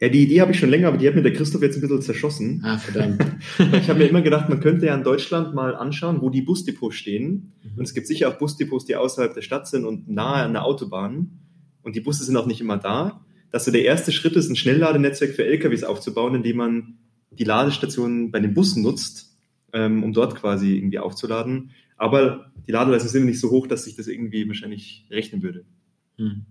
Ja, 0.00 0.08
die 0.08 0.24
Idee 0.24 0.40
habe 0.40 0.50
ich 0.50 0.58
schon 0.58 0.68
länger, 0.68 0.88
aber 0.88 0.96
die 0.96 1.06
hat 1.06 1.14
mir 1.14 1.22
der 1.22 1.32
Christoph 1.32 1.62
jetzt 1.62 1.76
ein 1.76 1.80
bisschen 1.80 2.02
zerschossen. 2.02 2.60
Ah, 2.64 2.78
verdammt. 2.78 3.24
ich 3.58 3.88
habe 3.88 4.00
mir 4.00 4.06
immer 4.06 4.20
gedacht, 4.20 4.48
man 4.48 4.58
könnte 4.58 4.86
ja 4.86 4.96
in 4.96 5.04
Deutschland 5.04 5.54
mal 5.54 5.76
anschauen, 5.76 6.22
wo 6.22 6.28
die 6.28 6.42
Busdepots 6.42 6.96
stehen. 6.96 7.52
Mhm. 7.62 7.78
Und 7.78 7.84
es 7.84 7.94
gibt 7.94 8.08
sicher 8.08 8.28
auch 8.28 8.36
Busdepots, 8.36 8.84
die 8.84 8.96
außerhalb 8.96 9.32
der 9.32 9.42
Stadt 9.42 9.68
sind 9.68 9.84
und 9.84 10.10
nahe 10.10 10.42
an 10.42 10.52
der 10.52 10.64
Autobahn. 10.64 11.38
Und 11.82 11.94
die 11.94 12.00
Busse 12.00 12.24
sind 12.24 12.36
auch 12.36 12.46
nicht 12.46 12.60
immer 12.60 12.78
da. 12.78 13.24
Dass 13.52 13.64
so 13.64 13.70
der 13.70 13.84
erste 13.84 14.10
Schritt 14.10 14.34
ist, 14.34 14.50
ein 14.50 14.56
Schnellladenetzwerk 14.56 15.34
für 15.34 15.44
LKWs 15.44 15.84
aufzubauen, 15.84 16.34
indem 16.34 16.56
man 16.56 16.98
die 17.30 17.44
Ladestationen 17.44 18.32
bei 18.32 18.40
den 18.40 18.54
Bussen 18.54 18.82
nutzt, 18.82 19.36
ähm, 19.72 20.02
um 20.02 20.12
dort 20.12 20.34
quasi 20.34 20.74
irgendwie 20.74 20.98
aufzuladen. 20.98 21.70
Aber 22.02 22.50
die 22.66 22.72
Ladeleistung 22.72 23.10
sind 23.10 23.26
nicht 23.26 23.38
so 23.38 23.52
hoch, 23.52 23.68
dass 23.68 23.84
sich 23.84 23.94
das 23.94 24.08
irgendwie 24.08 24.48
wahrscheinlich 24.48 25.06
rechnen 25.08 25.40
würde. 25.44 25.64
Mhm. 26.18 26.46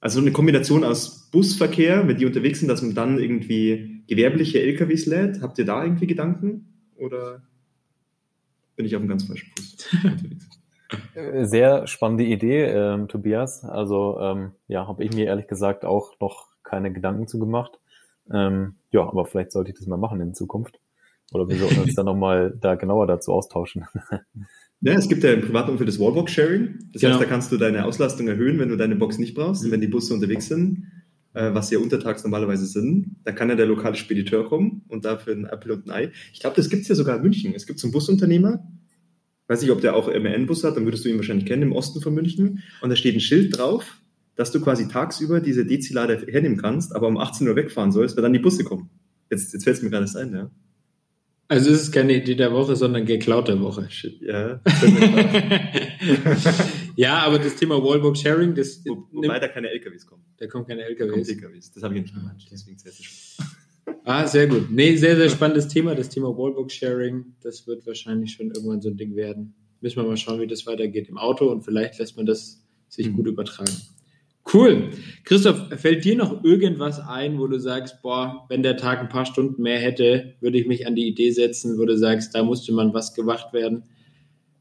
Also 0.00 0.20
eine 0.20 0.32
Kombination 0.32 0.82
aus 0.82 1.30
Busverkehr, 1.30 2.08
wenn 2.08 2.16
die 2.16 2.26
unterwegs 2.26 2.58
sind, 2.58 2.66
dass 2.66 2.82
man 2.82 2.96
dann 2.96 3.20
irgendwie 3.20 4.02
gewerbliche 4.08 4.60
LKWs 4.60 5.06
lädt. 5.06 5.42
Habt 5.42 5.58
ihr 5.58 5.64
da 5.64 5.84
irgendwie 5.84 6.08
Gedanken? 6.08 6.74
Oder 6.96 7.42
bin 8.74 8.84
ich 8.84 8.96
auf 8.96 9.00
einem 9.00 9.08
ganz 9.08 9.22
falschen 9.28 9.48
Fuß 9.56 9.86
unterwegs? 10.02 10.48
Äh, 11.14 11.44
sehr 11.44 11.86
spannende 11.86 12.24
Idee, 12.24 12.64
ähm, 12.64 13.06
Tobias. 13.06 13.62
Also 13.62 14.18
ähm, 14.20 14.52
ja, 14.66 14.88
habe 14.88 15.04
ich 15.04 15.14
mir 15.14 15.26
ehrlich 15.26 15.46
gesagt 15.46 15.84
auch 15.84 16.18
noch 16.18 16.48
keine 16.64 16.92
Gedanken 16.92 17.28
zu 17.28 17.38
gemacht. 17.38 17.78
Ähm, 18.32 18.74
ja, 18.90 19.02
aber 19.02 19.24
vielleicht 19.24 19.52
sollte 19.52 19.70
ich 19.70 19.78
das 19.78 19.86
mal 19.86 19.98
machen 19.98 20.20
in 20.20 20.34
Zukunft. 20.34 20.80
Oder 21.32 21.48
wir 21.48 21.56
sollten 21.56 21.80
uns 21.80 21.94
dann 21.94 22.06
nochmal 22.06 22.56
da 22.60 22.74
genauer 22.74 23.06
dazu 23.06 23.32
austauschen. 23.32 23.84
Ja, 24.80 24.92
es 24.92 25.08
gibt 25.08 25.24
ja 25.24 25.32
im 25.32 25.40
privaten 25.40 25.72
Umfeld 25.72 25.88
das 25.88 25.98
Wallbox-Sharing. 25.98 26.90
Das 26.92 27.02
genau. 27.02 27.14
heißt, 27.14 27.22
da 27.22 27.28
kannst 27.28 27.50
du 27.50 27.56
deine 27.56 27.84
Auslastung 27.84 28.28
erhöhen, 28.28 28.60
wenn 28.60 28.68
du 28.68 28.76
deine 28.76 28.94
Box 28.94 29.18
nicht 29.18 29.34
brauchst. 29.34 29.64
Und 29.64 29.72
wenn 29.72 29.80
die 29.80 29.88
Busse 29.88 30.14
unterwegs 30.14 30.46
sind, 30.46 30.84
äh, 31.34 31.52
was 31.52 31.70
ja 31.70 31.80
untertags 31.80 32.22
normalerweise 32.22 32.66
sind, 32.66 33.16
da 33.24 33.32
kann 33.32 33.48
ja 33.48 33.56
der 33.56 33.66
lokale 33.66 33.96
Spediteur 33.96 34.48
kommen 34.48 34.82
und 34.88 35.04
dafür 35.04 35.34
ein 35.34 35.46
Apple 35.46 35.74
und 35.74 35.88
ein 35.88 35.90
Ei. 35.90 36.12
Ich 36.32 36.40
glaube, 36.40 36.54
das 36.56 36.68
gibt's 36.68 36.86
ja 36.86 36.94
sogar 36.94 37.16
in 37.16 37.22
München. 37.22 37.54
Es 37.54 37.66
gibt 37.66 37.80
so 37.80 37.88
einen 37.88 37.92
Busunternehmer, 37.92 38.64
weiß 39.48 39.62
nicht, 39.62 39.72
ob 39.72 39.80
der 39.80 39.96
auch 39.96 40.08
MN-Bus 40.08 40.62
hat, 40.62 40.76
dann 40.76 40.84
würdest 40.84 41.04
du 41.04 41.08
ihn 41.08 41.16
wahrscheinlich 41.16 41.46
kennen, 41.46 41.62
im 41.62 41.72
Osten 41.72 42.00
von 42.00 42.14
München. 42.14 42.62
Und 42.80 42.90
da 42.90 42.96
steht 42.96 43.16
ein 43.16 43.20
Schild 43.20 43.58
drauf, 43.58 44.00
dass 44.36 44.52
du 44.52 44.60
quasi 44.60 44.86
tagsüber 44.86 45.40
diese 45.40 45.66
Dezilader 45.66 46.18
hernehmen 46.18 46.58
kannst, 46.58 46.94
aber 46.94 47.08
um 47.08 47.18
18 47.18 47.48
Uhr 47.48 47.56
wegfahren 47.56 47.90
sollst, 47.90 48.16
weil 48.16 48.22
dann 48.22 48.32
die 48.32 48.38
Busse 48.38 48.62
kommen. 48.62 48.90
Jetzt, 49.28 49.52
jetzt 49.52 49.64
fällt 49.64 49.76
es 49.76 49.82
mir 49.82 49.90
gerade 49.90 50.06
ein, 50.18 50.32
ja. 50.32 50.50
Also 51.50 51.70
es 51.70 51.82
ist 51.82 51.92
keine 51.92 52.14
Idee 52.14 52.34
der 52.34 52.52
Woche, 52.52 52.76
sondern 52.76 53.06
geklaut 53.06 53.48
der 53.48 53.58
Woche. 53.60 53.90
Shit, 53.90 54.20
ja. 54.20 54.60
ja, 56.96 57.18
aber 57.20 57.38
das 57.38 57.56
Thema 57.56 57.82
Wallbox 57.82 58.20
Sharing, 58.20 58.54
das. 58.54 58.84
Wo, 58.84 59.08
wobei 59.12 59.38
da 59.38 59.48
keine 59.48 59.70
LKWs 59.70 60.06
kommen. 60.06 60.22
Da 60.36 60.46
kommen 60.46 60.66
keine 60.66 60.82
LKWs. 60.82 61.06
Da 61.06 61.06
kommen 61.06 61.24
LKWs. 61.24 61.72
Das 61.72 61.82
habe 61.82 61.96
ich 61.96 62.02
nicht 62.02 62.14
gemeint. 62.14 62.46
Deswegen 62.50 62.78
sehr, 62.78 62.92
sehr 62.92 63.06
Ah, 64.04 64.26
sehr 64.26 64.46
gut. 64.46 64.70
Nee, 64.70 64.96
sehr, 64.96 65.16
sehr 65.16 65.30
spannendes 65.30 65.68
Thema, 65.68 65.94
das 65.94 66.08
Thema 66.08 66.36
Wallbox 66.36 66.74
Sharing. 66.74 67.34
Das 67.42 67.66
wird 67.66 67.86
wahrscheinlich 67.86 68.32
schon 68.32 68.50
irgendwann 68.50 68.80
so 68.80 68.90
ein 68.90 68.96
Ding 68.96 69.16
werden. 69.16 69.54
Müssen 69.80 69.96
wir 69.96 70.04
mal 70.04 70.16
schauen, 70.16 70.40
wie 70.40 70.46
das 70.46 70.66
weitergeht 70.66 71.08
im 71.08 71.18
Auto 71.18 71.50
und 71.50 71.62
vielleicht 71.62 71.98
lässt 71.98 72.16
man 72.16 72.26
das 72.26 72.64
sich 72.88 73.08
mhm. 73.08 73.16
gut 73.16 73.26
übertragen. 73.26 73.72
Cool. 74.52 74.90
Christoph, 75.24 75.68
fällt 75.78 76.04
dir 76.04 76.16
noch 76.16 76.42
irgendwas 76.42 77.00
ein, 77.00 77.38
wo 77.38 77.46
du 77.46 77.58
sagst, 77.58 78.00
boah, 78.00 78.46
wenn 78.48 78.62
der 78.62 78.78
Tag 78.78 79.00
ein 79.00 79.10
paar 79.10 79.26
Stunden 79.26 79.60
mehr 79.60 79.78
hätte, 79.78 80.36
würde 80.40 80.58
ich 80.58 80.66
mich 80.66 80.86
an 80.86 80.94
die 80.94 81.06
Idee 81.06 81.30
setzen, 81.30 81.78
wo 81.78 81.84
du 81.84 81.98
sagst, 81.98 82.34
da 82.34 82.42
musste 82.42 82.72
man 82.72 82.94
was 82.94 83.14
gewacht 83.14 83.52
werden. 83.52 83.84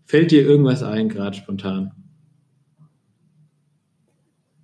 Fällt 0.04 0.32
dir 0.32 0.42
irgendwas 0.42 0.84
ein, 0.84 1.08
gerade 1.08 1.38
spontan? 1.38 1.94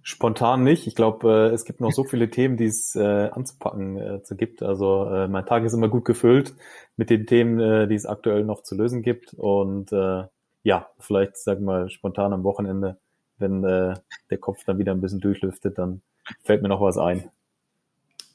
Spontan 0.02 0.64
nicht. 0.64 0.88
Ich 0.88 0.96
glaube, 0.96 1.50
äh, 1.52 1.54
es 1.54 1.64
gibt 1.64 1.80
noch 1.80 1.94
so 1.94 2.04
viele 2.04 2.30
Themen, 2.30 2.58
die 2.58 2.66
es 2.66 2.94
äh, 2.96 3.30
anzupacken 3.30 3.98
äh, 3.98 4.24
zu 4.24 4.36
gibt. 4.36 4.62
Also 4.62 5.06
äh, 5.06 5.30
mein 5.30 5.46
Tag 5.46 5.64
ist 5.64 5.74
immer 5.74 5.88
gut 5.88 6.04
gefüllt 6.04 6.54
mit 6.98 7.10
den 7.10 7.26
Themen, 7.26 7.60
äh, 7.62 7.88
die 7.88 7.96
es 7.96 8.06
aktuell 8.06 8.44
noch 8.44 8.64
zu 8.64 8.76
lösen 8.76 9.02
gibt. 9.02 9.34
Und 9.34 9.94
äh, 9.94 10.24
ja, 10.64 10.90
vielleicht, 11.00 11.38
sag 11.38 11.62
mal, 11.62 11.90
spontan 11.90 12.34
am 12.34 12.44
Wochenende 12.44 12.98
wenn 13.44 13.64
äh, 13.64 13.94
der 14.32 14.38
Kopf 14.40 14.64
dann 14.66 14.80
wieder 14.80 14.92
ein 14.92 15.02
bisschen 15.02 15.20
durchlüftet, 15.20 15.78
dann 15.78 16.02
fällt 16.44 16.64
mir 16.64 16.70
noch 16.70 16.82
was 16.82 16.98
ein. 16.98 17.26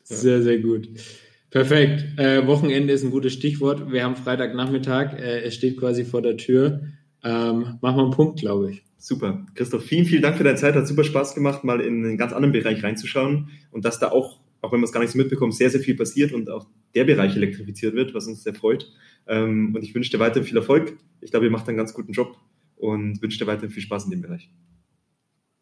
Sehr, 0.05 0.43
sehr 0.43 0.59
gut. 0.59 0.89
Perfekt. 1.51 2.19
Äh, 2.19 2.47
Wochenende 2.47 2.93
ist 2.93 3.03
ein 3.03 3.11
gutes 3.11 3.33
Stichwort. 3.33 3.91
Wir 3.91 4.05
haben 4.05 4.17
Freitagnachmittag. 4.17 5.15
Äh, 5.15 5.43
es 5.43 5.55
steht 5.55 5.79
quasi 5.79 6.05
vor 6.05 6.23
der 6.23 6.37
Tür. 6.37 6.83
Ähm, 7.25 7.79
machen 7.81 7.97
wir 7.97 8.03
einen 8.03 8.11
Punkt, 8.11 8.39
glaube 8.39 8.71
ich. 8.71 8.85
Super. 8.99 9.47
Christoph, 9.55 9.85
vielen, 9.85 10.05
vielen 10.05 10.23
Dank 10.23 10.37
für 10.37 10.45
deine 10.45 10.57
Zeit. 10.57 10.75
Hat 10.75 10.87
super 10.87 11.05
Spaß 11.05 11.35
gemacht, 11.35 11.65
mal 11.65 11.81
in 11.81 12.05
einen 12.05 12.19
ganz 12.19 12.33
anderen 12.33 12.53
Bereich 12.53 12.83
reinzuschauen 12.83 13.49
und 13.71 13.85
dass 13.85 13.99
da 13.99 14.11
auch, 14.11 14.41
auch 14.61 14.73
wenn 14.73 14.81
man 14.81 14.85
es 14.85 14.93
gar 14.93 15.01
nicht 15.01 15.13
so 15.13 15.19
mitbekommt, 15.19 15.55
sehr, 15.55 15.71
sehr 15.71 15.81
viel 15.81 15.97
passiert 15.97 16.33
und 16.33 16.51
auch 16.51 16.67
der 16.95 17.05
Bereich 17.05 17.35
elektrifiziert 17.37 17.95
wird, 17.95 18.13
was 18.15 18.27
uns 18.27 18.43
sehr 18.43 18.55
freut. 18.55 18.91
Ähm, 19.27 19.75
und 19.75 19.83
ich 19.83 19.95
wünsche 19.95 20.11
dir 20.11 20.19
weiterhin 20.19 20.45
viel 20.45 20.57
Erfolg. 20.57 20.97
Ich 21.21 21.31
glaube, 21.31 21.47
ihr 21.47 21.53
macht 21.53 21.69
einen 21.69 21.77
ganz 21.77 21.95
guten 21.95 22.13
Job 22.13 22.37
und 22.77 23.23
wünsche 23.23 23.39
dir 23.39 23.47
weiterhin 23.47 23.71
viel 23.71 23.83
Spaß 23.83 24.05
in 24.05 24.11
dem 24.11 24.23
Bereich. 24.23 24.51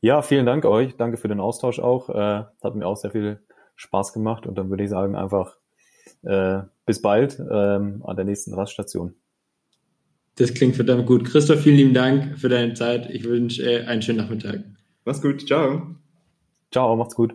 Ja, 0.06 0.22
vielen 0.22 0.46
Dank 0.46 0.64
euch. 0.66 0.94
Danke 0.94 1.16
für 1.16 1.26
den 1.26 1.40
Austausch 1.40 1.80
auch. 1.80 2.08
Äh, 2.10 2.44
hat 2.62 2.76
mir 2.76 2.86
auch 2.86 2.96
sehr 2.96 3.10
viel 3.10 3.40
Spaß 3.74 4.12
gemacht 4.12 4.46
und 4.46 4.56
dann 4.56 4.70
würde 4.70 4.84
ich 4.84 4.90
sagen 4.90 5.16
einfach 5.16 5.56
äh, 6.22 6.60
bis 6.84 7.02
bald 7.02 7.40
ähm, 7.40 8.04
an 8.06 8.14
der 8.14 8.24
nächsten 8.24 8.54
Raststation. 8.54 9.16
Das 10.36 10.54
klingt 10.54 10.76
verdammt 10.76 11.06
gut. 11.06 11.24
Christoph, 11.24 11.60
vielen 11.60 11.74
lieben 11.74 11.94
Dank 11.94 12.38
für 12.38 12.48
deine 12.48 12.74
Zeit. 12.74 13.10
Ich 13.10 13.24
wünsche 13.24 13.64
äh, 13.64 13.84
einen 13.86 14.00
schönen 14.00 14.18
Nachmittag. 14.18 14.60
Mach's 15.04 15.20
gut. 15.20 15.44
Ciao. 15.44 15.96
Ciao, 16.70 16.94
macht's 16.94 17.16
gut. 17.16 17.34